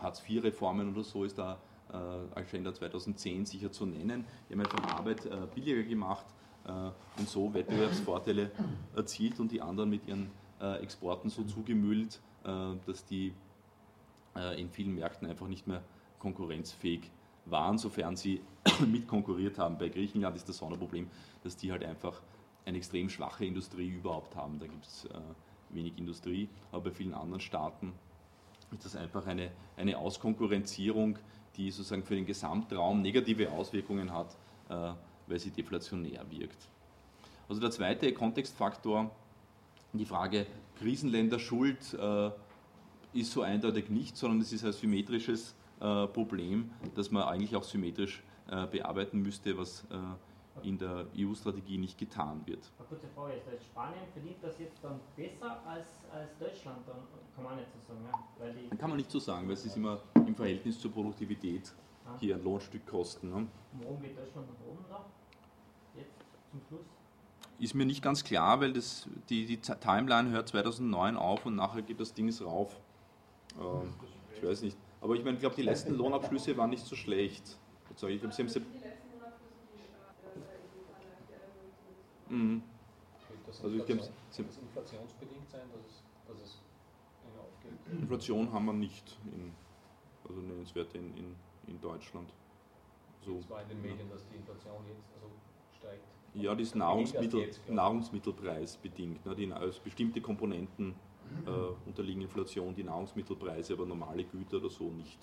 Hartz-IV-Reformen 0.00 0.92
oder 0.92 1.04
so 1.04 1.24
ist 1.24 1.38
da 1.38 1.58
äh, 1.92 2.38
Agenda 2.38 2.72
2010 2.72 3.46
sicher 3.46 3.72
zu 3.72 3.86
nennen. 3.86 4.24
Die 4.48 4.54
haben 4.54 4.60
einfach 4.60 4.98
Arbeit 4.98 5.26
äh, 5.26 5.46
billiger 5.54 5.82
gemacht 5.82 6.26
äh, 6.66 6.70
und 7.18 7.28
so 7.28 7.52
Wettbewerbsvorteile 7.52 8.50
erzielt 8.96 9.40
und 9.40 9.52
die 9.52 9.60
anderen 9.60 9.90
mit 9.90 10.06
ihren 10.06 10.30
äh, 10.60 10.82
Exporten 10.82 11.30
so 11.30 11.44
zugemüllt, 11.44 12.20
dass 12.86 13.04
die 13.04 13.34
in 14.56 14.70
vielen 14.70 14.94
Märkten 14.94 15.28
einfach 15.28 15.46
nicht 15.46 15.66
mehr 15.66 15.82
konkurrenzfähig 16.18 17.10
waren, 17.44 17.76
sofern 17.76 18.16
sie 18.16 18.40
mitkonkurriert 18.86 19.58
haben. 19.58 19.76
Bei 19.76 19.90
Griechenland 19.90 20.36
ist 20.36 20.48
das 20.48 20.58
Sonderproblem, 20.58 21.10
dass 21.42 21.56
die 21.56 21.70
halt 21.70 21.84
einfach 21.84 22.22
eine 22.64 22.78
extrem 22.78 23.08
schwache 23.08 23.44
Industrie 23.44 23.88
überhaupt 23.88 24.36
haben. 24.36 24.58
Da 24.58 24.66
gibt 24.66 24.86
es 24.86 25.04
äh, 25.06 25.20
wenig 25.70 25.98
Industrie, 25.98 26.48
aber 26.72 26.84
bei 26.84 26.90
vielen 26.90 27.14
anderen 27.14 27.40
Staaten 27.40 27.92
ist 28.72 28.84
das 28.84 28.96
einfach 28.96 29.26
eine, 29.26 29.50
eine 29.76 29.98
Auskonkurrenzierung, 29.98 31.18
die 31.56 31.70
sozusagen 31.70 32.02
für 32.02 32.14
den 32.14 32.26
Gesamtraum 32.26 33.02
negative 33.02 33.50
Auswirkungen 33.50 34.12
hat, 34.12 34.36
äh, 34.68 34.92
weil 35.26 35.38
sie 35.38 35.50
deflationär 35.50 36.24
wirkt. 36.30 36.68
Also 37.48 37.60
der 37.60 37.70
zweite 37.70 38.12
Kontextfaktor, 38.12 39.10
die 39.92 40.04
Frage 40.04 40.46
Krisenländerschuld 40.78 41.94
äh, 41.94 42.30
ist 43.12 43.32
so 43.32 43.42
eindeutig 43.42 43.90
nicht, 43.90 44.16
sondern 44.16 44.40
es 44.40 44.52
ist 44.52 44.64
ein 44.64 44.72
symmetrisches 44.72 45.54
äh, 45.80 46.06
Problem, 46.06 46.70
das 46.94 47.10
man 47.10 47.24
eigentlich 47.24 47.56
auch 47.56 47.64
symmetrisch 47.64 48.22
bearbeiten 48.72 49.22
müsste, 49.22 49.56
was 49.56 49.84
in 50.62 50.78
der 50.78 51.06
EU-Strategie 51.16 51.78
nicht 51.78 51.98
getan 51.98 52.42
wird. 52.46 52.70
Eine 52.78 52.88
kurze 52.88 53.08
Frage 53.14 53.34
ist, 53.34 53.64
Spanien 53.64 54.04
verdient 54.12 54.36
das 54.42 54.58
jetzt 54.58 54.82
dann 54.82 55.00
besser 55.16 55.62
als, 55.66 55.88
als 56.12 56.36
Deutschland, 56.38 56.78
dann 56.86 56.96
kann 57.34 57.44
man 57.44 57.56
nicht 57.56 57.68
so 57.72 57.94
sagen. 57.94 58.06
Ja? 58.70 58.76
Kann 58.76 58.90
man 58.90 58.96
nicht 58.96 59.10
so 59.10 59.18
sagen, 59.18 59.46
weil 59.46 59.54
es 59.54 59.64
ist 59.64 59.76
immer 59.76 60.00
im 60.14 60.34
Verhältnis 60.34 60.80
zur 60.80 60.92
Produktivität 60.92 61.72
ah. 62.06 62.16
hier 62.18 62.36
ein 62.36 62.44
Lohnstückkosten. 62.44 63.30
Ne? 63.30 63.46
Warum 63.80 64.02
geht 64.02 64.18
Deutschland 64.18 64.48
nach 64.48 64.66
oben 64.66 64.84
da? 64.88 65.04
Jetzt 65.96 66.12
zum 66.50 66.60
Schluss? 66.68 66.86
Ist 67.58 67.74
mir 67.74 67.84
nicht 67.84 68.02
ganz 68.02 68.24
klar, 68.24 68.60
weil 68.60 68.72
das, 68.72 69.06
die, 69.28 69.44
die 69.44 69.58
Timeline 69.58 70.30
hört 70.30 70.48
2009 70.48 71.16
auf 71.16 71.44
und 71.44 71.56
nachher 71.56 71.82
geht 71.82 72.00
das 72.00 72.14
Ding 72.14 72.32
rauf. 72.42 72.80
Ähm, 73.58 73.92
ich 74.34 74.42
weiß 74.42 74.62
nicht. 74.62 74.78
Aber 75.00 75.14
ich 75.14 75.24
meine, 75.24 75.34
ich 75.34 75.40
glaube, 75.40 75.56
die 75.56 75.62
letzten 75.62 75.94
Lohnabschlüsse 75.94 76.56
waren 76.56 76.70
nicht 76.70 76.84
so 76.84 76.96
schlecht. 76.96 77.58
Ich, 77.90 77.96
glaube, 77.96 78.32
Sie 78.32 78.42
haben 78.42 78.48
mhm. 82.30 82.62
Also 83.46 83.76
ich 83.76 83.86
glaube, 83.86 84.02
das 84.02 84.38
inflationsbedingt 84.38 85.48
sein, 85.48 85.62
dass 85.72 85.86
es, 85.86 86.02
dass 86.26 86.42
es 86.42 86.60
aufgeht? 87.38 88.00
Inflation 88.00 88.52
haben 88.52 88.66
wir 88.66 88.72
nicht, 88.72 89.18
in, 89.32 89.52
also 90.28 90.40
nennenswerte 90.40 90.98
in, 90.98 91.16
in, 91.16 91.36
in 91.66 91.80
Deutschland. 91.80 92.32
So, 93.24 93.38
es 93.38 93.50
war 93.50 93.62
in 93.62 93.68
den 93.68 93.82
Medien, 93.82 94.08
dass 94.08 94.26
die 94.28 94.36
Inflation 94.36 94.82
jetzt 94.88 95.04
also 95.14 95.30
steigt. 95.76 96.04
Ja, 96.34 96.54
die 96.54 96.62
ist 96.62 96.74
Nahrungsmittel, 96.74 97.50
Nahrungsmittelpreisbedingt. 97.68 99.26
Ne, 99.26 99.34
die, 99.34 99.52
also 99.52 99.80
bestimmte 99.82 100.20
Komponenten 100.20 100.94
äh, 101.46 101.86
unterliegen 101.86 102.22
Inflation 102.22 102.74
die 102.74 102.84
Nahrungsmittelpreise, 102.84 103.74
aber 103.74 103.86
normale 103.86 104.24
Güter 104.24 104.58
oder 104.58 104.70
so 104.70 104.90
nicht. 104.90 105.18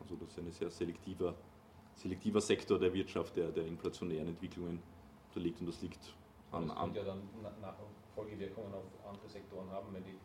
Also 0.00 0.16
das 0.16 0.30
ist 0.30 0.38
ein 0.38 0.50
sehr 0.52 0.70
selektiver, 0.70 1.34
selektiver 1.94 2.40
Sektor 2.40 2.78
der 2.78 2.92
Wirtschaft, 2.94 3.36
der, 3.36 3.50
der 3.50 3.66
inflationären 3.66 4.28
Entwicklungen 4.28 4.80
unterliegt 5.28 5.60
und 5.60 5.66
das 5.66 5.82
liegt 5.82 6.14
an. 6.52 6.68
Das 6.68 6.76
könnte 6.76 6.98
ja 6.98 7.04
dann 7.04 7.22
nach 7.60 7.74
Folgewirkungen 8.14 8.74
auf 8.74 8.84
andere 9.08 9.28
Sektoren 9.28 9.70
haben, 9.70 9.88
wenn 9.92 10.04
die 10.04 10.18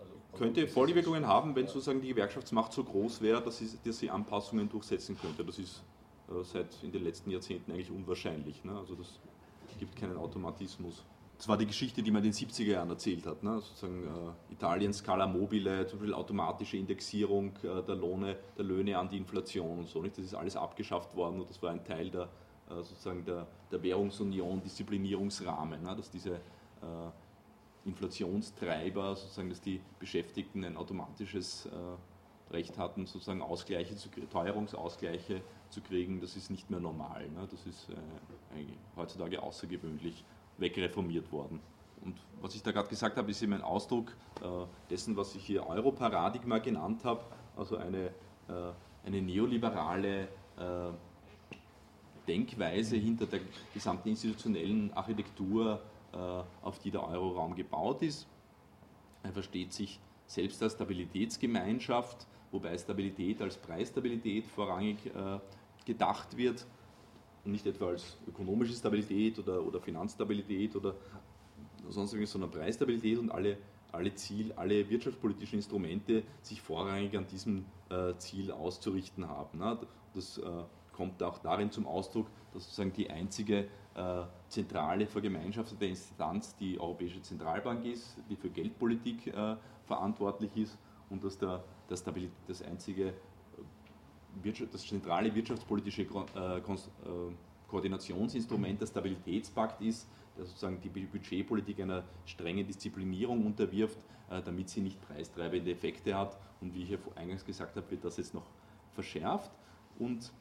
also 0.00 0.14
könnte 0.36 0.66
Folgewirkungen 0.66 1.26
haben, 1.26 1.54
wenn 1.54 1.66
sozusagen 1.66 2.00
die 2.00 2.08
Gewerkschaftsmacht 2.08 2.72
so 2.72 2.84
groß 2.84 3.20
wäre, 3.22 3.42
dass 3.42 3.58
sie, 3.58 3.70
dass 3.84 3.98
sie 3.98 4.10
Anpassungen 4.10 4.68
durchsetzen 4.68 5.16
könnte. 5.18 5.44
Das 5.44 5.58
ist 5.58 5.82
äh, 6.28 6.42
seit 6.42 6.82
in 6.82 6.92
den 6.92 7.04
letzten 7.04 7.30
Jahrzehnten 7.30 7.72
eigentlich 7.72 7.90
unwahrscheinlich. 7.90 8.64
Ne? 8.64 8.76
Also 8.76 8.94
das 8.94 9.20
gibt 9.78 9.96
keinen 9.96 10.16
Automatismus 10.16 11.04
das 11.36 11.48
war 11.48 11.58
die 11.58 11.66
Geschichte, 11.66 12.02
die 12.02 12.10
man 12.10 12.24
in 12.24 12.30
den 12.30 12.48
70er 12.48 12.72
Jahren 12.72 12.90
erzählt 12.90 13.26
hat. 13.26 13.42
Ne? 13.42 13.60
Sozusagen 13.60 14.04
äh, 14.04 14.52
Italien 14.52 14.92
Scala 14.92 15.26
Mobile, 15.26 15.86
zum 15.86 15.98
Beispiel 15.98 16.14
automatische 16.14 16.76
Indexierung 16.76 17.52
äh, 17.62 17.82
der, 17.82 17.96
Lohne, 17.96 18.36
der 18.56 18.64
Löhne 18.64 18.98
an 18.98 19.08
die 19.08 19.16
Inflation 19.16 19.80
und 19.80 19.88
so. 19.88 20.00
Nicht? 20.00 20.16
Das 20.16 20.24
ist 20.24 20.34
alles 20.34 20.56
abgeschafft 20.56 21.14
worden 21.16 21.40
und 21.40 21.50
das 21.50 21.60
war 21.62 21.70
ein 21.70 21.84
Teil 21.84 22.10
der, 22.10 22.28
sozusagen 22.82 23.24
der, 23.24 23.46
der 23.70 23.82
Währungsunion, 23.82 24.62
Disziplinierungsrahmen, 24.62 25.82
ne? 25.82 25.96
dass 25.96 26.10
diese 26.10 26.34
äh, 26.34 26.38
Inflationstreiber, 27.84 29.14
sozusagen, 29.16 29.50
dass 29.50 29.60
die 29.60 29.80
Beschäftigten 29.98 30.64
ein 30.64 30.76
automatisches 30.76 31.66
äh, 31.66 31.70
Recht 32.52 32.78
hatten, 32.78 33.06
sozusagen 33.06 33.42
Ausgleiche 33.42 33.96
zu, 33.96 34.08
Teuerungsausgleiche 34.08 35.40
zu 35.70 35.80
kriegen, 35.80 36.20
das 36.20 36.36
ist 36.36 36.50
nicht 36.50 36.70
mehr 36.70 36.80
normal. 36.80 37.28
Ne? 37.30 37.48
Das 37.50 37.66
ist 37.66 37.88
äh, 37.90 38.64
heutzutage 38.96 39.42
außergewöhnlich 39.42 40.24
wegreformiert 40.58 41.30
worden. 41.32 41.60
Und 42.04 42.16
was 42.40 42.54
ich 42.54 42.62
da 42.62 42.70
gerade 42.70 42.88
gesagt 42.88 43.16
habe, 43.16 43.30
ist 43.30 43.42
eben 43.42 43.54
ein 43.54 43.62
Ausdruck 43.62 44.14
äh, 44.42 44.46
dessen, 44.90 45.16
was 45.16 45.34
ich 45.34 45.44
hier 45.44 45.66
Europaradigma 45.66 46.58
genannt 46.58 47.04
habe, 47.04 47.24
also 47.56 47.76
eine, 47.76 48.08
äh, 48.48 48.72
eine 49.06 49.22
neoliberale 49.22 50.28
äh, 50.58 50.90
Denkweise 52.26 52.96
hinter 52.96 53.26
der 53.26 53.40
gesamten 53.72 54.08
institutionellen 54.10 54.92
Architektur, 54.92 55.80
äh, 56.12 56.16
auf 56.62 56.78
die 56.78 56.90
der 56.90 57.06
Euroraum 57.06 57.54
gebaut 57.54 58.02
ist. 58.02 58.26
Er 59.22 59.32
versteht 59.32 59.72
sich 59.72 60.00
selbst 60.26 60.62
als 60.62 60.74
Stabilitätsgemeinschaft, 60.74 62.26
wobei 62.50 62.76
Stabilität 62.78 63.42
als 63.42 63.56
Preisstabilität 63.56 64.46
vorrangig 64.46 64.98
äh, 65.06 65.38
gedacht 65.84 66.36
wird 66.36 66.66
nicht 67.44 67.66
etwa 67.66 67.88
als 67.88 68.16
ökonomische 68.26 68.72
Stabilität 68.74 69.38
oder, 69.38 69.64
oder 69.64 69.80
Finanzstabilität 69.80 70.74
oder 70.76 70.94
sonst 71.88 72.12
irgendwas, 72.12 72.32
sondern 72.32 72.50
Preisstabilität 72.50 73.18
und 73.18 73.30
alle, 73.30 73.58
alle 73.92 74.14
Ziel, 74.14 74.52
alle 74.56 74.88
wirtschaftspolitischen 74.88 75.58
Instrumente 75.58 76.22
sich 76.42 76.60
vorrangig 76.60 77.16
an 77.16 77.26
diesem 77.26 77.64
äh, 77.90 78.14
Ziel 78.16 78.50
auszurichten 78.50 79.28
haben. 79.28 79.58
Ne? 79.58 79.78
Das 80.14 80.38
äh, 80.38 80.42
kommt 80.96 81.22
auch 81.22 81.38
darin 81.38 81.70
zum 81.70 81.86
Ausdruck, 81.86 82.26
dass 82.52 82.64
sozusagen 82.64 82.92
die 82.92 83.10
einzige 83.10 83.68
äh, 83.94 84.22
zentrale 84.48 85.06
vergemeinschaftete 85.06 85.86
Instanz 85.86 86.56
die 86.56 86.80
Europäische 86.80 87.22
Zentralbank 87.22 87.84
ist, 87.84 88.16
die 88.28 88.36
für 88.36 88.50
Geldpolitik 88.50 89.26
äh, 89.28 89.56
verantwortlich 89.86 90.56
ist 90.56 90.78
und 91.10 91.22
dass 91.22 91.38
der, 91.38 91.62
der 91.88 91.96
Stabilität, 91.96 92.36
das 92.48 92.62
einzige 92.62 93.14
das 94.72 94.86
zentrale 94.86 95.32
wirtschaftspolitische 95.34 96.02
äh, 96.02 96.58
äh, 96.58 96.62
Koordinationsinstrument 97.68 98.80
der 98.80 98.86
Stabilitätspakt 98.86 99.80
ist, 99.80 100.08
der 100.36 100.44
sozusagen 100.44 100.80
die 100.80 100.88
Budgetpolitik 100.88 101.80
einer 101.80 102.02
strengen 102.26 102.66
Disziplinierung 102.66 103.46
unterwirft, 103.46 103.98
äh, 104.30 104.42
damit 104.42 104.68
sie 104.68 104.80
nicht 104.80 105.00
preistreibende 105.06 105.70
Effekte 105.70 106.16
hat. 106.16 106.36
Und 106.60 106.74
wie 106.74 106.82
ich 106.82 106.90
ja 106.90 106.98
eingangs 107.14 107.44
gesagt 107.44 107.76
habe, 107.76 107.88
wird 107.90 108.04
das 108.04 108.16
jetzt 108.16 108.34
noch 108.34 108.46
verschärft. 108.92 109.52
Und 109.98 110.32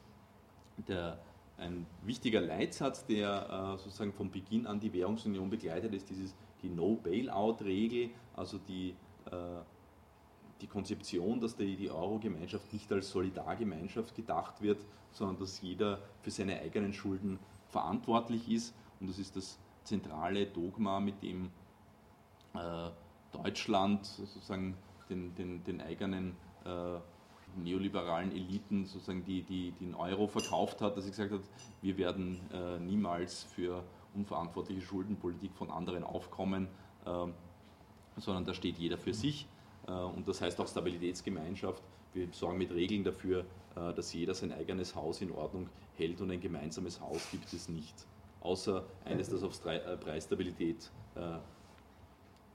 der, 0.78 1.20
ein 1.58 1.86
wichtiger 2.02 2.42
Leitsatz, 2.42 3.06
der 3.06 3.78
sozusagen 3.78 4.12
von 4.12 4.32
Beginn 4.32 4.66
an 4.66 4.80
die 4.80 4.92
Währungsunion 4.92 5.50
begleitet, 5.50 5.94
ist 5.94 6.10
dieses, 6.10 6.36
die 6.62 6.70
No-Bailout-Regel, 6.70 8.10
also 8.36 8.58
die, 8.58 8.96
die 10.62 10.68
Konzeption, 10.68 11.40
dass 11.40 11.56
die, 11.56 11.76
die 11.76 11.92
Euro-Gemeinschaft 11.92 12.74
nicht 12.74 12.92
als 12.92 13.12
Solidargemeinschaft 13.12 14.16
gedacht 14.16 14.62
wird, 14.62 14.84
sondern 15.12 15.38
dass 15.38 15.62
jeder 15.62 16.00
für 16.22 16.32
seine 16.32 16.60
eigenen 16.60 16.94
Schulden 16.94 17.38
verantwortlich 17.70 18.50
ist. 18.50 18.74
Und 19.00 19.10
das 19.10 19.20
ist 19.20 19.36
das 19.36 19.60
zentrale 19.84 20.46
Dogma, 20.46 21.00
mit 21.00 21.22
dem 21.22 21.52
äh, 22.54 22.90
Deutschland 23.32 24.06
sozusagen 24.06 24.76
den, 25.10 25.36
den, 25.36 25.64
den 25.64 25.82
eigenen 25.82 26.36
äh, 26.66 27.00
neoliberalen 27.58 28.32
Eliten 28.32 28.86
sozusagen 28.86 29.24
die, 29.24 29.44
die, 29.44 29.72
den 29.72 29.96
Euro 29.96 30.28
verkauft 30.28 30.82
hat, 30.82 30.98
dass 30.98 31.06
sie 31.06 31.12
gesagt 31.12 31.32
hat, 31.32 31.42
wir 31.82 31.98
werden 31.98 32.40
äh, 32.54 32.80
niemals 32.80 33.44
für 33.44 33.84
unverantwortliche 34.16 34.82
Schuldenpolitik 34.82 35.54
von 35.56 35.72
anderen 35.72 36.04
aufkommen, 36.04 36.68
ähm, 37.06 37.34
sondern 38.18 38.46
da 38.46 38.54
steht 38.54 38.78
jeder 38.78 38.98
für 38.98 39.14
sich. 39.14 39.48
Äh, 39.88 39.92
und 39.92 40.28
das 40.28 40.42
heißt 40.42 40.60
auch 40.60 40.68
Stabilitätsgemeinschaft. 40.68 41.84
Wir 42.14 42.28
sorgen 42.32 42.58
mit 42.58 42.72
Regeln 42.72 43.04
dafür, 43.04 43.46
äh, 43.76 43.94
dass 43.94 44.14
jeder 44.14 44.34
sein 44.34 44.52
eigenes 44.52 44.96
Haus 44.96 45.22
in 45.22 45.32
Ordnung 45.32 45.70
hält 45.96 46.22
und 46.22 46.32
ein 46.32 46.42
gemeinsames 46.42 47.00
Haus 47.02 47.30
gibt 47.32 47.52
es 47.54 47.70
nicht. 47.70 48.06
Außer 48.42 48.84
eines, 49.06 49.30
das 49.30 49.44
auf 49.44 49.66
äh, 49.66 49.98
Preisstabilität 49.98 50.92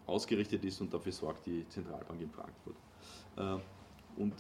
ausgerichtet 0.05 0.65
ist 0.65 0.81
und 0.81 0.93
dafür 0.93 1.13
sorgt 1.13 1.47
die 1.47 1.67
Zentralbank 1.69 2.21
in 2.21 2.31
Frankfurt. 2.31 2.75
Und 4.19 4.35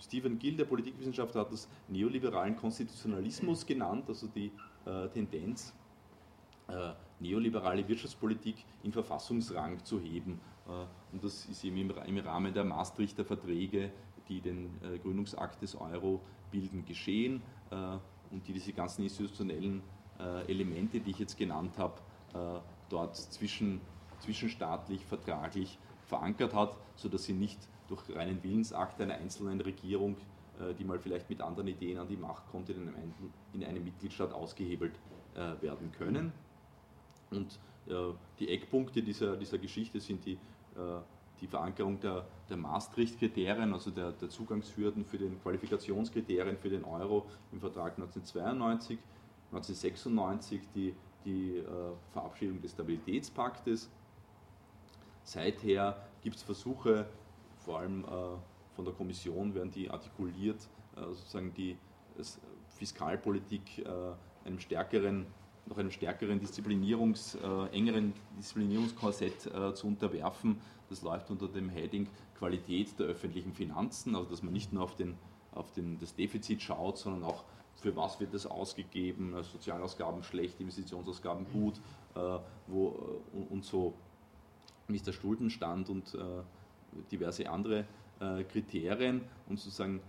Stephen 0.00 0.38
Gill, 0.38 0.56
der 0.56 0.66
Politikwissenschaftler, 0.66 1.42
hat 1.42 1.52
das 1.52 1.68
neoliberalen 1.88 2.56
Konstitutionalismus 2.56 3.64
genannt, 3.64 4.04
also 4.08 4.26
die 4.26 4.52
Tendenz, 5.14 5.72
neoliberale 7.20 7.88
Wirtschaftspolitik 7.88 8.56
in 8.82 8.92
Verfassungsrang 8.92 9.82
zu 9.82 9.98
heben. 9.98 10.38
Und 11.12 11.24
das 11.24 11.46
ist 11.46 11.64
eben 11.64 11.90
im 11.90 12.18
Rahmen 12.18 12.52
der 12.52 12.64
Maastrichter 12.64 13.24
Verträge, 13.24 13.90
die 14.28 14.40
den 14.40 14.70
äh, 14.82 14.98
Gründungsakt 14.98 15.62
des 15.62 15.74
Euro 15.74 16.20
bilden, 16.50 16.84
geschehen 16.84 17.42
äh, 17.70 17.74
und 18.30 18.46
die 18.46 18.52
diese 18.52 18.72
ganzen 18.72 19.02
institutionellen 19.02 19.82
äh, 20.18 20.50
Elemente, 20.50 21.00
die 21.00 21.10
ich 21.10 21.18
jetzt 21.18 21.36
genannt 21.36 21.78
habe, 21.78 22.00
dort 22.88 23.14
zwischen, 23.14 23.80
zwischenstaatlich, 24.18 25.04
vertraglich 25.06 25.78
verankert 26.06 26.52
hat, 26.52 26.76
sodass 26.96 27.22
sie 27.22 27.32
nicht 27.32 27.60
durch 27.88 28.02
reinen 28.14 28.42
Willensakt 28.42 29.00
einer 29.00 29.14
einzelnen 29.14 29.60
Regierung, 29.60 30.16
die 30.78 30.84
mal 30.84 30.98
vielleicht 30.98 31.28
mit 31.28 31.40
anderen 31.40 31.68
Ideen 31.68 31.98
an 31.98 32.08
die 32.08 32.16
Macht 32.16 32.46
kommt, 32.50 32.70
in 32.70 32.76
einem, 32.76 32.94
in 33.52 33.64
einem 33.64 33.82
Mitgliedstaat 33.84 34.32
ausgehebelt 34.32 34.92
werden 35.60 35.90
können. 35.92 36.32
Und 37.30 37.58
die 38.38 38.48
Eckpunkte 38.48 39.02
dieser, 39.02 39.36
dieser 39.36 39.58
Geschichte 39.58 40.00
sind 40.00 40.24
die 40.24 40.38
äh, 40.76 41.00
die 41.40 41.48
Verankerung 41.48 41.98
der, 42.00 42.24
der 42.48 42.56
Maastricht-Kriterien, 42.56 43.72
also 43.72 43.90
der, 43.90 44.12
der, 44.12 44.30
Zugangshürden 44.30 45.04
für 45.04 45.18
den 45.18 45.42
Qualifikationskriterien 45.42 46.56
für 46.56 46.70
den 46.70 46.84
Euro 46.84 47.26
im 47.52 47.60
Vertrag 47.60 47.98
1992, 47.98 48.98
1996 49.50 50.60
die, 50.74 50.94
die 51.24 51.58
äh, 51.58 51.64
Verabschiedung 52.12 52.62
des 52.62 52.70
Stabilitätspaktes. 52.70 53.90
Seither 55.24 56.06
gibt 56.22 56.36
es 56.36 56.42
Versuche, 56.42 57.06
vor 57.64 57.78
allem 57.78 58.04
äh, 58.04 58.06
von 58.74 58.84
der 58.84 58.94
Kommission 58.94 59.54
werden 59.54 59.70
die 59.70 59.90
artikuliert, 59.90 60.68
äh, 60.96 61.00
sozusagen 61.00 61.52
die 61.54 61.76
Fiskalpolitik 62.68 63.78
äh, 63.78 63.88
einem 64.44 64.60
stärkeren 64.60 65.26
noch 65.66 65.78
einem 65.78 65.90
stärkeren 65.90 66.38
Disziplinierungs, 66.40 67.38
engeren 67.72 68.12
Disziplinierungskorsett 68.36 69.50
zu 69.74 69.86
unterwerfen. 69.86 70.60
Das 70.90 71.00
läuft 71.00 71.30
unter 71.30 71.48
dem 71.48 71.70
Heading 71.70 72.06
Qualität 72.38 72.98
der 72.98 73.06
öffentlichen 73.06 73.54
Finanzen, 73.54 74.14
also 74.14 74.28
dass 74.28 74.42
man 74.42 74.52
nicht 74.52 74.74
nur 74.74 74.82
auf, 74.82 74.94
den, 74.94 75.16
auf 75.52 75.72
den, 75.72 75.98
das 75.98 76.14
Defizit 76.14 76.60
schaut, 76.60 76.98
sondern 76.98 77.24
auch 77.24 77.44
für 77.76 77.96
was 77.96 78.20
wird 78.20 78.34
das 78.34 78.44
ausgegeben, 78.44 79.34
Sozialausgaben 79.42 80.22
schlecht, 80.22 80.60
Investitionsausgaben 80.60 81.46
gut, 81.50 81.80
wo, 82.66 83.22
und, 83.48 83.64
so 83.64 83.94
wie 84.86 84.96
ist 84.96 85.06
der 85.06 85.12
Schuldenstand 85.12 85.88
und 85.88 86.14
diverse 87.10 87.48
andere 87.48 87.84
äh, 88.20 88.44
Kriterien 88.44 89.22
und 89.48 89.58
sozusagen 89.58 90.00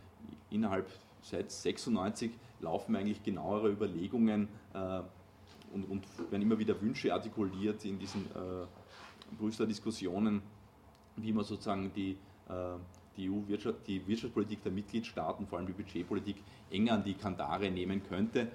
innerhalb 0.49 0.87
seit 1.21 1.51
96 1.51 2.31
laufen 2.61 2.95
eigentlich 2.95 3.23
genauere 3.23 3.69
Überlegungen, 3.69 4.47
äh, 4.73 5.01
und, 5.73 5.83
und 5.89 6.05
werden 6.31 6.43
immer 6.43 6.57
wieder 6.57 6.79
Wünsche 6.81 7.13
artikuliert 7.13 7.83
in 7.83 7.99
diesen 7.99 8.25
äh, 8.27 8.65
Brüsseler 9.37 9.67
Diskussionen, 9.67 10.41
wie 11.17 11.33
man 11.33 11.43
sozusagen 11.43 11.91
die, 11.93 12.17
die 13.17 13.29
EU-Wirtschaft, 13.29 13.87
die 13.87 14.05
Wirtschaftspolitik 14.05 14.61
der 14.61 14.71
Mitgliedstaaten, 14.71 15.47
vor 15.47 15.57
allem 15.57 15.67
die 15.67 15.73
Budgetpolitik, 15.73 16.37
enger 16.69 16.93
an 16.93 17.03
die 17.03 17.15
Kandare 17.15 17.71
nehmen 17.71 18.03
könnte. 18.03 18.51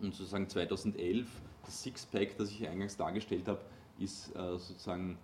Und 0.00 0.14
sozusagen 0.14 0.48
2011, 0.48 1.28
das 1.64 1.82
Sixpack, 1.82 2.38
das 2.38 2.50
ich 2.50 2.66
eingangs 2.66 2.96
dargestellt 2.96 3.46
habe, 3.46 3.60
ist 3.98 4.32
sozusagen 4.32 5.18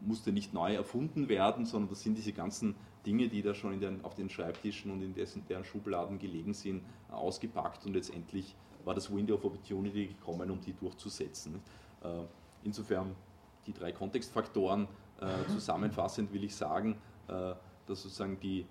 musste 0.00 0.32
nicht 0.32 0.54
neu 0.54 0.74
erfunden 0.74 1.28
werden, 1.28 1.66
sondern 1.66 1.90
das 1.90 2.02
sind 2.02 2.16
diese 2.16 2.32
ganzen 2.32 2.74
Dinge, 3.06 3.28
die 3.28 3.42
da 3.42 3.54
schon 3.54 3.80
den, 3.80 4.04
auf 4.04 4.14
den 4.14 4.28
Schreibtischen 4.28 4.90
und 4.90 5.02
in 5.02 5.14
dessen, 5.14 5.44
deren 5.48 5.64
Schubladen 5.64 6.18
gelegen 6.18 6.54
sind, 6.54 6.82
ausgepackt 7.10 7.86
und 7.86 7.94
letztendlich 7.94 8.54
war 8.84 8.94
das 8.94 9.14
Window 9.14 9.34
of 9.34 9.44
Opportunity 9.44 10.06
gekommen, 10.06 10.50
um 10.50 10.60
die 10.60 10.72
durchzusetzen. 10.72 11.60
Äh, 12.02 12.08
insofern 12.64 13.14
die 13.66 13.72
drei 13.72 13.92
Kontextfaktoren 13.92 14.88
äh, 15.20 15.50
zusammenfassend 15.50 16.32
will 16.32 16.44
ich 16.44 16.54
sagen, 16.54 16.96
äh, 17.28 17.54
dass 17.86 18.02
sozusagen 18.02 18.38
die, 18.40 18.66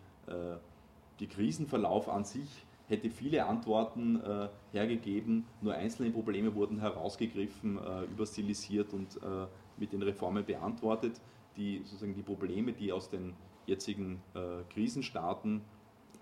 die 1.20 1.28
Krisenverlauf 1.28 2.10
an 2.10 2.24
sich 2.24 2.68
hätte 2.88 3.10
viele 3.10 3.46
Antworten 3.46 4.22
äh, 4.22 4.48
hergegeben, 4.72 5.46
nur 5.62 5.74
einzelne 5.74 6.10
Probleme 6.10 6.56
wurden 6.56 6.80
herausgegriffen, 6.80 7.78
äh, 7.78 8.04
überstilisiert 8.04 8.94
und 8.94 9.18
äh, 9.18 9.48
mit 9.78 9.94
den 9.94 10.02
Reformen 10.02 10.46
beantwortet. 10.46 11.22
Die, 11.56 11.80
sozusagen 11.80 12.14
die 12.14 12.22
Probleme, 12.22 12.74
die 12.74 12.92
aus 12.92 13.10
den 13.10 13.34
jetzigen 13.66 14.22
Krisenstaaten 14.70 15.62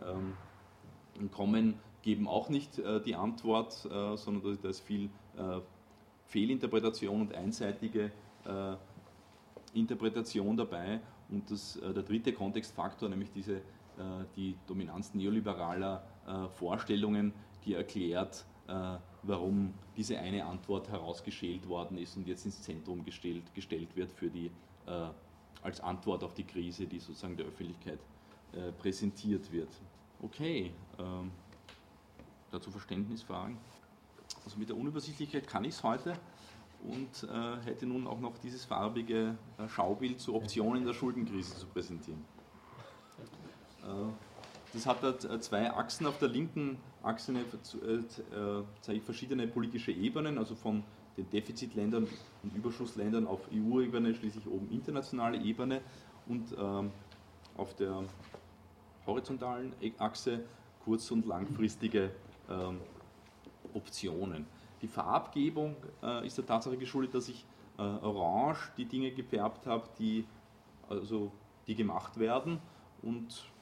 ähm, 0.01 0.33
kommen, 1.31 1.75
geben 2.01 2.27
auch 2.27 2.49
nicht 2.49 2.77
äh, 2.79 3.01
die 3.01 3.15
Antwort, 3.15 3.85
äh, 3.85 4.15
sondern 4.15 4.57
da 4.61 4.69
ist 4.69 4.81
viel 4.81 5.09
äh, 5.37 5.59
Fehlinterpretation 6.27 7.21
und 7.21 7.33
einseitige 7.33 8.11
äh, 8.45 8.75
Interpretation 9.73 10.55
dabei. 10.55 11.01
Und 11.29 11.49
das, 11.49 11.77
äh, 11.77 11.93
der 11.93 12.03
dritte 12.03 12.31
Kontextfaktor, 12.31 13.09
nämlich 13.09 13.31
diese, 13.31 13.55
äh, 13.55 13.61
die 14.35 14.55
Dominanz 14.67 15.13
neoliberaler 15.13 16.03
Vorstellungen, 16.57 17.33
die 17.65 17.75
erklärt, 17.75 18.47
warum 19.23 19.73
diese 19.95 20.17
eine 20.19 20.45
Antwort 20.45 20.89
herausgeschält 20.89 21.67
worden 21.67 21.97
ist 21.97 22.17
und 22.17 22.27
jetzt 22.27 22.45
ins 22.45 22.61
Zentrum 22.61 23.05
gestellt, 23.05 23.43
gestellt 23.53 23.95
wird 23.95 24.11
für 24.11 24.29
die, 24.29 24.49
als 25.61 25.81
Antwort 25.81 26.23
auf 26.23 26.33
die 26.33 26.43
Krise, 26.43 26.87
die 26.87 26.99
sozusagen 26.99 27.37
der 27.37 27.45
Öffentlichkeit 27.45 27.99
präsentiert 28.79 29.51
wird. 29.51 29.69
Okay. 30.21 30.71
Ähm, 30.97 31.31
dazu 32.55 32.71
Verständnisfragen. 32.71 33.57
Also 34.43 34.57
mit 34.57 34.69
der 34.69 34.77
Unübersichtlichkeit 34.77 35.47
kann 35.47 35.65
ich 35.65 35.75
es 35.75 35.83
heute 35.83 36.13
und 36.83 37.29
äh, 37.29 37.57
hätte 37.65 37.85
nun 37.85 38.07
auch 38.07 38.19
noch 38.19 38.37
dieses 38.37 38.65
farbige 38.65 39.37
äh, 39.57 39.67
Schaubild 39.67 40.19
zu 40.19 40.35
Optionen 40.35 40.85
der 40.85 40.93
Schuldenkrise 40.93 41.55
zu 41.55 41.65
präsentieren. 41.67 42.23
Äh, 44.75 44.79
das 44.79 44.85
hat 44.85 45.03
äh, 45.03 45.39
zwei 45.39 45.71
Achsen. 45.71 46.05
Auf 46.05 46.17
der 46.19 46.29
linken 46.29 46.77
Achse 47.03 47.33
äh, 47.33 47.95
äh, 47.95 48.63
zeige 48.81 48.99
ich 48.99 49.03
verschiedene 49.03 49.47
politische 49.47 49.91
Ebenen, 49.91 50.37
also 50.37 50.55
von 50.55 50.83
den 51.17 51.29
Defizitländern 51.29 52.07
und 52.43 52.55
Überschussländern 52.55 53.25
auf 53.25 53.41
EU-Ebene, 53.53 54.13
schließlich 54.13 54.47
oben 54.47 54.69
internationale 54.69 55.37
Ebene 55.37 55.81
und 56.27 56.53
ähm, 56.57 56.91
auf 57.55 57.73
der 57.75 58.03
horizontalen 59.07 59.73
Achse 59.97 60.43
kurz- 60.83 61.11
und 61.11 61.25
langfristige 61.25 62.11
ähm, 62.49 62.81
Optionen. 63.73 64.45
Die 64.81 64.87
Farbgebung 64.87 65.77
äh, 66.03 66.27
ist 66.27 66.37
der 66.37 66.45
Tatsache 66.45 66.75
geschuldet, 66.75 67.15
dass 67.15 67.29
ich 67.29 67.45
äh, 67.77 67.81
orange 67.81 68.71
die 68.77 68.85
Dinge 68.85 69.11
gefärbt 69.11 69.67
habe, 69.67 69.87
die, 69.97 70.25
also, 70.89 71.31
die 71.65 71.75
gemacht 71.75 72.19
werden 72.19 72.59
und 73.01 73.29
äh, 73.29 73.54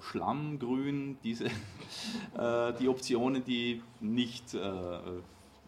Schlammgrün 0.00 1.18
diese, 1.22 1.46
äh, 2.38 2.72
die 2.80 2.88
Optionen, 2.88 3.44
die 3.44 3.82
nicht, 4.00 4.54
äh, 4.54 4.60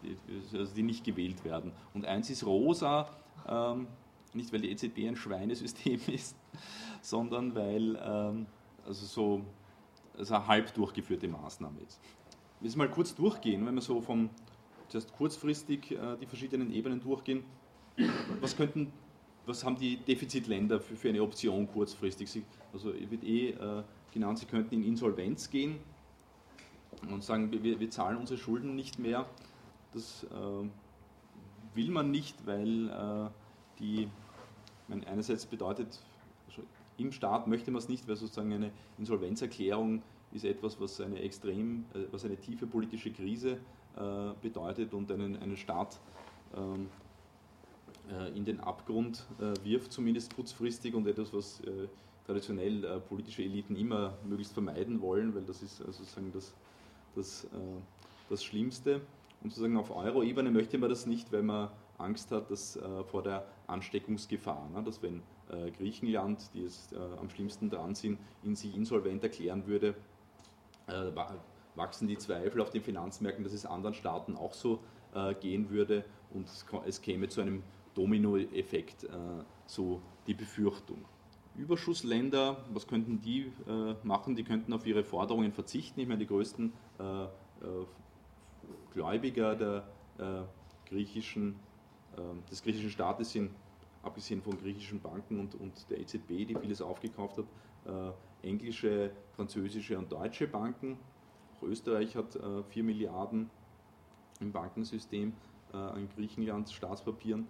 die, 0.03 0.16
also 0.59 0.74
die 0.74 0.82
nicht 0.82 1.05
gewählt 1.05 1.44
werden. 1.44 1.72
Und 1.94 2.07
eins 2.07 2.30
ist 2.30 2.44
rosa, 2.46 3.09
ähm, 3.48 3.86
nicht 4.32 4.53
weil 4.53 4.61
die 4.61 4.70
EZB 4.70 5.09
ein 5.09 5.16
Schweinesystem 5.16 6.01
ist, 6.07 6.36
sondern 7.03 7.55
weil 7.55 7.98
ähm, 8.03 8.46
also 8.86 9.07
so 9.07 9.42
also 10.16 10.34
eine 10.34 10.46
halb 10.46 10.74
durchgeführte 10.74 11.28
Maßnahme 11.28 11.80
ist. 11.80 12.01
Es 12.62 12.76
mal 12.76 12.90
kurz 12.90 13.14
durchgehen, 13.14 13.64
wenn 13.66 13.74
wir 13.74 13.80
so 13.80 14.01
vom 14.01 14.28
zuerst 14.88 15.12
kurzfristig 15.12 15.92
äh, 15.92 16.16
die 16.20 16.26
verschiedenen 16.26 16.72
Ebenen 16.72 17.01
durchgehen. 17.01 17.44
Was 18.40 18.57
könnten, 18.57 18.92
was 19.51 19.64
haben 19.64 19.76
die 19.76 19.96
Defizitländer 19.96 20.80
für, 20.80 20.96
für 20.96 21.09
eine 21.09 21.22
Option 21.22 21.68
kurzfristig? 21.70 22.30
Sie, 22.30 22.44
also 22.72 22.94
wird 22.94 23.24
eh 23.24 23.51
äh, 23.51 23.82
genannt, 24.12 24.38
sie 24.38 24.46
könnten 24.46 24.76
in 24.76 24.84
Insolvenz 24.84 25.51
gehen 25.51 25.78
und 27.11 27.22
sagen, 27.22 27.51
wir, 27.53 27.78
wir 27.78 27.90
zahlen 27.90 28.16
unsere 28.16 28.38
Schulden 28.38 28.76
nicht 28.76 28.98
mehr. 28.98 29.26
Das 29.92 30.24
äh, 30.24 30.68
will 31.74 31.90
man 31.90 32.11
nicht, 32.11 32.46
weil 32.46 32.88
äh, 32.88 33.30
die, 33.80 34.09
meine, 34.88 35.07
einerseits 35.07 35.46
bedeutet, 35.46 35.98
also 36.48 36.62
im 36.96 37.12
Staat 37.12 37.48
möchte 37.48 37.70
man 37.70 37.80
es 37.80 37.88
nicht, 37.88 38.07
weil 38.09 38.16
sozusagen 38.16 38.53
eine 38.53 38.70
Insolvenzerklärung 38.98 40.03
ist 40.32 40.44
etwas, 40.44 40.80
was 40.80 41.01
eine 41.01 41.18
extrem, 41.20 41.86
äh, 41.94 42.05
was 42.12 42.24
eine 42.24 42.36
tiefe 42.36 42.66
politische 42.66 43.11
Krise 43.11 43.59
äh, 43.96 44.32
bedeutet 44.40 44.94
und 44.94 45.11
einen, 45.11 45.36
einen 45.36 45.57
Staat 45.57 45.98
ähm, 46.57 46.86
äh, 46.86 47.09
in 48.34 48.44
den 48.44 48.61
Abgrund 48.61 49.26
wirft, 49.62 49.92
zumindest 49.92 50.34
kurzfristig 50.34 50.94
und 50.94 51.06
etwas, 51.06 51.32
was 51.32 51.62
traditionell 52.26 53.00
politische 53.08 53.42
Eliten 53.42 53.76
immer 53.76 54.14
möglichst 54.24 54.52
vermeiden 54.52 55.00
wollen, 55.00 55.34
weil 55.34 55.42
das 55.42 55.62
ist 55.62 55.78
sozusagen 55.78 56.32
das, 56.32 56.54
das, 57.14 57.46
das 58.28 58.44
Schlimmste. 58.44 59.00
Und 59.42 59.50
sozusagen 59.50 59.76
auf 59.76 59.94
Euro-Ebene 59.94 60.50
möchte 60.50 60.78
man 60.78 60.90
das 60.90 61.06
nicht, 61.06 61.32
weil 61.32 61.42
man 61.42 61.70
Angst 61.98 62.30
hat, 62.30 62.50
dass 62.50 62.78
vor 63.11 63.22
der 63.22 63.46
Ansteckungsgefahr, 63.66 64.68
ne, 64.70 64.82
dass 64.82 65.02
wenn 65.02 65.22
Griechenland, 65.76 66.50
die 66.54 66.62
jetzt 66.62 66.94
am 66.94 67.30
schlimmsten 67.30 67.70
dran 67.70 67.94
sind, 67.94 68.18
in 68.42 68.56
sich 68.56 68.76
insolvent 68.76 69.22
erklären 69.22 69.66
würde, 69.66 69.94
wachsen 71.74 72.08
die 72.08 72.18
Zweifel 72.18 72.61
auf 72.61 72.70
den 72.70 72.82
Finanzmärkten, 72.82 73.44
dass 73.44 73.52
es 73.52 73.66
anderen 73.66 73.94
Staaten 73.94 74.36
auch 74.36 74.54
so 74.54 74.80
äh, 75.14 75.34
gehen 75.34 75.70
würde 75.70 76.04
und 76.32 76.48
es 76.86 77.00
käme 77.00 77.28
zu 77.28 77.40
einem 77.40 77.62
Dominoeffekt, 77.95 79.05
äh, 79.05 79.09
so 79.66 80.01
die 80.26 80.34
Befürchtung. 80.34 81.05
Überschussländer, 81.57 82.64
was 82.72 82.86
könnten 82.86 83.20
die 83.20 83.53
äh, 83.68 83.95
machen? 84.03 84.36
Die 84.36 84.45
könnten 84.45 84.72
auf 84.72 84.86
ihre 84.86 85.05
Forderungen 85.05 85.53
verzichten. 85.53 86.01
Ich 86.01 86.07
meine, 86.07 86.20
die 86.20 86.26
größten 86.26 86.72
äh, 86.99 87.24
äh, 87.24 87.28
Gläubiger 88.95 89.57
der, 89.57 89.88
äh, 90.18 90.43
griechischen, 90.88 91.57
des 92.51 92.64
griechischen 92.64 92.91
Staates 92.91 93.30
sind, 93.30 93.53
abgesehen 94.03 94.43
von 94.43 94.59
griechischen 94.59 95.01
Banken 95.01 95.38
und, 95.38 95.55
und 95.55 95.88
der 95.88 96.01
EZB, 96.01 96.45
die 96.45 96.57
vieles 96.61 96.82
aufgekauft 96.82 97.38
hat, 97.38 98.14
englische, 98.43 99.12
französische 99.36 99.97
und 99.97 100.11
deutsche 100.11 100.47
Banken. 100.47 100.99
Auch 101.57 101.62
Österreich 101.62 102.16
hat 102.16 102.36
äh, 102.36 102.62
4 102.70 102.84
Milliarden 102.84 103.51
im 104.41 104.53
Bankensystem 104.53 105.32
äh, 105.72 105.76
an 105.76 106.09
Griechenlands 106.16 106.72
Staatspapieren. 106.72 107.47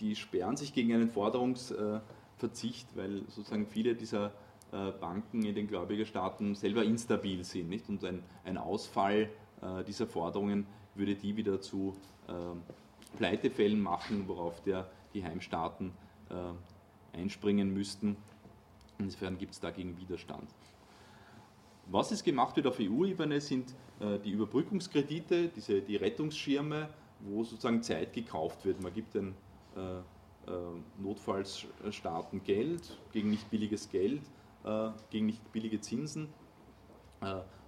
Die 0.00 0.16
sperren 0.16 0.56
sich 0.56 0.72
gegen 0.72 0.92
einen 0.92 1.08
Forderungsverzicht, 1.08 2.88
weil 2.96 3.22
sozusagen 3.28 3.66
viele 3.66 3.94
dieser 3.94 4.32
äh, 4.74 4.90
Banken 4.90 5.44
in 5.44 5.54
den 5.54 5.68
Gläubigerstaaten 5.68 6.56
selber 6.56 6.82
instabil 6.82 7.44
sind. 7.44 7.68
Nicht? 7.68 7.88
Und 7.88 8.04
ein, 8.04 8.24
ein 8.44 8.58
Ausfall 8.58 9.30
äh, 9.62 9.84
dieser 9.84 10.06
Forderungen 10.06 10.66
würde 10.94 11.14
die 11.14 11.36
wieder 11.36 11.60
zu 11.60 11.94
äh, 12.26 12.32
Pleitefällen 13.16 13.80
machen, 13.80 14.24
worauf 14.26 14.60
der, 14.62 14.90
die 15.12 15.24
Heimstaaten 15.24 15.92
äh, 16.30 17.16
einspringen 17.16 17.72
müssten. 17.72 18.16
Insofern 18.98 19.38
gibt 19.38 19.52
es 19.52 19.60
dagegen 19.60 19.96
Widerstand. 19.96 20.48
Was 21.86 22.10
es 22.10 22.24
gemacht 22.24 22.56
wird 22.56 22.66
auf 22.66 22.78
EU-Ebene 22.80 23.40
sind 23.40 23.74
die 24.24 24.30
Überbrückungskredite, 24.30 25.48
diese, 25.48 25.80
die 25.80 25.96
Rettungsschirme, 25.96 26.88
wo 27.20 27.44
sozusagen 27.44 27.82
Zeit 27.82 28.12
gekauft 28.12 28.64
wird. 28.64 28.82
Man 28.82 28.92
gibt 28.92 29.14
den 29.14 29.34
äh, 29.76 29.98
äh, 29.98 30.02
Notfallsstaaten 30.98 32.42
Geld 32.42 32.98
gegen 33.12 33.30
nicht 33.30 33.50
billiges 33.50 33.88
Geld, 33.88 34.22
äh, 34.64 34.90
gegen 35.10 35.26
nicht 35.26 35.52
billige 35.52 35.80
Zinsen, 35.80 36.28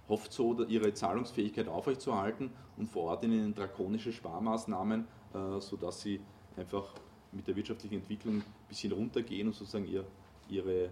hofft 0.07 0.31
so, 0.31 0.63
ihre 0.65 0.93
Zahlungsfähigkeit 0.93 1.67
aufrechtzuerhalten 1.67 2.51
und 2.77 2.87
verordnet 2.87 3.31
ihnen 3.31 3.55
drakonische 3.55 4.13
Sparmaßnahmen, 4.13 5.07
sodass 5.57 6.01
sie 6.01 6.21
einfach 6.55 6.93
mit 7.31 7.47
der 7.47 7.55
wirtschaftlichen 7.55 7.95
Entwicklung 7.95 8.35
ein 8.35 8.43
bisschen 8.67 8.91
runtergehen 8.91 9.47
und 9.47 9.55
sozusagen 9.55 9.87
ihr, 9.87 10.05
ihre 10.47 10.91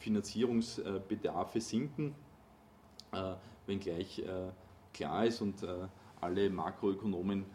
Finanzierungsbedarfe 0.00 1.62
sinken, 1.62 2.14
wenngleich 3.64 4.22
klar 4.92 5.24
ist 5.24 5.40
und 5.40 5.66
alle 6.20 6.50
Makroökonomen 6.50 7.46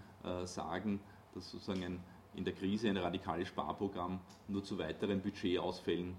sagen, 0.46 1.00
dass 1.36 1.52
sozusagen 1.52 1.84
ein, 1.84 2.04
in 2.36 2.44
der 2.46 2.54
Krise 2.54 2.90
ein 2.90 2.98
radikales 2.98 3.48
Sparprogramm 3.48 4.20
nur 4.48 4.64
zu 4.64 4.78
weiteren 4.80 5.22
Budgetausfällen 5.22 6.16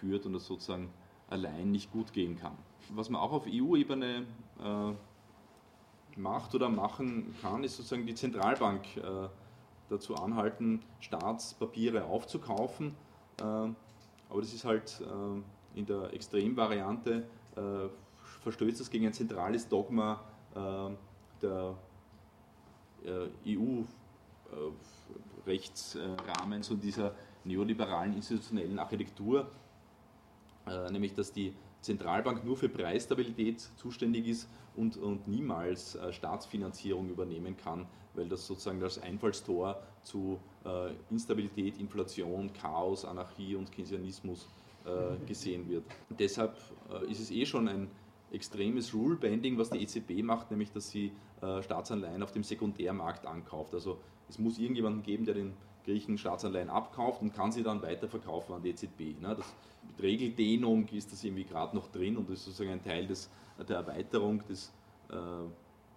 führt 0.00 0.26
und 0.26 0.32
das 0.32 0.46
sozusagen 0.46 0.90
allein 1.28 1.70
nicht 1.70 1.92
gut 1.92 2.12
gehen 2.12 2.36
kann. 2.36 2.56
Was 2.90 3.08
man 3.08 3.20
auch 3.20 3.32
auf 3.32 3.46
EU-Ebene 3.46 4.26
macht 6.16 6.54
oder 6.54 6.68
machen 6.68 7.34
kann, 7.40 7.62
ist 7.64 7.76
sozusagen 7.76 8.06
die 8.06 8.14
Zentralbank 8.14 8.84
dazu 9.88 10.16
anhalten, 10.16 10.82
Staatspapiere 11.00 12.04
aufzukaufen 12.04 12.94
aber 14.30 14.40
das 14.40 14.54
ist 14.54 14.64
halt 14.64 15.00
äh, 15.00 15.78
in 15.78 15.86
der 15.86 16.12
Extremvariante, 16.14 17.26
äh, 17.56 17.60
verstößt 18.42 18.80
das 18.80 18.90
gegen 18.90 19.06
ein 19.06 19.12
zentrales 19.12 19.68
Dogma 19.68 20.20
äh, 20.54 20.90
der 21.42 21.74
EU-Rechtsrahmens 25.46 26.70
und 26.70 26.82
dieser 26.82 27.14
neoliberalen 27.44 28.14
institutionellen 28.14 28.78
Architektur, 28.78 29.50
nämlich 30.90 31.14
dass 31.14 31.32
die 31.32 31.54
Zentralbank 31.80 32.44
nur 32.44 32.56
für 32.56 32.68
Preisstabilität 32.68 33.60
zuständig 33.76 34.28
ist 34.28 34.48
und, 34.76 34.98
und 34.98 35.26
niemals 35.26 35.98
Staatsfinanzierung 36.10 37.08
übernehmen 37.08 37.56
kann, 37.56 37.86
weil 38.14 38.28
das 38.28 38.46
sozusagen 38.46 38.80
das 38.80 39.00
Einfallstor 39.02 39.82
zu 40.02 40.38
äh, 40.64 40.92
Instabilität, 41.10 41.78
Inflation, 41.78 42.52
Chaos, 42.52 43.04
Anarchie 43.04 43.54
und 43.54 43.70
Keynesianismus 43.72 44.48
äh, 44.84 45.16
gesehen 45.26 45.68
wird. 45.68 45.84
Und 46.08 46.20
deshalb 46.20 46.56
äh, 46.90 47.10
ist 47.10 47.20
es 47.20 47.30
eh 47.30 47.46
schon 47.46 47.68
ein 47.68 47.90
extremes 48.32 48.94
Rule-Bending, 48.94 49.58
was 49.58 49.70
die 49.70 49.82
EZB 49.82 50.22
macht, 50.22 50.50
nämlich 50.50 50.72
dass 50.72 50.90
sie 50.90 51.12
äh, 51.42 51.62
Staatsanleihen 51.62 52.22
auf 52.22 52.32
dem 52.32 52.44
Sekundärmarkt 52.44 53.26
ankauft. 53.26 53.74
Also 53.74 53.98
es 54.30 54.38
muss 54.38 54.58
irgendjemanden 54.58 55.02
geben, 55.02 55.26
der 55.26 55.34
den 55.34 55.52
Griechen 55.84 56.16
Staatsanleihen 56.16 56.70
abkauft 56.70 57.20
und 57.20 57.34
kann 57.34 57.52
sie 57.52 57.62
dann 57.62 57.82
weiterverkaufen 57.82 58.54
an 58.54 58.62
die 58.62 58.70
EZB. 58.70 59.20
Ne? 59.20 59.34
Das, 59.36 59.54
mit 59.86 60.02
Regeldehnung 60.02 60.88
ist 60.88 61.12
das 61.12 61.22
irgendwie 61.24 61.44
gerade 61.44 61.76
noch 61.76 61.88
drin 61.88 62.16
und 62.16 62.28
das 62.28 62.38
ist 62.38 62.44
sozusagen 62.46 62.70
ein 62.70 62.82
Teil 62.82 63.06
des, 63.06 63.30
der 63.68 63.76
Erweiterung 63.76 64.42
des 64.46 64.72
äh, 65.10 65.16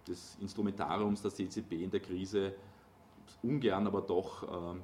des 0.06 0.36
Instrumentariums, 0.40 1.22
das 1.22 1.34
die 1.34 1.44
EZB 1.44 1.72
in 1.72 1.90
der 1.90 2.00
Krise 2.00 2.54
ungern, 3.42 3.86
aber 3.86 4.02
doch 4.02 4.42
äh, 4.42 4.76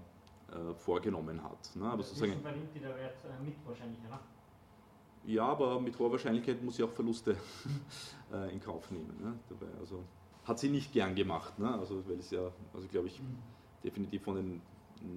äh, 0.54 0.74
vorgenommen 0.74 1.42
hat. 1.42 1.76
Ne? 1.76 1.84
Aber 1.84 2.02
sozusagen, 2.02 2.40
übernimmt 2.40 2.74
die 2.74 2.80
der 2.80 2.96
Wert 2.96 3.16
mit 3.44 3.54
wahrscheinlich, 3.66 3.98
oder? 4.06 4.20
Ja, 5.26 5.44
aber 5.44 5.78
mit 5.78 5.98
hoher 5.98 6.12
Wahrscheinlichkeit 6.12 6.62
muss 6.62 6.76
sie 6.76 6.82
auch 6.82 6.90
Verluste 6.90 7.36
in 8.50 8.58
Kauf 8.60 8.90
nehmen. 8.90 9.14
Ne? 9.20 9.38
Dabei, 9.50 9.66
also 9.78 10.02
hat 10.50 10.58
sie 10.58 10.68
nicht 10.68 10.92
gern 10.92 11.14
gemacht, 11.14 11.58
ne? 11.58 11.72
also 11.78 12.02
weil 12.06 12.18
es 12.18 12.30
ja, 12.30 12.50
also 12.74 12.86
glaube 12.88 13.06
ich, 13.06 13.20
definitiv 13.84 14.22
von 14.22 14.36
den 14.36 14.62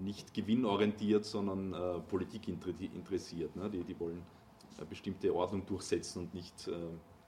nicht 0.06 0.34
gewinnorientiert, 0.34 1.26
sondern 1.26 1.74
äh, 1.74 2.00
Politik 2.00 2.48
interessiert. 2.48 3.54
Ne? 3.56 3.70
Die, 3.70 3.84
die 3.84 4.00
wollen 4.00 4.22
eine 4.78 4.86
bestimmte 4.86 5.36
Ordnung 5.36 5.66
durchsetzen 5.66 6.20
und 6.20 6.34
nicht 6.34 6.68
äh, 6.70 6.72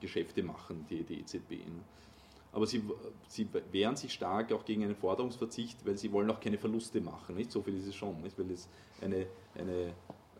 Geschäfte 0.00 0.42
machen, 0.42 0.86
die, 0.88 1.04
die 1.04 1.20
EZB. 1.20 1.50
Ne? 1.50 1.82
aber 2.56 2.66
sie, 2.66 2.82
sie 3.28 3.46
wehren 3.70 3.96
sich 3.96 4.14
stark 4.14 4.50
auch 4.50 4.64
gegen 4.64 4.82
einen 4.82 4.96
Forderungsverzicht, 4.96 5.84
weil 5.84 5.98
sie 5.98 6.10
wollen 6.10 6.30
auch 6.30 6.40
keine 6.40 6.56
Verluste 6.56 7.02
machen. 7.02 7.36
Nicht? 7.36 7.52
So 7.52 7.60
viel 7.60 7.76
ist 7.76 7.86
es 7.86 7.94
schon, 7.94 8.22
nicht? 8.22 8.38
weil 8.38 8.50
es 8.50 8.66
eine, 9.02 9.26
eine 9.54 9.88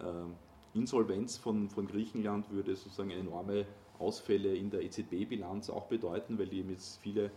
äh, 0.01 0.73
Insolvenz 0.73 1.37
von, 1.37 1.69
von 1.69 1.87
Griechenland 1.87 2.51
würde 2.51 2.75
sozusagen 2.75 3.11
enorme 3.11 3.67
Ausfälle 3.99 4.55
in 4.57 4.71
der 4.71 4.81
EZB-Bilanz 4.81 5.69
auch 5.69 5.89
bedeuten, 5.89 6.39
weil 6.39 6.47
die 6.47 6.63
jetzt 6.63 7.01
viele 7.03 7.31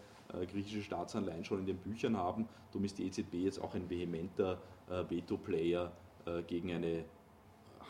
griechische 0.46 0.82
Staatsanleihen 0.82 1.44
schon 1.44 1.60
in 1.60 1.66
den 1.66 1.78
Büchern 1.78 2.18
haben. 2.18 2.48
Darum 2.72 2.86
ist 2.86 2.98
die 2.98 3.06
EZB 3.08 3.36
jetzt 3.36 3.60
auch 3.60 3.74
ein 3.76 3.90
vehementer 3.90 4.60
äh, 4.90 5.04
Veto-Player 5.10 5.92
äh, 6.26 6.44
gegen 6.44 6.72
eine 6.72 7.06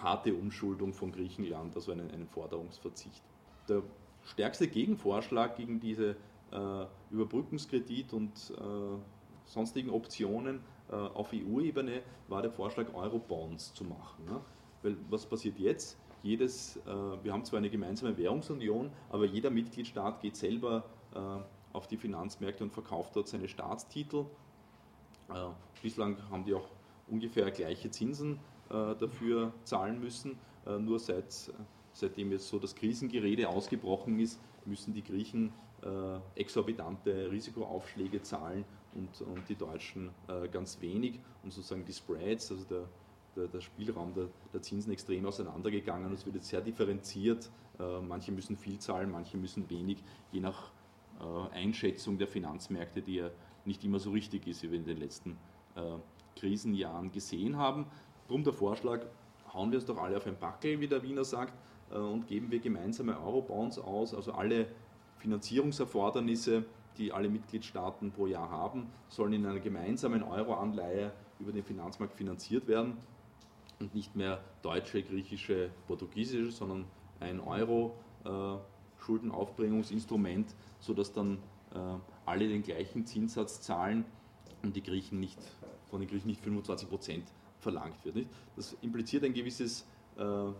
harte 0.01 0.33
Umschuldung 0.33 0.93
von 0.93 1.11
Griechenland, 1.11 1.75
also 1.75 1.91
einen, 1.91 2.09
einen 2.11 2.27
Forderungsverzicht. 2.27 3.21
Der 3.67 3.83
stärkste 4.23 4.67
Gegenvorschlag 4.67 5.55
gegen 5.55 5.79
diese 5.79 6.15
äh, 6.51 6.85
Überbrückungskredit 7.11 8.13
und 8.13 8.31
äh, 8.57 8.97
sonstigen 9.45 9.89
Optionen 9.89 10.61
äh, 10.89 10.95
auf 10.95 11.33
EU-Ebene 11.33 12.01
war 12.27 12.41
der 12.41 12.51
Vorschlag, 12.51 12.93
Eurobonds 12.93 13.73
zu 13.73 13.83
machen. 13.83 14.25
Weil 14.81 14.95
was 15.09 15.25
passiert 15.25 15.59
jetzt? 15.59 15.99
Jedes, 16.21 16.77
wir 17.23 17.31
haben 17.31 17.45
zwar 17.45 17.59
eine 17.59 17.69
gemeinsame 17.69 18.17
Währungsunion, 18.17 18.91
aber 19.09 19.25
jeder 19.25 19.49
Mitgliedstaat 19.49 20.19
geht 20.19 20.35
selber 20.35 20.83
auf 21.73 21.87
die 21.87 21.97
Finanzmärkte 21.97 22.63
und 22.63 22.71
verkauft 22.71 23.15
dort 23.15 23.27
seine 23.27 23.47
Staatstitel. 23.47 24.25
Äh, 25.29 25.49
bislang 25.81 26.17
haben 26.29 26.43
die 26.43 26.53
auch 26.53 26.67
ungefähr 27.07 27.51
gleiche 27.51 27.91
Zinsen 27.91 28.39
äh, 28.69 28.95
dafür 28.95 29.53
zahlen 29.63 29.99
müssen. 29.99 30.37
Äh, 30.65 30.79
nur 30.79 30.99
seit, 30.99 31.51
seitdem 31.93 32.31
jetzt 32.31 32.47
so 32.47 32.59
das 32.59 32.75
Krisengerede 32.75 33.47
ausgebrochen 33.47 34.19
ist, 34.19 34.39
müssen 34.65 34.93
die 34.93 35.03
Griechen 35.03 35.53
exorbitante 36.35 37.31
Risikoaufschläge 37.31 38.21
zahlen 38.21 38.65
und, 38.95 39.21
und 39.21 39.47
die 39.47 39.55
Deutschen 39.55 40.09
ganz 40.51 40.81
wenig. 40.81 41.21
Und 41.41 41.53
sozusagen 41.53 41.85
die 41.85 41.93
Spreads, 41.93 42.51
also 42.51 42.65
der, 42.65 42.89
der, 43.37 43.47
der 43.47 43.61
Spielraum 43.61 44.13
der, 44.13 44.27
der, 44.51 44.61
Zinsen 44.61 44.91
extrem 44.91 45.25
auseinandergegangen. 45.25 46.11
Es 46.11 46.25
wird 46.25 46.35
jetzt 46.35 46.49
sehr 46.49 46.59
differenziert. 46.59 47.49
manche 48.05 48.33
müssen 48.33 48.57
viel 48.57 48.77
zahlen, 48.77 49.09
manche 49.09 49.37
müssen 49.37 49.69
wenig, 49.69 50.03
je 50.33 50.41
nach 50.41 50.73
Einschätzung 51.53 52.17
der 52.17 52.27
Finanzmärkte, 52.27 53.01
die 53.01 53.15
ja 53.15 53.29
nicht 53.65 53.83
immer 53.83 53.99
so 53.99 54.11
richtig 54.11 54.47
ist, 54.47 54.63
wie 54.63 54.71
wir 54.71 54.79
in 54.79 54.85
den 54.85 54.97
letzten 54.97 55.37
Krisenjahren 56.35 57.11
gesehen 57.11 57.57
haben. 57.57 57.85
Drum 58.27 58.43
der 58.43 58.53
Vorschlag, 58.53 59.05
hauen 59.53 59.71
wir 59.71 59.77
es 59.77 59.85
doch 59.85 59.97
alle 59.97 60.17
auf 60.17 60.27
ein 60.27 60.37
Backel, 60.37 60.79
wie 60.79 60.87
der 60.87 61.03
Wiener 61.03 61.23
sagt, 61.23 61.53
äh, 61.91 61.97
und 61.97 62.27
geben 62.27 62.51
wir 62.51 62.59
gemeinsame 62.59 63.19
Eurobonds 63.19 63.79
aus, 63.79 64.13
also 64.13 64.33
alle 64.33 64.67
Finanzierungserfordernisse, 65.17 66.65
die 66.97 67.11
alle 67.11 67.29
Mitgliedstaaten 67.29 68.11
pro 68.11 68.27
Jahr 68.27 68.49
haben, 68.49 68.87
sollen 69.07 69.33
in 69.33 69.45
einer 69.45 69.59
gemeinsamen 69.59 70.23
Euroanleihe 70.23 71.11
über 71.39 71.51
den 71.51 71.63
Finanzmarkt 71.63 72.13
finanziert 72.13 72.67
werden 72.67 72.97
und 73.79 73.95
nicht 73.95 74.15
mehr 74.15 74.41
deutsche, 74.61 75.01
griechische, 75.03 75.71
portugiesische, 75.87 76.51
sondern 76.51 76.85
ein 77.19 77.39
Euro 77.39 77.95
äh, 78.25 78.29
Schuldenaufbringungsinstrument, 78.99 80.55
sodass 80.79 81.13
dann 81.13 81.37
äh, 81.73 81.77
alle 82.25 82.47
den 82.47 82.63
gleichen 82.63 83.05
Zinssatz 83.05 83.61
zahlen 83.61 84.05
und 84.63 84.75
die 84.75 84.83
Griechen 84.83 85.19
nicht 85.19 85.39
von 85.89 85.99
den 85.99 86.09
Griechen 86.09 86.27
nicht 86.27 86.41
25 86.41 86.89
Prozent 86.89 87.25
verlangt 87.59 88.03
wird. 88.05 88.15
Nicht? 88.15 88.29
Das 88.55 88.75
impliziert 88.81 89.23
ein 89.23 89.33
gewisses 89.33 89.85
äh, 90.17 90.51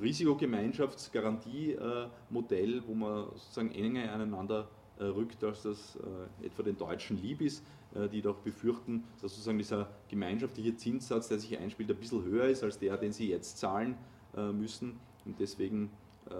Risikogemeinschaftsgarantiemodell, 0.00 2.82
wo 2.86 2.94
man 2.94 3.24
sozusagen 3.30 3.72
enger 3.72 4.12
aneinander 4.12 4.68
äh, 4.98 5.04
rückt, 5.04 5.42
als 5.44 5.62
das 5.62 5.96
äh, 5.96 6.46
etwa 6.46 6.62
den 6.62 6.76
Deutschen 6.76 7.20
lieb 7.20 7.40
ist, 7.40 7.64
äh, 7.94 8.08
die 8.08 8.22
doch 8.22 8.38
befürchten, 8.38 9.04
dass 9.20 9.32
sozusagen 9.32 9.58
dieser 9.58 9.88
gemeinschaftliche 10.08 10.76
Zinssatz, 10.76 11.28
der 11.28 11.38
sich 11.38 11.58
einspielt, 11.58 11.90
ein 11.90 11.96
bisschen 11.96 12.24
höher 12.24 12.46
ist 12.46 12.62
als 12.62 12.78
der, 12.78 12.96
den 12.96 13.12
sie 13.12 13.28
jetzt 13.28 13.58
zahlen 13.58 13.96
äh, 14.36 14.52
müssen. 14.52 15.00
Und 15.24 15.40
deswegen 15.40 15.90
äh, 16.30 16.34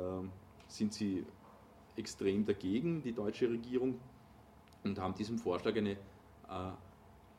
sind 0.68 0.94
sie 0.94 1.24
extrem 1.96 2.46
dagegen, 2.46 3.02
die 3.02 3.12
deutsche 3.12 3.50
Regierung, 3.50 3.98
und 4.84 4.98
haben 5.00 5.14
diesem 5.14 5.38
Vorschlag 5.38 5.74
eine 5.76 5.96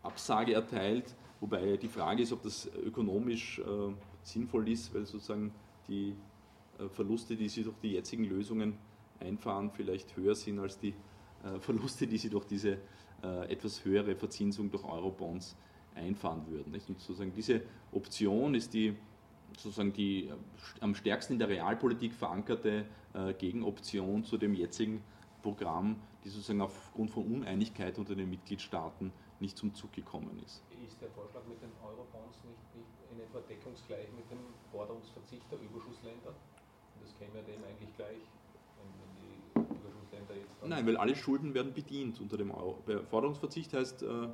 Absage 0.04 0.54
erteilt, 0.54 1.16
wobei 1.40 1.78
die 1.78 1.88
Frage 1.88 2.24
ist, 2.24 2.32
ob 2.32 2.44
das 2.44 2.70
ökonomisch 2.86 3.60
äh, 3.60 3.64
sinnvoll 4.24 4.70
ist, 4.70 4.94
weil 4.94 5.06
sozusagen 5.06 5.54
die 5.88 6.16
äh, 6.78 6.88
Verluste, 6.90 7.36
die 7.36 7.50
sie 7.50 7.64
durch 7.64 7.78
die 7.82 7.94
jetzigen 7.94 8.26
Lösungen 8.26 8.78
einfahren, 9.20 9.72
vielleicht 9.72 10.16
höher 10.16 10.36
sind 10.36 10.60
als 10.60 10.80
die 10.80 10.94
äh, 11.44 11.60
Verluste, 11.60 12.08
die 12.08 12.18
sie 12.18 12.30
durch 12.30 12.46
diese 12.46 12.78
äh, 13.24 13.52
etwas 13.52 13.84
höhere 13.84 14.16
Verzinsung 14.16 14.72
durch 14.72 14.84
Eurobonds 14.84 15.58
einfahren 15.96 16.46
würden. 16.48 16.72
Nicht? 16.72 16.88
Und 16.90 17.00
sozusagen 17.00 17.34
diese 17.34 17.62
Option 17.92 18.56
ist 18.56 18.74
die 18.74 18.96
sozusagen 19.58 19.94
die 19.94 20.28
äh, 20.28 20.34
am 20.82 20.96
stärksten 20.96 21.34
in 21.34 21.40
der 21.40 21.50
Realpolitik 21.50 22.14
verankerte 22.14 22.86
äh, 23.14 23.34
Gegenoption 23.34 24.24
zu 24.24 24.38
dem 24.38 24.54
jetzigen 24.54 25.02
Programm, 25.42 26.02
die 26.24 26.30
sozusagen 26.30 26.62
aufgrund 26.62 27.12
von 27.12 27.26
Uneinigkeit 27.26 27.98
unter 27.98 28.16
den 28.16 28.30
Mitgliedstaaten 28.30 29.12
nicht 29.40 29.58
zum 29.58 29.74
Zug 29.74 29.94
gekommen 29.94 30.38
ist. 30.46 30.62
Ist 30.86 31.02
der 31.02 31.10
Vorschlag 31.12 31.42
mit 31.48 31.62
den 31.62 31.72
Eurobonds 31.82 32.44
nicht, 32.44 32.76
nicht 32.76 32.90
in 33.12 33.20
etwa 33.20 33.40
deckungsgleich 33.40 34.08
mit 34.16 34.30
dem 34.30 34.40
Forderungsverzicht 34.72 35.46
der 35.52 35.60
Überschussländer? 35.60 36.34
Das 37.02 37.18
käme 37.18 37.42
dem 37.44 37.64
eigentlich 37.64 37.96
gleich, 37.96 38.20
wenn, 38.76 39.64
wenn 39.64 39.72
die 39.72 39.76
Überschussländer 39.76 40.36
jetzt. 40.36 40.68
Nein, 40.68 40.86
weil 40.86 40.98
alle 40.98 41.16
Schulden 41.16 41.54
werden 41.54 41.74
bedient 41.74 42.20
unter 42.20 42.38
dem 42.38 42.52
Euro. 42.52 42.84
Forderungsverzicht 43.10 43.74
heißt, 43.74 44.04
äh, 44.04 44.28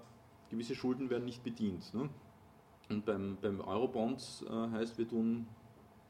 gewisse 0.49 0.75
Schulden 0.75 1.09
werden 1.09 1.25
nicht 1.25 1.43
bedient. 1.43 1.93
Ne? 1.93 2.09
Und 2.89 3.05
beim, 3.05 3.37
beim 3.41 3.61
Eurobonds 3.61 4.45
äh, 4.47 4.71
heißt, 4.71 4.97
wir 4.97 5.07
tun, 5.07 5.47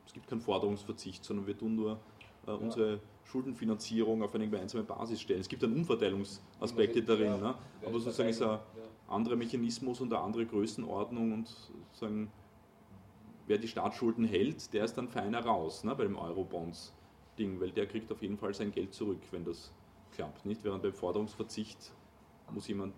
es 0.06 0.14
gibt 0.14 0.28
keinen 0.28 0.42
Forderungsverzicht, 0.42 1.24
sondern 1.24 1.48
wir 1.48 1.58
tun 1.58 1.76
nur 1.76 2.00
äh, 2.48 2.52
unsere 2.52 3.00
Schuldenfinanzierung 3.24 4.22
auf 4.22 4.36
eine 4.36 4.48
gemeinsame 4.50 4.84
Basis 4.84 5.22
stellen. 5.22 5.40
Es 5.42 5.48
gibt 5.48 5.64
dann 5.64 5.74
Umverteilungsaspekte 5.74 7.02
darin, 7.02 7.26
ja, 7.28 7.38
ne? 7.38 7.56
aber 7.86 8.00
sozusagen 8.00 8.30
ist 8.30 8.42
ein 8.42 8.60
anderer 9.08 9.36
Mechanismus 9.36 10.02
und 10.02 10.14
eine 10.14 10.22
andere 10.22 10.46
Größenordnung 10.46 11.34
und 11.34 11.48
sozusagen, 11.48 12.32
wer 13.48 13.58
die 13.58 13.68
Staatsschulden 13.68 14.26
hält, 14.26 14.74
der 14.74 14.86
ist 14.86 14.96
dann 14.96 15.08
feiner 15.08 15.40
raus 15.40 15.84
ne, 15.84 15.96
bei 15.96 16.04
dem 16.04 16.18
Eurobonds-Ding, 16.18 17.60
weil 17.60 17.72
der 17.72 17.88
kriegt 17.88 18.12
auf 18.12 18.22
jeden 18.22 18.38
Fall 18.38 18.54
sein 18.54 18.72
Geld 18.72 18.94
zurück, 18.94 19.22
wenn 19.32 19.46
das 19.46 19.72
klappt. 20.12 20.46
Nicht? 20.46 20.64
Während 20.64 20.84
beim 20.84 20.94
Forderungsverzicht 20.94 21.94
muss 22.52 22.68
jemand 22.68 22.94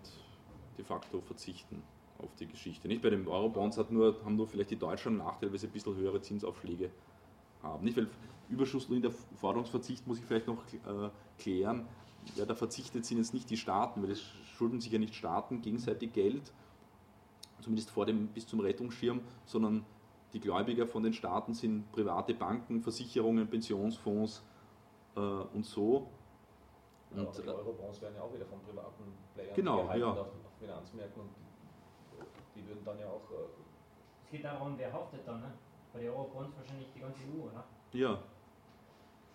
de 0.76 0.84
facto 0.84 1.20
verzichten 1.20 1.82
auf 2.18 2.34
die 2.36 2.46
Geschichte. 2.46 2.88
Nicht 2.88 3.02
bei 3.02 3.10
den 3.10 3.26
Eurobonds 3.26 3.78
hat 3.78 3.90
nur, 3.90 4.16
haben 4.24 4.36
nur 4.36 4.46
vielleicht 4.46 4.70
die 4.70 4.76
Deutschen 4.76 5.10
einen 5.10 5.18
Nachteil, 5.18 5.50
weil 5.50 5.58
sie 5.58 5.66
ein 5.66 5.72
bisschen 5.72 5.94
höhere 5.96 6.20
Zinsaufschläge 6.20 6.90
haben. 7.62 7.84
Nicht? 7.84 7.96
Weil 7.96 8.08
Überschuss 8.48 8.88
in 8.90 9.02
der 9.02 9.12
Forderungsverzicht 9.36 10.06
muss 10.06 10.18
ich 10.18 10.24
vielleicht 10.24 10.46
noch 10.46 10.62
äh, 10.72 11.10
klären. 11.38 11.86
Ja, 12.36 12.44
da 12.44 12.54
verzichtet 12.54 13.04
sind 13.04 13.18
jetzt 13.18 13.32
nicht 13.32 13.48
die 13.50 13.56
Staaten, 13.56 14.02
weil 14.02 14.10
es 14.10 14.20
schulden 14.56 14.80
sich 14.80 14.92
ja 14.92 14.98
nicht 14.98 15.14
Staaten 15.14 15.62
gegenseitig 15.62 16.12
Geld, 16.12 16.52
zumindest 17.60 17.90
vor 17.90 18.06
dem 18.06 18.28
bis 18.28 18.46
zum 18.46 18.60
Rettungsschirm, 18.60 19.20
sondern 19.44 19.84
die 20.32 20.40
Gläubiger 20.40 20.86
von 20.86 21.02
den 21.02 21.12
Staaten 21.12 21.54
sind 21.54 21.90
private 21.92 22.34
Banken, 22.34 22.82
Versicherungen, 22.82 23.48
Pensionsfonds 23.48 24.42
äh, 25.16 25.20
und 25.20 25.64
so. 25.64 26.08
Und, 27.10 27.22
ja, 27.22 27.42
die 27.42 27.48
Eurobonds 27.48 28.02
werden 28.02 28.16
ja 28.16 28.22
auch 28.22 28.34
wieder 28.34 28.44
von 28.44 28.60
privaten 28.60 29.04
Playern 29.34 29.54
genau, 29.54 29.82
gehalten 29.84 30.00
ja. 30.00 30.12
auf 30.12 30.28
Finanzmärkten 30.58 31.22
und 31.22 31.30
die 32.58 32.68
würden 32.68 32.84
dann 32.84 32.98
ja 32.98 33.06
auch. 33.06 33.30
Äh 33.30 33.48
es 34.24 34.30
geht 34.30 34.44
darum, 34.44 34.74
wer 34.76 34.92
haftet 34.92 35.20
dann, 35.26 35.40
ne? 35.40 35.52
Bei 35.92 36.00
den 36.00 36.10
Eurobonds 36.10 36.54
wahrscheinlich 36.56 36.88
die 36.94 37.00
ganze 37.00 37.20
EU, 37.22 37.44
oder? 37.44 37.64
Ja. 37.92 38.22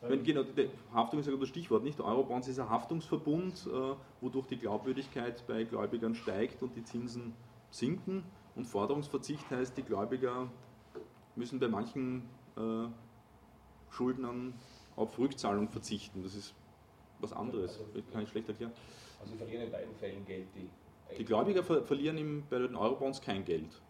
Wenn, 0.01 0.23
genau, 0.23 0.43
die 0.43 0.69
Haftung 0.93 1.19
ist 1.19 1.27
ja 1.27 1.35
das 1.35 1.47
Stichwort, 1.47 1.83
nicht? 1.83 1.99
Eurobonds 2.01 2.47
ist 2.47 2.59
ein 2.59 2.69
Haftungsverbund, 2.69 3.67
äh, 3.67 3.95
wodurch 4.21 4.47
die 4.47 4.57
Glaubwürdigkeit 4.57 5.47
bei 5.47 5.63
Gläubigern 5.63 6.13
steigt 6.13 6.61
und 6.61 6.75
die 6.75 6.83
Zinsen 6.83 7.33
sinken. 7.71 8.23
Und 8.55 8.65
Forderungsverzicht 8.65 9.49
heißt, 9.49 9.77
die 9.77 9.83
Gläubiger 9.83 10.49
müssen 11.35 11.59
bei 11.59 11.69
manchen 11.69 12.29
äh, 12.57 12.87
Schuldnern 13.89 14.53
auf 14.95 15.17
Rückzahlung 15.17 15.69
verzichten. 15.69 16.21
Das 16.21 16.35
ist 16.35 16.53
was 17.19 17.33
anderes, 17.33 17.79
also, 17.79 18.01
kann 18.11 18.23
ich 18.23 18.29
schlecht 18.29 18.49
erklären. 18.49 18.73
Also 19.19 19.31
sie 19.31 19.37
verlieren 19.37 19.63
in 19.63 19.71
beiden 19.71 19.95
Fällen 19.95 20.25
Geld. 20.25 20.47
Die, 20.53 20.69
die 21.17 21.25
Gläubiger 21.25 21.63
ver 21.63 21.83
verlieren 21.83 22.17
im, 22.17 22.43
bei 22.49 22.59
den 22.59 22.75
Eurobonds 22.75 23.21
kein 23.21 23.45
Geld. 23.45 23.81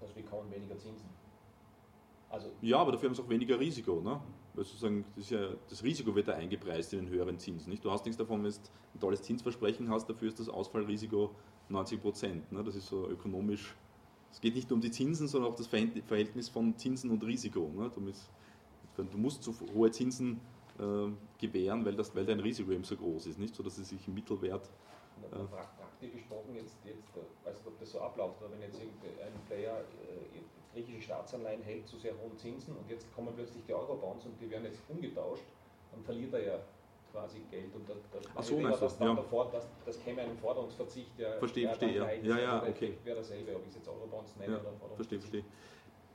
Also 0.00 0.14
wir 0.14 0.22
bekommen 0.22 0.50
weniger 0.50 0.78
Zinsen. 0.78 1.08
Also 2.30 2.50
ja, 2.60 2.78
aber 2.78 2.92
dafür 2.92 3.08
haben 3.08 3.14
sie 3.14 3.22
auch 3.22 3.28
weniger 3.28 3.58
Risiko. 3.58 4.00
Ne? 4.00 4.20
Weil 4.54 4.64
sozusagen 4.64 5.04
das, 5.14 5.30
ja, 5.30 5.48
das, 5.68 5.82
Risiko 5.82 6.14
wird 6.14 6.28
da 6.28 6.32
eingepreist 6.32 6.92
in 6.92 7.00
den 7.00 7.08
höheren 7.08 7.38
Zinsen. 7.38 7.70
Nicht? 7.70 7.84
Du 7.84 7.90
hast 7.90 8.04
nichts 8.04 8.18
davon, 8.18 8.42
wenn 8.42 8.50
du 8.50 8.58
ein 8.94 9.00
tolles 9.00 9.22
Zinsversprechen 9.22 9.90
hast, 9.90 10.08
dafür 10.08 10.28
ist 10.28 10.40
das 10.40 10.48
Ausfallrisiko 10.48 11.30
90 11.68 12.00
Prozent. 12.00 12.52
Ne? 12.52 12.64
Das 12.64 12.74
ist 12.74 12.88
so 12.88 13.08
ökonomisch. 13.08 13.74
Es 14.32 14.40
geht 14.40 14.54
nicht 14.54 14.68
nur 14.68 14.76
um 14.76 14.80
die 14.80 14.90
Zinsen, 14.90 15.28
sondern 15.28 15.52
auch 15.52 15.56
das 15.56 15.66
Verhältnis 15.66 16.48
von 16.48 16.76
Zinsen 16.76 17.10
und 17.10 17.24
Risiko. 17.24 17.70
Ne? 17.74 17.90
Du, 17.94 18.00
musst, 18.00 18.30
musst 19.14 19.42
so 19.42 19.54
hohe 19.74 19.90
Zinsen 19.90 20.40
äh, 20.78 21.10
gewähren, 21.38 21.84
weil, 21.84 21.94
das, 21.94 22.14
weil 22.14 22.26
dein 22.26 22.40
Risiko 22.40 22.70
eben 22.72 22.84
so 22.84 22.96
groß 22.96 23.26
ist, 23.26 23.38
nicht? 23.38 23.54
so 23.54 23.62
dass 23.62 23.78
es 23.78 23.88
sich 23.88 24.06
im 24.08 24.14
Mittelwert. 24.14 24.68
Äh, 25.24 25.44
praktisch 25.76 26.12
gesprochen, 26.12 26.54
jetzt, 26.54 26.76
jetzt 26.84 27.08
weiß 27.44 27.56
nicht, 27.56 27.66
ob 27.66 27.78
das 27.80 27.90
so 27.90 28.00
abläuft, 28.00 28.36
aber 28.40 28.52
wenn 28.52 28.62
jetzt 28.62 28.78
irgendein 28.78 29.32
Player 29.48 29.80
äh, 29.80 30.40
griechische 30.72 31.02
Staatsanleihen 31.02 31.62
hält 31.62 31.86
zu 31.86 31.96
sehr 31.96 32.12
hohen 32.12 32.36
Zinsen 32.36 32.76
und 32.76 32.88
jetzt 32.88 33.12
kommen 33.14 33.32
plötzlich 33.34 33.64
die 33.66 33.74
Eurobonds 33.74 34.26
und 34.26 34.40
die 34.40 34.50
werden 34.50 34.64
jetzt 34.64 34.80
umgetauscht, 34.88 35.44
dann 35.92 36.02
verliert 36.04 36.34
er 36.34 36.44
ja 36.44 36.58
quasi 37.12 37.40
Geld 37.50 37.74
und 37.74 37.88
das, 37.88 37.96
das 38.12 38.24
Ach 38.34 38.42
so, 38.42 38.58
meinst 38.58 38.82
du? 38.82 39.04
Ja. 39.04 39.14
Davor, 39.14 39.50
das, 39.50 39.66
das 39.86 40.02
käme 40.04 40.20
einem 40.20 40.36
Forderungsverzicht, 40.36 41.18
der 41.18 41.38
verstehe, 41.38 41.66
verstehe, 41.68 41.96
ja. 41.96 42.12
Ja, 42.12 42.38
ja, 42.38 42.62
okay. 42.62 42.98
wäre 43.04 43.16
dasselbe, 43.16 43.56
ob 43.56 43.62
ich 43.62 43.68
es 43.68 43.76
jetzt 43.76 43.88
Eurobonds 43.88 44.36
nenne 44.36 44.54
ja, 44.54 44.60
oder 44.60 44.72
Forderungsverzicht. 44.72 45.22
Verstehe, 45.22 45.42
verstehe. 45.42 45.44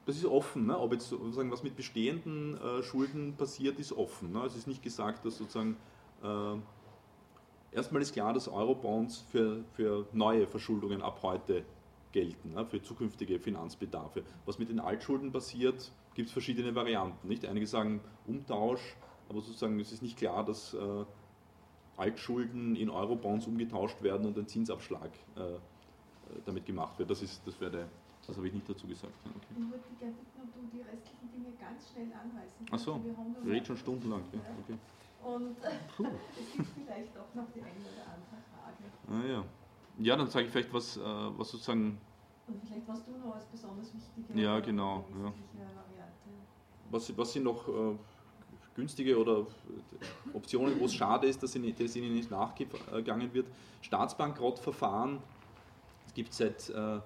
Das 0.05 0.15
ist 0.15 0.25
offen, 0.25 0.65
ne? 0.65 0.79
ob 0.79 0.93
jetzt 0.93 1.09
sozusagen 1.09 1.51
was 1.51 1.63
mit 1.63 1.75
bestehenden 1.75 2.59
äh, 2.59 2.83
Schulden 2.83 3.35
passiert, 3.35 3.79
ist 3.79 3.93
offen. 3.93 4.31
Ne? 4.31 4.43
Es 4.45 4.55
ist 4.55 4.67
nicht 4.67 4.81
gesagt, 4.81 5.25
dass 5.25 5.37
sozusagen 5.37 5.77
äh, 6.23 6.55
erstmal 7.71 8.01
ist 8.01 8.13
klar, 8.13 8.33
dass 8.33 8.47
Eurobonds 8.47 9.19
für, 9.31 9.63
für 9.73 10.07
neue 10.13 10.47
Verschuldungen 10.47 11.01
ab 11.01 11.19
heute 11.23 11.63
gelten, 12.11 12.53
ne, 12.53 12.65
für 12.65 12.81
zukünftige 12.81 13.39
Finanzbedarfe. 13.39 14.23
Was 14.45 14.59
mit 14.59 14.69
den 14.69 14.79
Altschulden 14.79 15.31
passiert, 15.31 15.91
gibt 16.13 16.27
es 16.27 16.33
verschiedene 16.33 16.75
Varianten. 16.75 17.27
Nicht? 17.27 17.45
Einige 17.45 17.67
sagen 17.67 18.01
Umtausch, 18.27 18.95
aber 19.29 19.41
sozusagen 19.41 19.79
es 19.79 19.91
ist 19.91 20.01
nicht 20.01 20.17
klar, 20.17 20.43
dass 20.43 20.73
äh, 20.73 21.05
Altschulden 21.97 22.75
in 22.75 22.89
Eurobonds 22.89 23.47
umgetauscht 23.47 24.01
werden 24.01 24.25
und 24.25 24.37
ein 24.37 24.47
Zinsabschlag 24.47 25.11
äh, 25.35 25.41
damit 26.45 26.65
gemacht 26.65 26.97
wird. 26.99 27.09
Das, 27.09 27.21
ist, 27.21 27.41
das, 27.45 27.59
wäre, 27.61 27.87
das 28.25 28.35
habe 28.35 28.47
ich 28.47 28.53
nicht 28.53 28.69
dazu 28.69 28.87
gesagt. 28.87 29.13
Okay. 29.23 29.37
Ich 29.51 29.57
würde 29.57 29.83
dich 29.89 29.99
gerne 29.99 30.13
bitten, 30.15 30.41
ob 30.41 30.53
du 30.53 30.77
die 30.77 30.81
restlichen 30.81 31.31
Dinge 31.31 31.55
ganz 31.59 31.91
schnell 31.91 32.07
anreißen 32.07 32.65
kannst. 32.69 32.87
Achso, 32.87 33.01
wir 33.43 33.53
reden 33.53 33.65
schon 33.65 33.77
stundenlang. 33.77 34.23
Ja. 34.33 34.39
Okay. 34.63 34.77
Und 35.23 35.55
es 35.61 36.57
gibt 36.57 36.80
vielleicht 36.91 37.17
auch 37.17 37.33
noch 37.33 37.49
die 37.53 37.61
eine 37.61 37.71
oder 37.71 38.05
andere 38.13 38.41
Frage. 38.51 38.83
Ah, 39.07 39.27
ja. 39.27 39.45
ja, 39.99 40.15
dann 40.15 40.27
sage 40.27 40.45
ich 40.45 40.51
vielleicht 40.51 40.73
was, 40.73 40.97
äh, 40.97 41.01
was 41.01 41.49
sozusagen. 41.49 41.99
Und 42.47 42.61
vielleicht 42.65 42.87
was 42.87 43.05
du 43.05 43.11
noch 43.17 43.35
als 43.35 43.45
besonders 43.45 43.93
wichtige 43.93 44.41
ja, 44.41 44.59
genau, 44.59 45.05
ja. 45.23 45.33
Was, 46.89 47.17
was 47.17 47.31
sind 47.31 47.43
noch 47.43 47.69
äh, 47.69 47.95
günstige 48.75 49.17
oder 49.17 49.47
Optionen, 50.33 50.77
wo 50.77 50.85
es 50.85 50.93
schade 50.93 51.27
ist, 51.27 51.41
dass, 51.41 51.55
ihnen, 51.55 51.73
dass 51.73 51.95
ihnen 51.95 52.13
nicht 52.13 52.29
nachgegangen 52.29 53.33
wird? 53.33 53.47
Staatsbankrottverfahren. 53.81 55.19
Es 56.05 56.13
gibt 56.13 56.33
seit, 56.33 56.69
äh, 56.69 56.99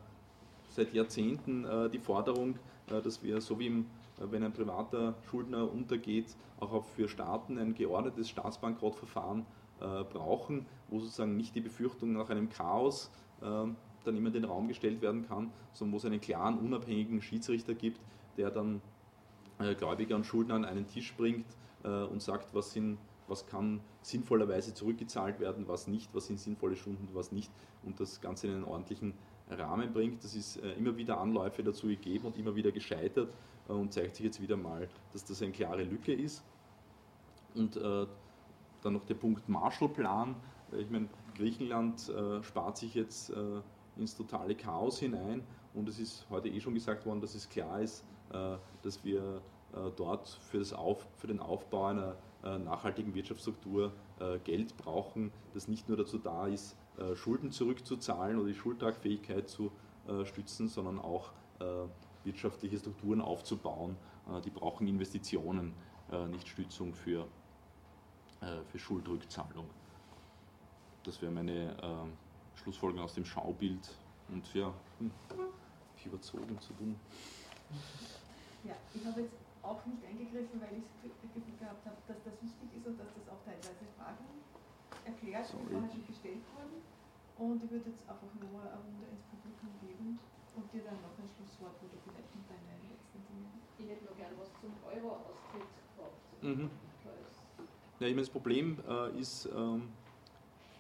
seit 0.70 0.92
Jahrzehnten 0.92 1.66
äh, 1.66 1.90
die 1.92 2.00
Forderung, 2.00 2.58
äh, 2.90 3.00
dass 3.00 3.22
wir, 3.22 3.40
so 3.42 3.60
wie 3.60 3.68
im 3.68 3.86
wenn 4.18 4.44
ein 4.44 4.54
privater 4.54 5.16
Schuldner 5.30 5.70
untergeht, 5.72 6.36
auch 6.60 6.86
für 6.86 7.10
Staaten 7.10 7.58
ein 7.58 7.76
geordnetes 7.76 8.30
Staatsbankrottverfahren 8.30 9.46
äh, 9.82 10.04
brauchen, 10.04 10.66
wo 10.88 11.00
sozusagen 11.00 11.36
nicht 11.36 11.54
die 11.56 11.62
Befürchtung 11.62 12.14
nach 12.14 12.30
einem 12.30 12.50
Chaos 12.50 13.12
äh, 13.42 13.46
dann 13.46 14.16
immer 14.16 14.28
in 14.28 14.34
den 14.34 14.46
Raum 14.46 14.68
gestellt 14.68 15.02
werden 15.02 15.28
kann, 15.28 15.52
sondern 15.74 15.94
wo 15.94 15.98
es 15.98 16.06
einen 16.06 16.22
klaren, 16.22 16.60
unabhängigen 16.60 17.22
Schiedsrichter 17.22 17.74
gibt, 17.74 18.00
der 18.38 18.52
dann 18.52 18.82
äh, 19.60 19.76
Gläubiger 19.76 20.16
und 20.16 20.26
Schuldner 20.26 20.56
an 20.56 20.66
einen 20.66 20.88
Tisch 20.88 21.14
bringt 21.16 21.46
äh, 21.84 22.04
und 22.04 22.22
sagt, 22.22 22.54
was, 22.54 22.72
sind, 22.72 22.98
was 23.28 23.48
kann 23.48 23.82
sinnvollerweise 24.02 24.74
zurückgezahlt 24.74 25.40
werden, 25.40 25.68
was 25.68 25.88
nicht, 25.88 26.10
was 26.14 26.28
sind 26.28 26.40
sinnvolle 26.40 26.76
Stunden, 26.76 27.10
was 27.14 27.32
nicht 27.32 27.52
und 27.84 28.00
das 28.00 28.22
Ganze 28.22 28.48
in 28.48 28.54
einen 28.54 28.64
ordentlichen 28.64 29.14
Rahmen 29.50 29.92
bringt. 29.92 30.24
Das 30.24 30.36
ist 30.36 30.58
immer 30.58 30.98
wieder 30.98 31.20
Anläufe 31.20 31.64
dazu 31.64 31.88
gegeben 31.88 32.26
und 32.26 32.38
immer 32.38 32.56
wieder 32.56 32.72
gescheitert 32.72 33.32
und 33.68 33.94
zeigt 33.94 34.16
sich 34.16 34.26
jetzt 34.26 34.42
wieder 34.42 34.58
mal, 34.58 34.90
dass 35.14 35.24
das 35.24 35.42
eine 35.44 35.52
klare 35.52 35.84
Lücke 35.84 36.14
ist. 36.14 36.44
Und 37.54 37.80
dann 38.86 38.94
noch 38.94 39.06
der 39.06 39.16
Punkt 39.16 39.50
Marshallplan. 39.50 40.36
Ich 40.78 40.90
meine, 40.90 41.08
Griechenland 41.36 42.10
äh, 42.10 42.44
spart 42.44 42.78
sich 42.78 42.94
jetzt 42.94 43.32
äh, 43.32 43.62
ins 43.98 44.16
totale 44.16 44.56
Chaos 44.56 45.00
hinein 45.00 45.44
und 45.74 45.90
es 45.90 46.00
ist 46.00 46.26
heute 46.30 46.50
eh 46.50 46.60
schon 46.60 46.74
gesagt 46.74 47.06
worden, 47.06 47.22
dass 47.22 47.36
es 47.36 47.50
klar 47.50 47.82
ist, 47.82 48.04
äh, 48.32 48.58
dass 48.84 49.04
wir 49.04 49.42
äh, 49.74 49.92
dort 49.96 50.28
für, 50.28 50.60
das 50.60 50.74
Auf, 50.74 51.08
für 51.16 51.28
den 51.28 51.40
Aufbau 51.40 51.86
einer 51.86 52.16
nachhaltigen 52.64 53.16
Wirtschaftsstruktur 53.16 53.92
Geld 54.44 54.78
brauchen, 54.78 55.32
das 55.56 55.68
nicht 55.68 55.90
nur 55.90 55.98
dazu 55.98 56.20
da 56.20 56.46
ist, 56.46 56.78
Schulden 57.16 57.50
zurückzuzahlen 57.50 58.38
oder 58.38 58.50
die 58.50 58.54
Schuldtragfähigkeit 58.54 59.50
zu 59.50 59.72
stützen, 60.26 60.68
sondern 60.68 61.00
auch 61.00 61.32
wirtschaftliche 62.24 62.78
Strukturen 62.78 63.22
aufzubauen. 63.22 63.96
Äh, 64.28 64.42
die 64.42 64.50
brauchen 64.50 64.88
Investitionen, 64.88 65.74
äh, 66.12 66.28
nicht 66.28 66.48
Stützung 66.48 66.94
für, 66.94 67.22
äh, 67.22 67.26
für 68.72 68.80
Schuldrückzahlung. 68.80 69.70
Das 71.04 71.22
wäre 71.22 71.32
meine 71.32 71.76
Schlussfolgerung 72.56 73.04
aus 73.04 73.14
dem 73.14 73.26
Schaubild 73.26 73.90
und 74.30 74.54
ja, 74.54 74.74
hm, 75.00 75.12
überzogen 76.06 76.60
zu 76.62 76.74
tun. 76.74 76.96
Ja, 78.64 78.76
ich 78.94 79.06
habe 79.06 79.22
jetzt 79.22 79.36
auch 79.62 79.86
nicht 79.86 80.06
eingegriffen, 80.06 80.62
weil 80.62 80.78
ich 80.78 80.86
das 81.02 81.34
Gefühl 81.34 81.58
gehabt 81.58 81.86
habe, 81.86 81.98
dass 82.08 82.22
das 82.24 82.34
wichtig 82.42 82.70
ist 82.78 82.86
und 82.86 82.98
dass 82.98 83.10
das 83.14 83.26
auch 83.30 83.42
teilweise 83.46 83.86
Fragen 83.98 84.26
erklärt, 85.06 85.46
die 85.50 85.66
vorher 85.70 85.90
schon 85.90 86.06
gestellt 86.06 86.46
wurden. 86.54 86.82
Und 87.36 87.60
ich 87.62 87.70
würde 87.70 87.90
jetzt 87.90 88.06
einfach 88.08 88.32
nur 88.40 88.62
eine 88.62 88.80
Runde 88.80 89.06
ins 89.12 89.26
Publikum 89.28 89.74
geben 89.84 90.18
und 90.56 90.66
dir 90.72 90.88
dann 90.88 91.02
noch 91.04 91.14
ein 91.20 91.28
Schlusswort 91.28 91.76
oder 91.84 91.98
vielleicht 92.00 92.32
noch 92.32 92.46
deine 92.48 92.74
letzten 92.88 93.20
Dinge. 93.28 93.50
Ich 93.76 93.86
hätte 93.92 94.06
noch 94.08 94.16
gerne 94.16 94.38
was 94.40 94.50
zum 94.64 94.72
Euro-Austritt 94.88 95.68
gehabt. 95.98 96.22
Mhm. 96.42 96.95
Ja, 98.00 98.08
ich 98.08 98.14
meine, 98.14 98.22
das 98.22 98.30
Problem 98.30 98.78
äh, 98.90 99.20
ist, 99.20 99.50
ähm, 99.56 99.84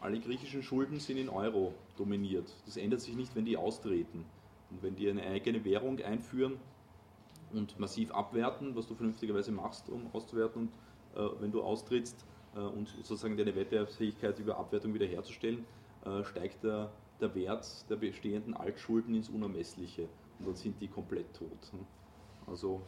alle 0.02 0.20
griechischen 0.20 0.62
Schulden 0.64 1.00
sind 1.00 1.18
in 1.18 1.30
Euro 1.30 1.74
dominiert. 1.98 2.54
Das 2.66 2.78
ändert 2.78 3.02
sich 3.02 3.16
nicht, 3.16 3.36
wenn 3.36 3.46
die 3.46 3.58
austreten. 3.58 4.26
Und 4.70 4.84
wenn 4.84 4.96
die 4.96 5.10
eine 5.10 5.24
eigene 5.24 5.64
Währung 5.64 6.00
einführen 6.02 6.58
und 7.54 7.80
massiv 7.80 8.12
abwerten, 8.12 8.76
was 8.76 8.88
du 8.88 8.96
vernünftigerweise 8.96 9.52
machst, 9.52 9.90
um 9.90 10.10
auszuwerten, 10.14 10.70
und 11.14 11.22
äh, 11.22 11.42
wenn 11.42 11.52
du 11.52 11.64
austrittst 11.64 12.26
äh, 12.56 12.60
und 12.60 12.90
sozusagen 13.04 13.38
deine 13.38 13.56
Wettbewerbsfähigkeit 13.56 14.38
über 14.40 14.58
Abwertung 14.58 14.94
wiederherzustellen, 14.94 15.66
äh, 16.06 16.24
steigt 16.24 16.64
der 16.64 16.92
der 17.22 17.34
Wert 17.36 17.90
der 17.90 17.96
bestehenden 17.96 18.54
Altschulden 18.54 19.16
ins 19.16 19.30
Unermessliche 19.30 20.08
und 20.40 20.48
dann 20.48 20.56
sind 20.56 20.80
die 20.82 20.88
komplett 20.88 21.34
tot. 21.34 21.74
Ne? 21.74 21.80
Also 22.48 22.82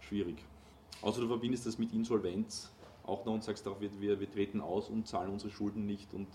schwierig. 0.00 0.36
Außer 1.02 1.20
du 1.20 1.28
verbindest 1.28 1.66
das 1.66 1.78
mit 1.78 1.92
Insolvenz 1.92 2.70
auch 3.04 3.24
noch 3.24 3.34
und 3.34 3.44
sagst 3.44 3.66
wir, 3.66 4.00
wir, 4.00 4.20
wir 4.20 4.30
treten 4.30 4.60
aus 4.60 4.88
und 4.88 5.06
zahlen 5.06 5.30
unsere 5.30 5.50
Schulden 5.50 5.86
nicht 5.86 6.14
und 6.14 6.28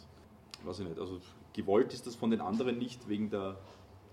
weiß 0.64 0.80
ich 0.80 0.88
nicht. 0.88 1.00
Also 1.00 1.20
gewollt 1.54 1.94
ist 1.94 2.08
das 2.08 2.16
von 2.16 2.30
den 2.32 2.42
anderen 2.42 2.78
nicht 2.78 3.08
wegen 3.08 3.30
der 3.30 3.58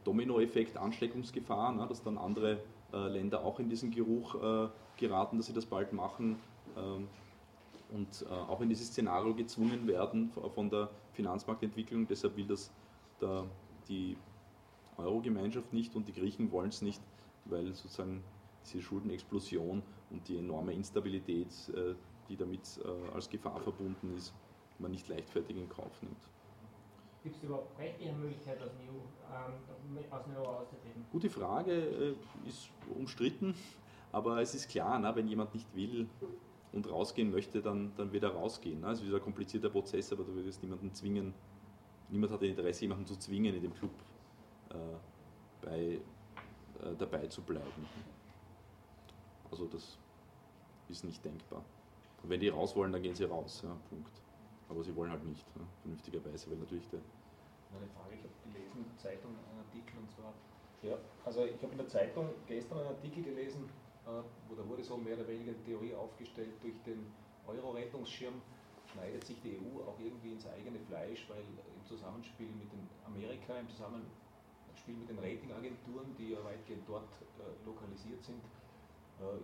Dominoeffekt, 0.04 0.76
Ansteckungsgefahr, 0.76 1.72
ne, 1.72 1.86
dass 1.88 2.02
dann 2.02 2.16
andere 2.16 2.60
äh, 2.92 3.08
Länder 3.08 3.44
auch 3.44 3.58
in 3.58 3.68
diesen 3.68 3.90
Geruch 3.90 4.34
äh, 4.36 4.68
geraten, 4.96 5.36
dass 5.36 5.46
sie 5.46 5.52
das 5.52 5.66
bald 5.66 5.92
machen. 5.92 6.36
Ähm, 6.76 7.08
und 7.92 8.26
äh, 8.28 8.32
auch 8.32 8.60
in 8.60 8.68
dieses 8.68 8.88
Szenario 8.88 9.34
gezwungen 9.34 9.86
werden 9.86 10.32
von 10.54 10.70
der 10.70 10.90
Finanzmarktentwicklung. 11.12 12.06
Deshalb 12.06 12.36
will 12.36 12.46
das 12.46 12.72
der, 13.20 13.44
die 13.88 14.16
Euro-Gemeinschaft 14.98 15.72
nicht 15.72 15.94
und 15.94 16.08
die 16.08 16.12
Griechen 16.12 16.50
wollen 16.50 16.70
es 16.70 16.82
nicht, 16.82 17.00
weil 17.44 17.72
sozusagen 17.74 18.24
diese 18.64 18.82
Schuldenexplosion 18.82 19.82
und 20.10 20.28
die 20.28 20.38
enorme 20.38 20.72
Instabilität, 20.72 21.48
äh, 21.74 21.94
die 22.28 22.36
damit 22.36 22.80
äh, 22.84 23.14
als 23.14 23.28
Gefahr 23.28 23.60
verbunden 23.60 24.14
ist, 24.16 24.34
man 24.78 24.90
nicht 24.90 25.08
leichtfertig 25.08 25.56
in 25.56 25.68
Kauf 25.68 26.02
nimmt. 26.02 26.16
Gibt 27.22 27.36
es 27.36 27.42
überhaupt 27.42 27.78
rechtliche 27.78 28.12
Möglichkeit, 28.12 28.62
aus 28.62 28.70
EU, 28.70 28.98
ähm, 29.34 30.04
aus 30.10 30.24
dem 30.24 30.36
Euro 30.36 30.58
auszutreten? 30.58 31.04
Gute 31.10 31.30
Frage, 31.30 31.72
äh, 31.72 32.48
ist 32.48 32.70
umstritten, 32.96 33.54
aber 34.12 34.40
es 34.40 34.54
ist 34.54 34.68
klar, 34.68 34.98
na, 34.98 35.14
wenn 35.16 35.26
jemand 35.26 35.54
nicht 35.54 35.74
will, 35.74 36.08
und 36.76 36.90
rausgehen 36.90 37.30
möchte, 37.30 37.62
dann, 37.62 37.92
dann 37.96 38.12
wird 38.12 38.22
er 38.22 38.34
rausgehen. 38.34 38.84
Also 38.84 39.02
es 39.02 39.08
ist 39.08 39.14
ein 39.14 39.22
komplizierter 39.22 39.70
Prozess, 39.70 40.12
aber 40.12 40.24
du 40.24 40.34
würdest 40.34 40.62
niemanden 40.62 40.92
zwingen, 40.92 41.32
niemand 42.10 42.32
hat 42.32 42.42
ein 42.42 42.50
Interesse, 42.50 42.82
jemanden 42.82 43.06
zu 43.06 43.16
zwingen, 43.16 43.54
in 43.54 43.62
dem 43.62 43.74
Club 43.74 43.90
äh, 44.70 44.74
bei, 45.62 45.80
äh, 45.80 46.94
dabei 46.98 47.26
zu 47.28 47.42
bleiben. 47.42 47.88
Also 49.50 49.66
das 49.66 49.98
ist 50.88 51.04
nicht 51.04 51.24
denkbar. 51.24 51.64
Wenn 52.28 52.40
die 52.40 52.48
raus 52.48 52.74
wollen, 52.74 52.92
dann 52.92 53.02
gehen 53.02 53.14
sie 53.14 53.24
raus, 53.24 53.62
ja, 53.62 53.76
Punkt. 53.88 54.22
Aber 54.68 54.82
sie 54.82 54.94
wollen 54.96 55.10
halt 55.10 55.24
nicht, 55.24 55.46
ja, 55.54 55.62
vernünftigerweise, 55.82 56.50
weil 56.50 56.58
natürlich 56.58 56.88
der... 56.88 57.00
Eine 57.70 57.86
Frage, 57.88 58.14
ich 58.14 58.22
habe 58.22 58.34
gelesen 58.44 58.78
in 58.78 58.88
der 58.88 58.98
Zeitung 58.98 59.30
einen 59.30 59.60
Artikel 59.60 59.98
und 59.98 60.10
zwar, 60.10 60.32
ja, 60.82 60.98
also 61.24 61.44
ich 61.44 61.62
habe 61.62 61.72
in 61.72 61.78
der 61.78 61.88
Zeitung 61.88 62.30
gestern 62.46 62.78
einen 62.78 62.88
Artikel 62.88 63.22
gelesen, 63.22 63.68
äh, 64.06 64.22
wo 64.48 64.54
da 64.54 64.66
wurde 64.68 64.82
so 64.82 64.96
mehr 64.96 65.14
oder 65.14 65.28
weniger 65.28 65.52
die 65.52 65.64
Theorie 65.64 65.94
aufgestellt, 65.94 66.54
durch 66.62 66.80
den 66.84 67.06
Euro-Rettungsschirm 67.46 68.34
schneidet 68.92 69.24
sich 69.24 69.40
die 69.42 69.58
EU 69.58 69.82
auch 69.82 69.98
irgendwie 69.98 70.32
ins 70.32 70.46
eigene 70.46 70.78
Fleisch, 70.80 71.26
weil 71.28 71.42
im 71.42 71.84
Zusammenspiel 71.84 72.48
mit 72.58 72.72
den 72.72 72.88
Amerika, 73.04 73.58
im 73.58 73.68
Zusammenspiel 73.68 74.94
mit 74.94 75.08
den 75.08 75.18
Ratingagenturen, 75.18 76.16
die 76.18 76.30
ja 76.30 76.44
weitgehend 76.44 76.88
dort 76.88 77.10
äh, 77.38 77.66
lokalisiert 77.66 78.22
sind, 78.22 78.40
äh, 78.42 78.65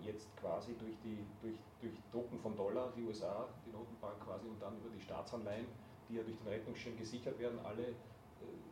jetzt 0.05 0.29
quasi 0.37 0.75
durch, 0.79 0.97
die, 1.03 1.25
durch, 1.41 1.57
durch 1.81 1.95
Drucken 2.11 2.39
von 2.39 2.57
Dollar, 2.57 2.93
die 2.97 3.03
USA, 3.03 3.49
die 3.67 3.71
Notenbank 3.71 4.21
quasi 4.21 4.47
und 4.47 4.61
dann 4.61 4.77
über 4.79 4.91
die 4.91 5.01
Staatsanleihen, 5.01 5.67
die 6.09 6.17
ja 6.17 6.23
durch 6.23 6.37
den 6.37 6.49
Rettungsschirm 6.49 6.97
gesichert 6.99 7.39
werden, 7.39 7.59
alle 7.65 7.89
äh, 7.89 7.95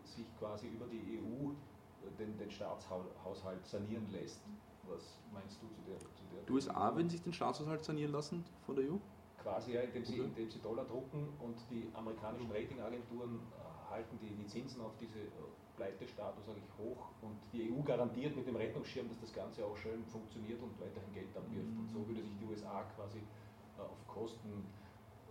sich 0.04 0.26
quasi 0.38 0.68
über 0.68 0.86
die 0.86 1.18
EU 1.18 1.50
äh, 1.50 2.10
den, 2.18 2.36
den 2.38 2.50
Staatshaushalt 2.50 3.64
sanieren 3.66 4.10
lässt. 4.10 4.42
Was 4.88 5.18
meinst 5.32 5.62
du 5.62 5.68
zu 5.68 5.82
der? 5.86 5.98
Zu 5.98 6.24
der 6.32 6.42
die 6.46 6.52
USA 6.52 6.94
würden 6.94 7.08
sich 7.08 7.22
den 7.22 7.32
Staatshaushalt 7.32 7.84
sanieren 7.84 8.12
lassen 8.12 8.44
von 8.66 8.76
der 8.76 8.90
EU? 8.90 8.96
Quasi, 9.42 9.72
ja, 9.72 9.80
indem 9.80 10.04
sie, 10.04 10.20
okay. 10.20 10.28
indem 10.28 10.50
sie 10.50 10.58
Dollar 10.58 10.84
drucken 10.84 11.28
und 11.40 11.56
die 11.70 11.88
amerikanischen 11.94 12.50
Ratingagenturen 12.50 13.36
äh, 13.36 13.69
halten 13.90 14.18
die, 14.22 14.46
Zinsen 14.46 14.80
auf 14.80 14.96
diese 15.00 15.18
äh, 15.18 15.30
Pleitestatus 15.76 16.48
eigentlich 16.48 16.70
hoch 16.78 17.10
und 17.22 17.36
die 17.52 17.70
EU 17.70 17.82
garantiert 17.82 18.36
mit 18.36 18.46
dem 18.46 18.56
Rettungsschirm, 18.56 19.08
dass 19.08 19.20
das 19.20 19.32
Ganze 19.32 19.64
auch 19.64 19.76
schön 19.76 20.04
funktioniert 20.06 20.60
und 20.62 20.78
weiterhin 20.80 21.12
Geld 21.12 21.36
abwirft. 21.36 21.68
Mhm. 21.70 21.80
Und 21.80 21.88
so 21.90 22.06
würde 22.06 22.22
sich 22.22 22.36
die 22.38 22.44
USA 22.46 22.84
quasi 22.96 23.18
äh, 23.18 23.82
auf 23.82 24.06
Kosten 24.06 24.64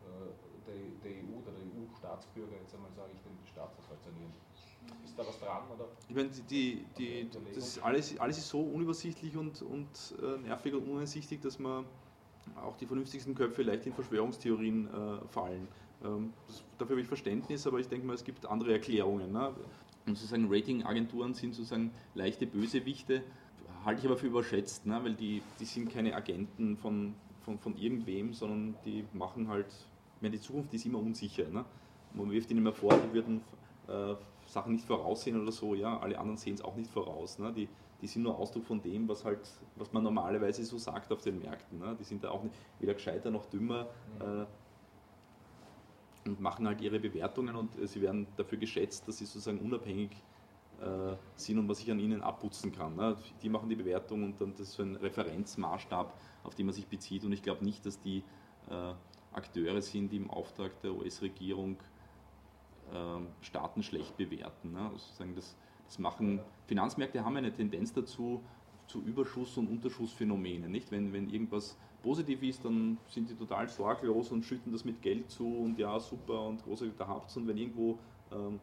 äh, 0.03 0.31
der, 0.67 0.75
der 1.03 1.11
EU 1.23 1.39
oder 1.41 1.51
der 1.51 1.65
EU-Staatsbürger, 1.65 2.55
jetzt 2.61 2.73
einmal 2.75 2.91
sage 2.91 3.11
ich, 3.13 3.21
den 3.21 3.35
Staatshaushalt 3.47 4.01
sanieren. 4.03 4.33
Ist 5.03 5.17
da 5.17 5.25
was 5.27 5.39
dran? 5.39 5.63
Oder? 5.75 5.85
Ich 6.07 6.15
meine, 6.15 6.29
die, 6.29 6.85
die, 6.97 7.29
das 7.53 7.67
ist 7.67 7.83
alles, 7.83 8.17
alles 8.19 8.37
ist 8.37 8.49
so 8.49 8.61
unübersichtlich 8.61 9.35
und, 9.37 9.61
und 9.61 10.15
äh, 10.21 10.37
nervig 10.47 10.73
und 10.73 10.87
uneinsichtig, 10.87 11.41
dass 11.41 11.59
man 11.59 11.85
auch 12.55 12.77
die 12.77 12.85
vernünftigsten 12.85 13.35
Köpfe 13.35 13.63
leicht 13.63 13.85
in 13.85 13.93
Verschwörungstheorien 13.93 14.87
äh, 14.87 15.27
fallen. 15.27 15.67
Ähm, 16.03 16.33
dafür 16.77 16.95
habe 16.95 17.01
ich 17.01 17.07
Verständnis, 17.07 17.67
aber 17.67 17.79
ich 17.79 17.87
denke 17.87 18.07
mal, 18.07 18.13
es 18.13 18.23
gibt 18.23 18.45
andere 18.45 18.73
Erklärungen. 18.73 19.31
Ne? 19.31 19.53
Und 20.05 20.17
sozusagen 20.17 20.47
Ratingagenturen 20.49 21.33
sind 21.33 21.53
sozusagen 21.53 21.91
leichte 22.15 22.47
Bösewichte, 22.47 23.23
halte 23.85 24.01
ich 24.01 24.05
aber 24.07 24.17
für 24.17 24.27
überschätzt, 24.27 24.85
ne? 24.85 24.99
weil 25.03 25.13
die, 25.13 25.41
die 25.59 25.65
sind 25.65 25.91
keine 25.91 26.15
Agenten 26.15 26.77
von, 26.77 27.15
von, 27.41 27.59
von 27.59 27.77
irgendwem, 27.77 28.33
sondern 28.33 28.75
die 28.85 29.05
machen 29.13 29.47
halt, 29.47 29.67
ich 29.67 30.21
meine, 30.21 30.35
die 30.35 30.41
Zukunft 30.41 30.73
ist 30.73 30.85
immer 30.85 30.99
unsicher. 30.99 31.47
Ne? 31.49 31.65
Man 32.13 32.31
wirft 32.31 32.49
ihnen 32.51 32.61
immer 32.61 32.73
vor, 32.73 32.93
die 32.93 33.13
würden 33.13 33.41
äh, 33.87 34.15
Sachen 34.47 34.73
nicht 34.73 34.85
voraussehen 34.85 35.39
oder 35.39 35.51
so, 35.51 35.75
ja, 35.75 35.99
alle 35.99 36.17
anderen 36.17 36.37
sehen 36.37 36.55
es 36.55 36.61
auch 36.61 36.75
nicht 36.75 36.89
voraus. 36.89 37.37
Ne? 37.39 37.53
Die, 37.53 37.69
die 38.01 38.07
sind 38.07 38.23
nur 38.23 38.37
Ausdruck 38.37 38.65
von 38.65 38.81
dem, 38.81 39.07
was 39.07 39.25
halt, 39.25 39.39
was 39.75 39.91
man 39.91 40.03
normalerweise 40.03 40.63
so 40.63 40.77
sagt 40.77 41.11
auf 41.11 41.21
den 41.21 41.39
Märkten. 41.39 41.77
Ne? 41.79 41.95
Die 41.99 42.03
sind 42.03 42.23
da 42.23 42.31
auch 42.31 42.43
nicht, 42.43 42.55
weder 42.79 42.93
gescheiter 42.93 43.29
noch 43.29 43.45
dümmer 43.45 43.87
äh, 44.19 44.45
und 46.29 46.39
machen 46.39 46.67
halt 46.67 46.81
ihre 46.81 46.99
Bewertungen 46.99 47.55
und 47.55 47.77
äh, 47.77 47.87
sie 47.87 48.01
werden 48.01 48.27
dafür 48.37 48.57
geschätzt, 48.57 49.07
dass 49.07 49.17
sie 49.17 49.25
sozusagen 49.25 49.59
unabhängig 49.59 50.11
äh, 50.81 51.15
sind 51.35 51.59
und 51.59 51.67
man 51.67 51.75
sich 51.75 51.91
an 51.91 51.99
ihnen 51.99 52.21
abputzen 52.21 52.71
kann. 52.71 52.95
Ne? 52.95 53.17
Die 53.41 53.49
machen 53.49 53.69
die 53.69 53.75
Bewertung 53.75 54.23
und 54.23 54.39
dann 54.39 54.51
das 54.51 54.61
ist 54.61 54.73
so 54.73 54.83
ein 54.83 54.95
Referenzmaßstab, 54.95 56.13
auf 56.43 56.55
den 56.55 56.65
man 56.65 56.73
sich 56.73 56.87
bezieht 56.87 57.23
und 57.25 57.33
ich 57.33 57.43
glaube 57.43 57.65
nicht, 57.65 57.85
dass 57.85 57.99
die 57.99 58.23
äh, 58.69 58.93
Akteure 59.33 59.81
sind, 59.81 60.11
die 60.11 60.17
im 60.17 60.29
Auftrag 60.29 60.81
der 60.81 60.93
US-Regierung 60.93 61.77
ähm, 62.93 63.27
Staaten 63.41 63.83
schlecht 63.83 64.17
bewerten. 64.17 64.71
Ne? 64.71 64.89
Also 64.91 65.23
das, 65.35 65.55
das 65.85 65.99
machen, 65.99 66.39
Finanzmärkte 66.67 67.23
haben 67.23 67.35
eine 67.35 67.53
Tendenz 67.53 67.93
dazu, 67.93 68.41
zu 68.87 69.01
Überschuss- 69.01 69.57
und 69.57 69.67
Unterschussphänomenen. 69.67 70.71
Nicht? 70.71 70.91
Wenn, 70.91 71.13
wenn 71.13 71.29
irgendwas 71.29 71.77
positiv 72.01 72.41
ist, 72.43 72.63
dann 72.63 72.97
sind 73.09 73.29
die 73.29 73.35
total 73.35 73.67
sorglos 73.67 74.31
und 74.31 74.43
schütten 74.43 74.71
das 74.71 74.85
mit 74.85 75.01
Geld 75.01 75.29
zu 75.29 75.45
und 75.45 75.77
ja, 75.77 75.99
super 75.99 76.47
und 76.47 76.63
großartig, 76.63 76.95
da 76.97 77.07
habt 77.07 77.35
Und 77.35 77.47
wenn 77.47 77.57
irgendwo 77.57 77.97
ähm, 78.31 78.59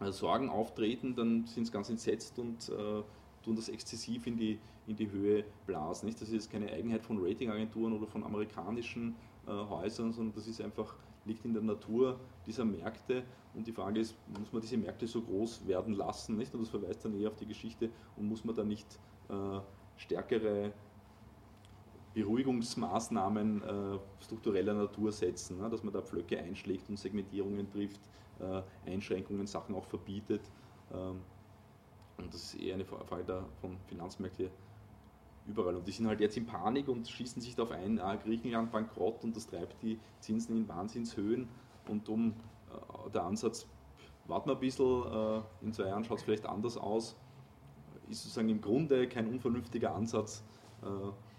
äh, 0.00 0.10
Sorgen 0.12 0.48
auftreten, 0.48 1.14
dann 1.14 1.44
sind 1.46 1.66
sie 1.66 1.72
ganz 1.72 1.88
entsetzt 1.88 2.38
und 2.38 2.68
äh, 2.68 3.02
tun 3.42 3.56
das 3.56 3.68
exzessiv 3.68 4.26
in 4.26 4.36
die, 4.36 4.58
in 4.86 4.96
die 4.96 5.10
Höhe 5.10 5.44
blasen. 5.66 6.06
Nicht? 6.06 6.20
Das 6.20 6.30
ist 6.30 6.50
keine 6.50 6.70
Eigenheit 6.72 7.02
von 7.02 7.18
Ratingagenturen 7.22 7.92
oder 7.92 8.06
von 8.06 8.24
amerikanischen 8.24 9.14
äh, 9.46 9.50
Häusern, 9.50 10.12
sondern 10.12 10.34
das 10.34 10.46
ist 10.46 10.60
einfach 10.60 10.94
liegt 11.24 11.44
in 11.44 11.52
der 11.52 11.62
Natur 11.62 12.18
dieser 12.46 12.64
Märkte. 12.64 13.22
Und 13.54 13.66
die 13.66 13.72
Frage 13.72 14.00
ist, 14.00 14.16
muss 14.38 14.52
man 14.52 14.62
diese 14.62 14.76
Märkte 14.76 15.06
so 15.06 15.22
groß 15.22 15.66
werden 15.66 15.94
lassen? 15.94 16.36
Nicht? 16.36 16.54
Und 16.54 16.62
das 16.62 16.68
verweist 16.68 17.04
dann 17.04 17.20
eher 17.20 17.28
auf 17.28 17.36
die 17.36 17.46
Geschichte. 17.46 17.90
Und 18.16 18.28
muss 18.28 18.44
man 18.44 18.54
da 18.54 18.64
nicht 18.64 18.86
äh, 19.28 19.60
stärkere 19.96 20.72
Beruhigungsmaßnahmen 22.14 23.62
äh, 23.62 23.98
struktureller 24.20 24.74
Natur 24.74 25.12
setzen, 25.12 25.58
ne? 25.58 25.70
dass 25.70 25.82
man 25.82 25.92
da 25.92 26.02
Pflöcke 26.02 26.38
einschlägt 26.38 26.88
und 26.88 26.98
Segmentierungen 26.98 27.70
trifft, 27.70 28.00
äh, 28.40 28.62
Einschränkungen, 28.90 29.46
Sachen 29.46 29.74
auch 29.74 29.86
verbietet. 29.86 30.42
Ähm, 30.92 31.20
und 32.18 32.34
das 32.34 32.54
ist 32.54 32.60
eher 32.60 32.74
eine 32.74 32.84
Frage 32.84 33.44
von 33.60 33.76
Finanzmärkten 33.86 34.50
überall. 35.46 35.76
Und 35.76 35.86
die 35.88 35.92
sind 35.92 36.06
halt 36.06 36.20
jetzt 36.20 36.36
in 36.36 36.46
Panik 36.46 36.88
und 36.88 37.08
schießen 37.08 37.40
sich 37.40 37.54
darauf 37.54 37.72
ein, 37.72 37.98
ah, 37.98 38.16
Griechenland 38.16 38.70
bankrott 38.70 39.24
und 39.24 39.34
das 39.36 39.46
treibt 39.46 39.82
die 39.82 39.98
Zinsen 40.20 40.56
in 40.56 40.68
Wahnsinnshöhen. 40.68 41.48
Und 41.88 42.08
um 42.08 42.30
äh, 42.30 43.10
der 43.10 43.24
Ansatz, 43.24 43.66
warten 44.26 44.50
wir 44.50 44.54
ein 44.54 44.60
bisschen, 44.60 45.04
äh, 45.04 45.40
in 45.62 45.72
zwei 45.72 45.88
Jahren 45.88 46.04
schaut 46.04 46.18
es 46.18 46.24
vielleicht 46.24 46.46
anders 46.46 46.76
aus, 46.76 47.16
ist 48.08 48.22
sozusagen 48.22 48.50
im 48.50 48.60
Grunde 48.60 49.08
kein 49.08 49.26
unvernünftiger 49.26 49.94
Ansatz 49.94 50.44
äh, 50.82 50.86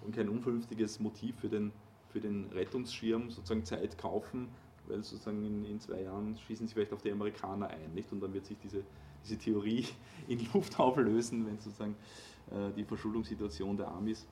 und 0.04 0.16
kein 0.16 0.30
unvernünftiges 0.30 1.00
Motiv 1.00 1.36
für 1.40 1.50
den, 1.50 1.72
für 2.10 2.20
den 2.20 2.50
Rettungsschirm, 2.54 3.30
sozusagen 3.30 3.66
Zeit 3.66 3.98
kaufen, 3.98 4.50
weil 4.88 5.04
sozusagen 5.04 5.44
in, 5.44 5.66
in 5.66 5.80
zwei 5.80 6.02
Jahren 6.02 6.38
schießen 6.38 6.68
sie 6.68 6.74
vielleicht 6.74 6.94
auf 6.94 7.02
die 7.02 7.12
Amerikaner 7.12 7.70
ein, 7.70 7.94
nicht? 7.94 8.12
Und 8.12 8.22
dann 8.22 8.34
wird 8.34 8.46
sich 8.46 8.58
diese, 8.60 8.84
diese 9.24 9.38
Theorie 9.38 9.86
in 10.28 10.46
Luft 10.54 10.80
auflösen, 10.80 11.46
wenn 11.46 11.58
sozusagen 11.60 11.96
äh, 12.52 12.72
die 12.76 12.84
Verschuldungssituation 12.84 13.78
der 13.78 13.88
Amis 13.90 14.28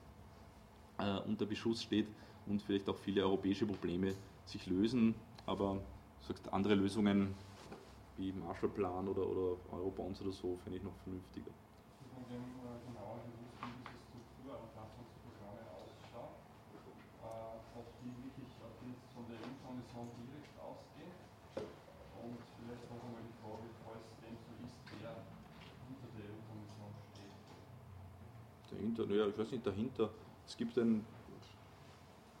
äh, 0.98 1.18
unter 1.20 1.46
Beschuss 1.46 1.82
steht 1.82 2.06
und 2.46 2.62
vielleicht 2.62 2.88
auch 2.88 2.98
viele 2.98 3.22
europäische 3.22 3.66
Probleme 3.66 4.14
sich 4.44 4.66
lösen. 4.66 5.14
Aber 5.46 5.80
sagst, 6.20 6.52
andere 6.52 6.74
Lösungen 6.74 7.34
wie 8.16 8.32
Marshallplan 8.32 9.08
oder, 9.08 9.26
oder 9.26 9.56
Eurobonds 9.72 10.20
oder 10.20 10.32
so 10.32 10.56
finde 10.62 10.78
ich 10.78 10.84
noch 10.84 10.94
vernünftiger. 11.02 11.50
Dahinter? 28.82 29.06
Naja, 29.06 29.26
ich 29.28 29.38
weiß 29.38 29.50
nicht, 29.52 29.66
dahinter. 29.66 30.10
Es 30.46 30.56
gibt 30.56 30.76
ein, 30.78 31.04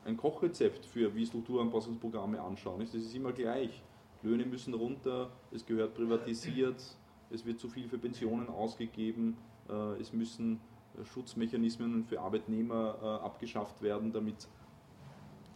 ein 0.04 0.16
Kochrezept 0.16 0.84
für, 0.84 1.14
wie 1.14 1.24
Strukturanpassungsprogramme 1.24 2.40
anschauen. 2.40 2.80
Das 2.80 2.94
ist 2.94 3.14
immer 3.14 3.32
gleich. 3.32 3.82
Löhne 4.22 4.44
müssen 4.44 4.74
runter, 4.74 5.30
es 5.50 5.64
gehört 5.64 5.94
privatisiert, 5.94 6.96
es 7.30 7.44
wird 7.44 7.58
zu 7.58 7.68
viel 7.68 7.88
für 7.88 7.98
Pensionen 7.98 8.48
ausgegeben, 8.48 9.36
äh, 9.68 10.00
es 10.00 10.12
müssen 10.12 10.60
äh, 10.96 11.04
Schutzmechanismen 11.04 12.04
für 12.04 12.20
Arbeitnehmer 12.20 12.98
äh, 13.02 13.06
abgeschafft 13.24 13.82
werden, 13.82 14.12
damit 14.12 14.48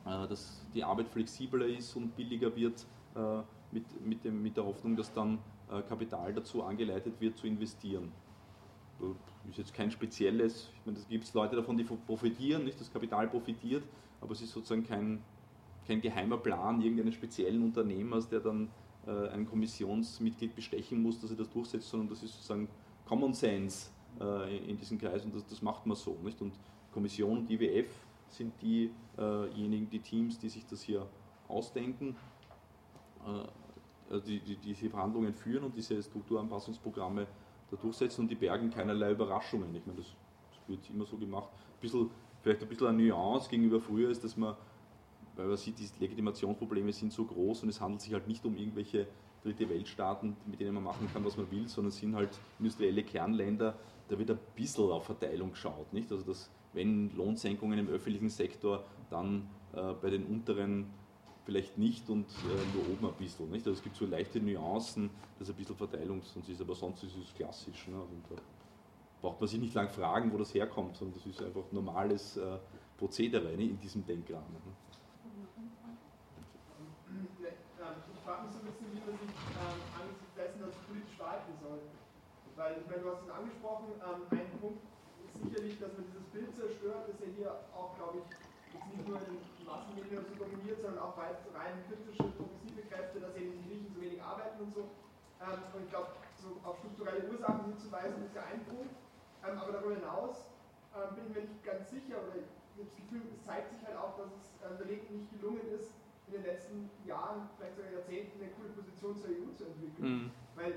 dass 0.05 0.65
die 0.73 0.85
Arbeit 0.85 1.09
flexibler 1.09 1.67
ist 1.67 1.97
und 1.97 2.15
billiger 2.15 2.55
wird, 2.55 2.87
mit 3.65 4.57
der 4.57 4.65
Hoffnung, 4.65 4.95
dass 4.95 5.13
dann 5.13 5.41
Kapital 5.89 6.33
dazu 6.33 6.63
angeleitet 6.63 7.21
wird 7.21 7.37
zu 7.37 7.49
investieren 7.49 8.13
ist 9.49 9.59
jetzt 9.59 9.75
kein 9.75 9.91
spezielles, 9.91 10.71
ich 10.75 10.87
meine, 10.87 10.99
es 10.99 11.09
gibt 11.09 11.33
Leute 11.35 11.57
davon, 11.57 11.77
die 11.77 11.85
profitieren, 11.85 12.65
nicht 12.65 12.81
das 12.81 12.93
Kapital 12.93 13.29
profitiert, 13.29 13.85
aber 14.21 14.33
es 14.33 14.43
ist 14.43 14.53
sozusagen 14.53 14.85
kein, 14.85 15.23
kein 15.87 16.01
geheimer 16.01 16.39
Plan 16.39 16.81
irgendeines 16.81 17.15
speziellen 17.15 17.63
Unternehmers, 17.63 18.29
der 18.29 18.41
dann 18.41 18.69
äh, 19.07 19.29
ein 19.29 19.47
Kommissionsmitglied 19.47 20.55
bestechen 20.55 21.03
muss, 21.03 21.21
dass 21.21 21.31
er 21.31 21.37
das 21.37 21.51
durchsetzt, 21.51 21.89
sondern 21.89 22.09
das 22.09 22.23
ist 22.23 22.33
sozusagen 22.33 22.69
Common 23.07 23.35
Sense 23.35 23.91
äh, 24.21 24.57
in, 24.69 24.77
diesem 24.77 24.99
Kreis 24.99 25.25
und 25.25 25.35
das, 25.35 25.47
das 25.47 25.63
macht 25.63 25.87
man 25.87 25.97
so. 25.97 26.17
Nicht? 26.23 26.41
Und 26.43 26.55
Kommission 26.93 27.39
und 27.39 27.51
IWF 27.51 27.89
sind 28.29 28.53
diejenigen, 28.61 29.89
die 29.89 30.01
Teams, 30.01 30.39
die 30.39 30.49
sich 30.49 30.67
das 30.67 30.83
hier 30.83 31.07
ausdenken, 31.49 32.17
äh, 33.25 34.13
also 34.13 34.27
die, 34.27 34.41
die 34.41 34.57
diese 34.57 34.91
Verhandlungen 34.91 35.35
führen 35.35 35.65
und 35.65 35.77
diese 35.77 36.03
Strukturanpassungsprogramme 36.03 37.27
da 37.71 37.77
durchsetzen 37.77 38.23
und 38.23 38.31
die 38.31 38.35
bergen 38.35 38.71
keinerlei 38.71 39.13
Überraschungen. 39.13 39.75
Ich 39.75 39.87
meine, 39.87 39.99
das, 39.99 40.15
das 40.51 40.69
wird 40.69 40.91
immer 40.91 41.07
so 41.07 41.17
gemacht. 41.17 41.51
Ein 41.53 41.81
bisschen, 41.81 42.11
vielleicht 42.43 42.63
ein 42.63 42.69
bisschen 42.69 42.87
eine 42.89 43.03
Nuance 43.03 43.49
gegenüber 43.49 43.81
früher 43.81 44.11
ist, 44.11 44.23
dass 44.25 44.37
man, 44.37 44.57
weil 45.37 45.47
man 45.47 45.57
sieht, 45.57 45.79
die 45.79 45.89
Legitimationsprobleme 46.01 46.93
sind 46.93 47.13
so 47.13 47.25
groß 47.25 47.63
und 47.63 47.69
es 47.69 47.81
handelt 47.81 48.01
sich 48.01 48.13
halt 48.13 48.29
nicht 48.29 48.45
um 48.45 48.57
irgendwelche 48.57 49.07
dritte 49.43 49.69
Weltstaaten, 49.69 50.37
mit 50.47 50.61
denen 50.61 50.75
man 50.75 50.85
machen 50.85 51.09
kann, 51.13 51.25
was 51.25 51.37
man 51.37 51.51
will, 51.51 51.69
sondern 51.69 51.91
es 51.91 51.99
sind 51.99 52.15
halt 52.15 52.31
industrielle 52.59 53.03
Kernländer, 53.05 53.75
da 54.09 54.19
wird 54.19 54.31
ein 54.31 54.39
bisschen 54.55 54.91
auf 54.91 55.05
Verteilung 55.05 55.51
geschaut. 55.51 55.93
Nicht? 55.93 56.11
Also 56.11 56.25
dass, 56.25 56.51
wenn 56.73 57.15
Lohnsenkungen 57.17 57.79
im 57.79 57.89
öffentlichen 57.89 58.29
Sektor, 58.29 58.85
dann 59.11 59.49
äh, 59.73 59.93
bei 60.01 60.11
den 60.11 60.25
unteren 60.25 60.87
vielleicht 61.47 61.79
nicht 61.79 62.11
und 62.11 62.27
äh, 62.27 62.77
nur 62.77 62.91
oben 62.93 63.07
ein 63.07 63.15
bisschen. 63.15 63.49
Nicht? 63.51 63.65
Also 63.67 63.79
es 63.79 63.83
gibt 63.83 63.97
so 63.97 64.05
leichte 64.05 64.41
Nuancen, 64.41 65.09
das 65.39 65.49
ein 65.49 65.55
bisschen 65.55 65.77
Verteilungs- 65.77 66.37
ist, 66.51 66.61
aber 66.61 66.75
sonst 66.75 67.05
ist 67.05 67.17
es 67.17 67.33
klassisch. 67.35 67.87
Ne? 67.87 67.97
Und 67.97 68.25
da 68.29 68.37
braucht 69.23 69.41
man 69.41 69.49
sich 69.49 69.61
nicht 69.61 69.73
lang 69.73 69.89
fragen, 69.89 70.33
wo 70.33 70.39
das 70.39 70.53
herkommt, 70.53 70.97
sondern 70.97 71.15
das 71.17 71.25
ist 71.25 71.41
einfach 71.41 71.63
normales 71.71 72.37
äh, 72.37 72.59
Prozedere 72.99 73.57
ne? 73.57 73.63
in 73.63 73.81
diesem 73.81 74.05
Denkrahmen. 74.05 74.53
Ne? 74.53 74.73
Ich 77.07 78.33
frage 78.33 78.43
mich 78.43 78.53
so 78.53 78.59
ein 78.59 78.67
bisschen, 78.67 78.91
wie 78.91 78.99
man 79.07 79.15
sich 79.23 79.31
ähm, 79.31 79.81
angesichts 79.95 80.35
dessen 80.35 80.59
das 80.67 80.75
politisch 80.91 81.15
verhalten 81.15 81.55
soll. 81.63 81.79
Weil, 82.59 82.83
ich 82.83 82.87
meine, 82.91 83.03
du 83.07 83.09
hast 83.15 83.23
es 83.23 83.31
angesprochen, 83.31 83.87
ähm, 84.03 84.27
ein 84.35 84.51
Punkt 84.59 84.83
ist 85.31 85.39
sicherlich, 85.47 85.79
dass 85.79 85.95
man 85.95 86.11
dieses 86.11 86.27
Bild 86.35 86.51
zerstört, 86.59 87.07
das 87.07 87.17
ja 87.23 87.31
hier 87.31 87.51
auch, 87.71 87.95
glaube 87.95 88.27
ich, 88.27 88.27
jetzt 88.75 88.89
nicht 88.91 89.07
nur 89.07 89.23
in 89.23 89.39
Massenmedien 89.77 90.25
so 90.25 90.35
dominiert, 90.41 90.81
sondern 90.81 91.05
auch 91.05 91.17
weit 91.17 91.37
rein 91.53 91.85
kritische, 91.85 92.25
progressive 92.33 92.83
Kräfte, 92.89 93.21
dass 93.21 93.37
eben 93.37 93.53
die 93.53 93.69
Griechen 93.69 93.93
so 93.93 94.01
wenig 94.01 94.23
arbeiten 94.23 94.61
und 94.65 94.73
so. 94.73 94.89
Ähm, 95.45 95.61
und 95.75 95.85
ich 95.85 95.91
glaube, 95.91 96.09
so 96.41 96.57
auf 96.65 96.79
strukturelle 96.81 97.29
Ursachen 97.29 97.77
hinzuweisen, 97.77 98.25
ist 98.25 98.35
ja 98.35 98.43
ein 98.49 98.65
Punkt. 98.65 98.97
Ähm, 99.45 99.59
aber 99.59 99.73
darüber 99.73 99.95
hinaus 99.95 100.49
ähm, 100.97 101.15
bin 101.15 101.29
ich 101.29 101.33
mir 101.37 101.45
nicht 101.45 101.65
ganz 101.65 101.91
sicher, 101.91 102.17
oder 102.25 102.41
ich 102.41 102.49
habe 102.49 102.89
das 102.89 102.97
Gefühl, 102.97 103.23
es 103.29 103.45
zeigt 103.45 103.69
sich 103.73 103.85
halt 103.85 103.97
auch, 104.01 104.17
dass 104.17 104.33
es 104.33 104.45
ähm, 104.65 104.77
der 104.81 104.87
Linken 104.89 105.13
nicht 105.21 105.31
gelungen 105.37 105.67
ist, 105.77 105.93
in 106.27 106.33
den 106.41 106.45
letzten 106.45 106.91
Jahren, 107.05 107.49
vielleicht 107.57 107.77
sogar 107.77 107.93
Jahrzehnten, 107.93 108.43
eine 108.43 108.51
coole 108.59 108.71
Position 108.75 109.15
zur 109.15 109.31
EU 109.31 109.47
zu 109.55 109.65
entwickeln. 109.71 110.09
Mhm. 110.09 110.31
Weil 110.57 110.73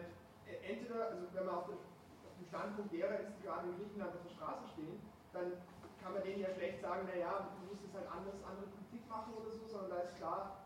äh, 0.46 0.60
entweder, 0.62 1.10
also 1.10 1.24
wenn 1.34 1.46
man 1.46 1.56
auf, 1.56 1.66
der, 1.66 1.80
auf 1.80 2.36
dem 2.38 2.46
Standpunkt 2.46 2.92
derer 2.94 3.18
ist, 3.24 3.34
die 3.40 3.48
gerade 3.48 3.66
in 3.70 3.76
Griechenland 3.80 4.14
auf 4.14 4.24
der 4.28 4.36
Straße 4.36 4.66
stehen, 4.76 5.00
dann 5.34 5.58
kann 6.02 6.14
man 6.14 6.24
denen 6.24 6.42
ja 6.42 6.52
schlecht 6.54 6.82
sagen, 6.82 7.06
naja, 7.06 7.50
du 7.54 7.70
musst 7.70 7.84
es 7.86 7.94
halt 7.94 8.08
anders, 8.10 8.36
andere 8.46 8.66
Politik 8.72 8.89
machen 9.10 9.34
oder 9.34 9.52
so, 9.52 9.66
sondern 9.68 9.90
da 9.90 10.00
ist 10.06 10.16
klar, 10.18 10.62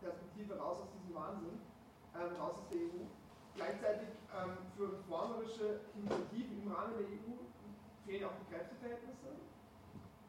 Perspektive 0.00 0.56
raus 0.58 0.78
aus 0.84 0.90
diesem 0.94 1.14
Wahnsinn, 1.14 1.58
ähm, 2.14 2.36
raus 2.38 2.62
aus 2.62 2.68
der 2.70 2.78
EU. 2.78 3.02
Gleichzeitig 3.54 4.10
ähm, 4.34 4.58
für 4.76 4.90
reformerische 4.92 5.80
Initiativen 5.94 6.62
im 6.62 6.72
Rahmen 6.72 6.94
der 6.98 7.06
EU 7.06 7.38
fehlen 8.06 8.24
auch 8.26 8.36
die 8.42 8.48
Kräfteverhältnisse. 8.50 9.30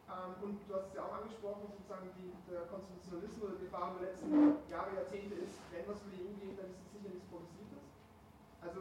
Ähm, 0.06 0.32
und 0.42 0.62
du 0.70 0.72
hast 0.74 0.88
es 0.90 0.96
ja 0.96 1.04
auch 1.06 1.18
angesprochen, 1.22 1.66
sozusagen 1.74 2.08
die, 2.16 2.30
der 2.50 2.70
Konstitutionalismus 2.70 3.42
oder 3.50 3.58
die 3.58 3.68
Erfahrung 3.68 3.98
der 4.00 4.14
letzten 4.14 4.30
Jahre, 4.70 4.94
Jahrzehnte 4.96 5.36
ist, 5.42 5.58
wenn 5.74 5.86
was 5.90 6.00
für 6.06 6.14
die 6.14 6.22
EU 6.22 6.34
geht, 6.38 6.56
dann 6.56 6.70
ist 6.70 6.82
es 6.86 6.90
sicher 6.94 7.10
nichts 7.10 7.28
Progressives. 7.28 7.86
Also 8.62 8.80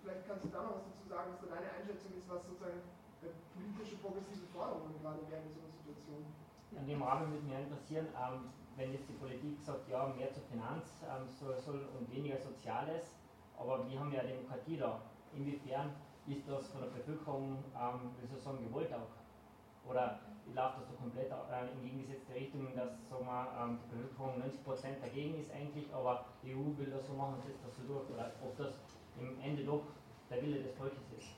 vielleicht 0.00 0.24
kannst 0.26 0.44
du 0.44 0.50
da 0.50 0.60
noch 0.64 0.80
was 0.80 0.88
dazu 0.88 1.04
sagen, 1.08 1.28
was 1.36 1.40
da 1.44 1.48
deine 1.54 1.68
Einschätzung 1.68 2.10
ist, 2.16 2.26
was 2.26 2.42
sozusagen 2.48 2.80
äh, 3.22 3.32
politische 3.54 4.00
progressive 4.00 4.48
Forderungen 4.50 4.96
gerade 4.98 5.20
wären 5.28 5.46
in 5.46 5.54
so 5.54 5.60
einer 5.60 5.76
Situation. 5.76 6.43
In 6.76 6.86
dem 6.86 7.02
Rahmen 7.02 7.32
würde 7.32 7.44
mich 7.44 7.56
interessieren, 7.56 8.08
ähm, 8.14 8.50
wenn 8.76 8.92
jetzt 8.92 9.08
die 9.08 9.14
Politik 9.14 9.60
sagt, 9.60 9.88
ja, 9.88 10.06
mehr 10.08 10.32
zur 10.32 10.42
Finanz 10.44 11.02
ähm, 11.02 11.28
soll, 11.28 11.56
soll 11.58 11.88
und 11.98 12.10
weniger 12.10 12.38
Soziales, 12.38 13.14
aber 13.56 13.88
wir 13.88 13.98
haben 13.98 14.12
ja 14.12 14.22
Demokratie 14.22 14.76
da. 14.76 15.00
Inwiefern 15.32 15.94
ist 16.26 16.48
das 16.48 16.68
von 16.68 16.80
der 16.80 16.88
Bevölkerung, 16.88 17.64
ähm, 17.74 18.10
wie 18.20 18.26
soll 18.26 18.38
ich 18.38 18.44
sagen, 18.44 18.64
gewollt 18.64 18.92
auch? 18.92 19.88
Oder 19.88 20.20
läuft 20.46 20.78
das 20.78 20.88
so 20.88 20.94
komplett 20.94 21.30
äh, 21.30 21.72
in 21.72 21.84
gegengesetzte 21.84 22.34
Richtung, 22.34 22.74
dass 22.74 23.08
sagen 23.08 23.26
wir, 23.26 23.48
ähm, 23.60 23.78
die 23.84 23.96
Bevölkerung 23.96 24.42
90% 24.42 25.00
dagegen 25.00 25.38
ist 25.38 25.52
eigentlich, 25.52 25.92
aber 25.92 26.26
die 26.42 26.54
EU 26.54 26.76
will 26.76 26.90
das 26.90 27.06
so 27.06 27.14
machen 27.14 27.34
und 27.34 27.44
setzt 27.44 27.64
das 27.64 27.76
so 27.76 27.82
durch? 27.84 28.10
Oder 28.10 28.32
ob 28.42 28.56
das 28.56 28.74
im 29.18 29.38
Ende 29.40 29.64
doch 29.64 29.84
der 30.30 30.42
Wille 30.42 30.62
des 30.62 30.74
Volkes 30.74 31.12
ist, 31.16 31.28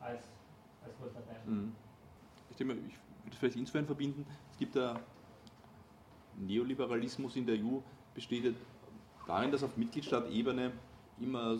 als, 0.00 0.22
als 0.82 0.96
Großpartei. 0.96 1.36
Mhm. 1.44 1.74
Ich, 2.50 2.56
denke, 2.56 2.74
ich 2.74 2.98
würde 3.24 3.36
vielleicht 3.36 3.56
insofern 3.56 3.86
verbinden, 3.86 4.26
es 4.50 4.58
gibt 4.58 4.74
der 4.74 5.00
Neoliberalismus 6.38 7.36
in 7.36 7.46
der 7.46 7.56
EU 7.56 7.78
besteht 8.14 8.54
darin, 9.26 9.50
dass 9.50 9.62
auf 9.62 9.76
Mitgliedstaatebene 9.76 10.72
immer 11.20 11.58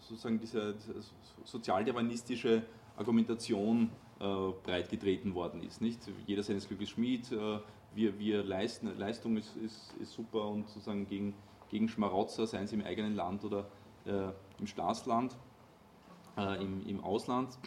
sozusagen 0.00 0.38
diese, 0.38 0.74
diese 0.74 0.94
sozialdarwinistische 1.44 2.62
Argumentation 2.96 3.90
äh, 4.20 4.24
breitgetreten 4.64 5.34
worden 5.34 5.62
ist. 5.62 5.80
Nicht? 5.80 6.00
Jeder 6.26 6.42
seines 6.42 6.68
Glückes 6.68 6.90
Schmied, 6.90 7.30
äh, 7.32 7.58
wir, 7.94 8.18
wir 8.18 8.42
leisten, 8.44 8.96
Leistung 8.98 9.36
ist, 9.36 9.56
ist, 9.56 9.94
ist, 10.00 10.12
super 10.12 10.46
und 10.48 10.68
sozusagen 10.68 11.06
gegen, 11.06 11.34
gegen 11.70 11.88
Schmarotzer, 11.88 12.46
seien 12.46 12.66
sie 12.66 12.76
im 12.76 12.84
eigenen 12.84 13.16
Land 13.16 13.44
oder 13.44 13.66
äh, 14.04 14.28
im 14.58 14.66
Staatsland, 14.66 15.36
äh, 16.36 16.62
im, 16.62 16.86
im 16.86 17.02
Ausland. 17.02 17.58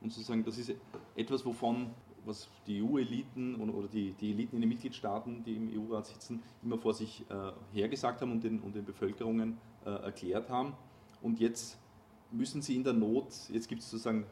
Und 0.00 0.12
sozusagen, 0.12 0.44
das 0.44 0.58
ist 0.58 0.72
etwas, 1.16 1.44
wovon 1.44 1.90
was 2.26 2.48
die 2.66 2.82
EU-Eliten 2.82 3.56
oder 3.56 3.88
die, 3.88 4.12
die, 4.12 4.32
Eliten 4.32 4.56
in 4.56 4.62
den 4.62 4.68
Mitgliedstaaten, 4.68 5.42
die 5.44 5.56
im 5.56 5.70
EU-Rat 5.72 6.06
sitzen, 6.06 6.42
immer 6.62 6.78
vor 6.78 6.94
sich 6.94 7.24
äh, 7.30 7.52
hergesagt 7.72 8.20
haben 8.20 8.32
und 8.32 8.44
den, 8.44 8.60
und 8.60 8.74
den 8.74 8.84
Bevölkerungen 8.84 9.56
äh, 9.84 9.90
erklärt 9.90 10.50
haben. 10.50 10.74
Und 11.22 11.40
jetzt 11.40 11.78
müssen 12.30 12.62
sie 12.62 12.76
in 12.76 12.84
der 12.84 12.92
Not, 12.92 13.28
jetzt 13.50 13.68
gibt 13.68 13.82
es 13.82 13.90
sozusagen, 13.90 14.24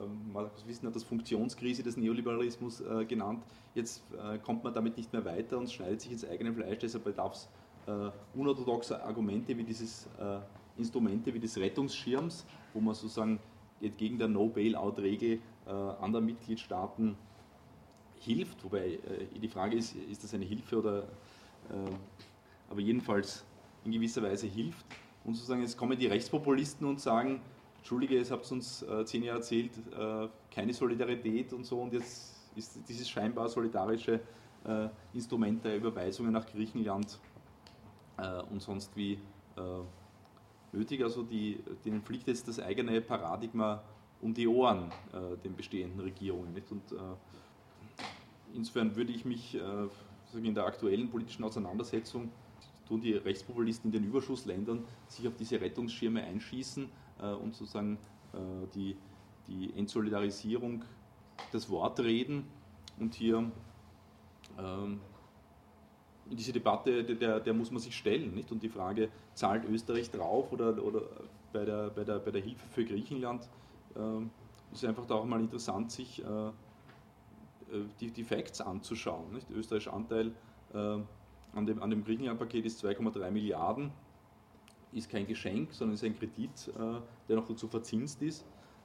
äh, 0.00 0.32
Markus 0.32 0.66
Wissen 0.66 0.86
hat 0.86 0.96
das 0.96 1.04
Funktionskrise 1.04 1.82
des 1.82 1.96
Neoliberalismus 1.96 2.80
äh, 2.80 3.04
genannt, 3.04 3.44
jetzt 3.74 4.02
äh, 4.12 4.38
kommt 4.38 4.64
man 4.64 4.72
damit 4.72 4.96
nicht 4.96 5.12
mehr 5.12 5.24
weiter 5.24 5.58
und 5.58 5.70
schneidet 5.70 6.00
sich 6.00 6.12
ins 6.12 6.24
eigene 6.24 6.52
Fleisch, 6.52 6.78
deshalb 6.78 7.04
bedarf 7.04 7.34
es 7.34 7.48
äh, 7.86 8.10
unorthodoxer 8.34 9.04
Argumente 9.04 9.56
wie 9.56 9.64
dieses 9.64 10.08
Instrumente 10.76 11.32
wie 11.32 11.38
des 11.38 11.56
Rettungsschirms, 11.56 12.44
wo 12.74 12.80
man 12.80 12.94
sozusagen 12.94 13.38
entgegen 13.80 14.18
der 14.18 14.28
No-Bail-Out-Regel 14.28 15.40
äh, 15.66 15.70
anderen 15.70 16.26
Mitgliedstaaten 16.26 17.16
hilft, 18.20 18.62
wobei 18.64 18.94
äh, 18.94 19.38
die 19.38 19.48
Frage 19.48 19.76
ist, 19.76 19.94
ist 19.94 20.24
das 20.24 20.34
eine 20.34 20.44
Hilfe 20.44 20.78
oder, 20.78 21.02
äh, 21.02 21.90
aber 22.70 22.80
jedenfalls 22.80 23.44
in 23.84 23.92
gewisser 23.92 24.22
Weise 24.22 24.46
hilft. 24.46 24.84
Und 25.24 25.34
sozusagen 25.34 25.62
jetzt 25.62 25.76
kommen 25.76 25.98
die 25.98 26.06
Rechtspopulisten 26.06 26.86
und 26.86 27.00
sagen, 27.00 27.40
Entschuldige, 27.78 28.18
es 28.18 28.30
habt 28.30 28.50
uns 28.50 28.82
äh, 28.82 29.04
zehn 29.04 29.22
Jahre 29.22 29.38
erzählt, 29.38 29.72
äh, 29.96 30.28
keine 30.50 30.72
Solidarität 30.72 31.52
und 31.52 31.64
so 31.64 31.80
und 31.80 31.92
jetzt 31.92 32.34
ist 32.56 32.80
dieses 32.88 33.08
scheinbar 33.08 33.48
solidarische 33.48 34.20
äh, 34.64 34.88
Instrument 35.12 35.64
der 35.64 35.76
Überweisungen 35.76 36.32
nach 36.32 36.46
Griechenland 36.46 37.18
und 38.50 38.62
sonst 38.62 38.96
wie 38.96 39.18
nötig. 40.72 41.02
Also 41.02 41.22
die, 41.22 41.62
denen 41.84 42.00
fliegt 42.00 42.26
jetzt 42.28 42.48
das 42.48 42.58
eigene 42.58 43.02
Paradigma 43.02 43.82
um 44.20 44.34
die 44.34 44.46
Ohren 44.46 44.90
äh, 45.12 45.36
den 45.44 45.54
bestehenden 45.56 46.00
Regierungen. 46.00 46.52
Nicht? 46.52 46.70
Und 46.70 46.92
äh, 46.92 46.96
insofern 48.54 48.94
würde 48.96 49.12
ich 49.12 49.24
mich 49.24 49.54
äh, 49.54 50.38
in 50.38 50.54
der 50.54 50.66
aktuellen 50.66 51.08
politischen 51.08 51.44
Auseinandersetzung 51.44 52.30
tun 52.86 53.00
die 53.00 53.14
Rechtspopulisten 53.14 53.92
in 53.92 54.00
den 54.00 54.08
Überschussländern 54.08 54.84
sich 55.08 55.26
auf 55.26 55.34
diese 55.36 55.60
Rettungsschirme 55.60 56.22
einschießen 56.22 56.88
äh, 57.20 57.32
und 57.32 57.54
sozusagen 57.54 57.98
äh, 58.32 58.38
die, 58.74 58.96
die 59.48 59.72
Entsolidarisierung 59.76 60.84
das 61.52 61.68
Wort 61.68 62.00
reden 62.00 62.44
und 62.98 63.14
hier 63.14 63.50
ähm, 64.58 65.00
diese 66.30 66.52
Debatte, 66.52 67.04
der, 67.04 67.40
der 67.40 67.54
muss 67.54 67.70
man 67.70 67.80
sich 67.80 67.96
stellen. 67.96 68.34
Nicht? 68.34 68.50
Und 68.50 68.62
die 68.62 68.68
Frage, 68.68 69.10
zahlt 69.34 69.64
Österreich 69.64 70.10
drauf 70.10 70.52
oder, 70.52 70.82
oder 70.82 71.02
bei, 71.52 71.64
der, 71.64 71.90
bei, 71.90 72.04
der, 72.04 72.18
bei 72.18 72.30
der 72.30 72.42
Hilfe 72.42 72.66
für 72.68 72.84
Griechenland, 72.84 73.48
ist 74.72 74.84
einfach 74.84 75.06
da 75.06 75.14
auch 75.14 75.24
mal 75.24 75.40
interessant, 75.40 75.90
sich 75.90 76.22
äh, 76.22 76.48
äh, 76.48 76.52
die, 78.00 78.10
die 78.10 78.24
Facts 78.24 78.60
anzuschauen. 78.60 79.32
Nicht? 79.32 79.50
Österreichs 79.50 79.88
Anteil 79.88 80.32
äh, 80.74 80.78
an 80.78 81.66
dem, 81.66 81.82
an 81.82 81.90
dem 81.90 82.04
Griechenland-Paket 82.04 82.66
ist 82.66 82.84
2,3 82.84 83.30
Milliarden, 83.30 83.90
ist 84.92 85.10
kein 85.10 85.26
Geschenk, 85.26 85.72
sondern 85.72 85.94
ist 85.94 86.04
ein 86.04 86.18
Kredit, 86.18 86.68
äh, 86.68 87.00
der 87.28 87.36
noch 87.36 87.46
dazu 87.46 87.68
verzinst 87.68 88.22
ist. 88.22 88.44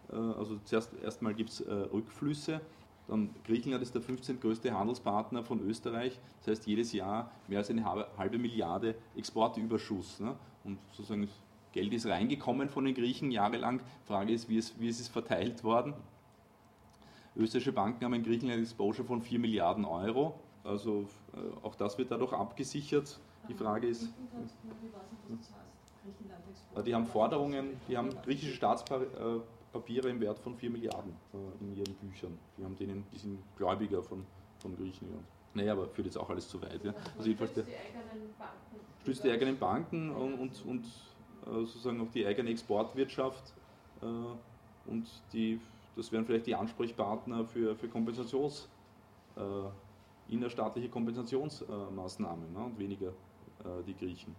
Also 0.10 0.60
zuerst 0.66 0.94
erstmal 1.02 1.34
gibt 1.34 1.52
es 1.52 1.66
Rückflüsse 1.66 2.60
dann 3.12 3.30
Griechenland 3.44 3.84
ist 3.84 3.94
der 3.94 4.02
15. 4.02 4.40
größte 4.40 4.74
Handelspartner 4.74 5.44
von 5.44 5.60
Österreich. 5.68 6.18
Das 6.40 6.48
heißt, 6.48 6.68
jedes 6.68 6.94
Jahr 6.94 7.32
mehr 7.48 7.60
als 7.60 7.70
eine 7.70 7.84
halbe 7.86 8.38
Milliarde 8.38 8.96
Exportüberschuss. 9.18 10.22
Ne? 10.22 10.36
Und 10.64 10.80
sozusagen 10.92 11.28
Geld 11.72 11.94
ist 11.94 12.06
reingekommen 12.06 12.70
von 12.70 12.86
den 12.86 12.96
Griechen 12.96 13.32
jahrelang. 13.32 13.82
Frage 14.06 14.34
ist, 14.34 14.50
wie, 14.50 14.58
ist, 14.58 14.80
wie 14.80 14.90
ist 14.90 15.00
es 15.00 15.08
verteilt 15.08 15.64
worden? 15.64 15.94
Österreichische 17.36 17.72
Banken 17.72 18.04
haben 18.04 18.14
in 18.14 18.24
Griechenland 18.24 18.62
Exposure 18.62 19.08
von 19.08 19.22
4 19.22 19.40
Milliarden 19.40 19.86
Euro. 19.86 20.40
Also 20.64 21.08
äh, 21.34 21.66
auch 21.66 21.76
das 21.76 21.98
wird 21.98 22.12
dadurch 22.12 22.34
abgesichert. 22.34 23.20
Die 23.48 23.54
Frage 23.54 23.88
ist. 23.88 24.10
Die 26.86 26.94
haben 26.94 27.06
Forderungen, 27.06 27.80
die 27.88 27.98
haben 27.98 28.10
griechische 28.24 28.54
Staatspapiere. 28.54 29.44
Papiere 29.72 30.10
im 30.10 30.20
Wert 30.20 30.38
von 30.40 30.56
4 30.56 30.70
Milliarden 30.70 31.14
äh, 31.34 31.64
in 31.64 31.76
ihren 31.76 31.96
Büchern. 31.96 32.38
Die, 32.58 32.64
haben 32.64 32.76
denen, 32.76 33.06
die 33.14 33.18
sind 33.18 33.40
Gläubiger 33.58 34.04
von, 34.04 34.26
von 34.60 34.76
Griechenland. 34.76 35.24
Naja, 35.54 35.74
aber 35.74 35.88
führt 35.88 36.08
jetzt 36.08 36.18
auch 36.18 36.30
alles 36.30 36.48
zu 36.48 36.62
weit. 36.62 36.84
Ja. 36.84 36.94
Also 37.18 37.28
jedenfalls 37.28 37.54
der. 37.54 37.66
Stützt 39.02 39.24
die 39.24 39.32
eigenen 39.32 39.58
Banken 39.58 40.12
und, 40.12 40.36
und, 40.36 40.66
und 40.66 40.86
sozusagen 41.46 42.02
auch 42.02 42.12
die 42.12 42.26
eigene 42.26 42.50
Exportwirtschaft. 42.50 43.54
Äh, 44.02 44.06
und 44.90 45.08
die, 45.34 45.60
das 45.96 46.12
wären 46.12 46.26
vielleicht 46.26 46.48
die 46.48 46.56
Ansprechpartner 46.56 47.46
für, 47.46 47.76
für 47.76 47.88
Kompensations, 47.88 48.68
äh, 49.36 50.34
innerstaatliche 50.34 50.90
Kompensationsmaßnahmen 50.90 52.54
ne, 52.54 52.60
und 52.60 52.80
weniger 52.80 53.10
äh, 53.10 53.84
die 53.86 53.96
Griechen. 53.96 54.36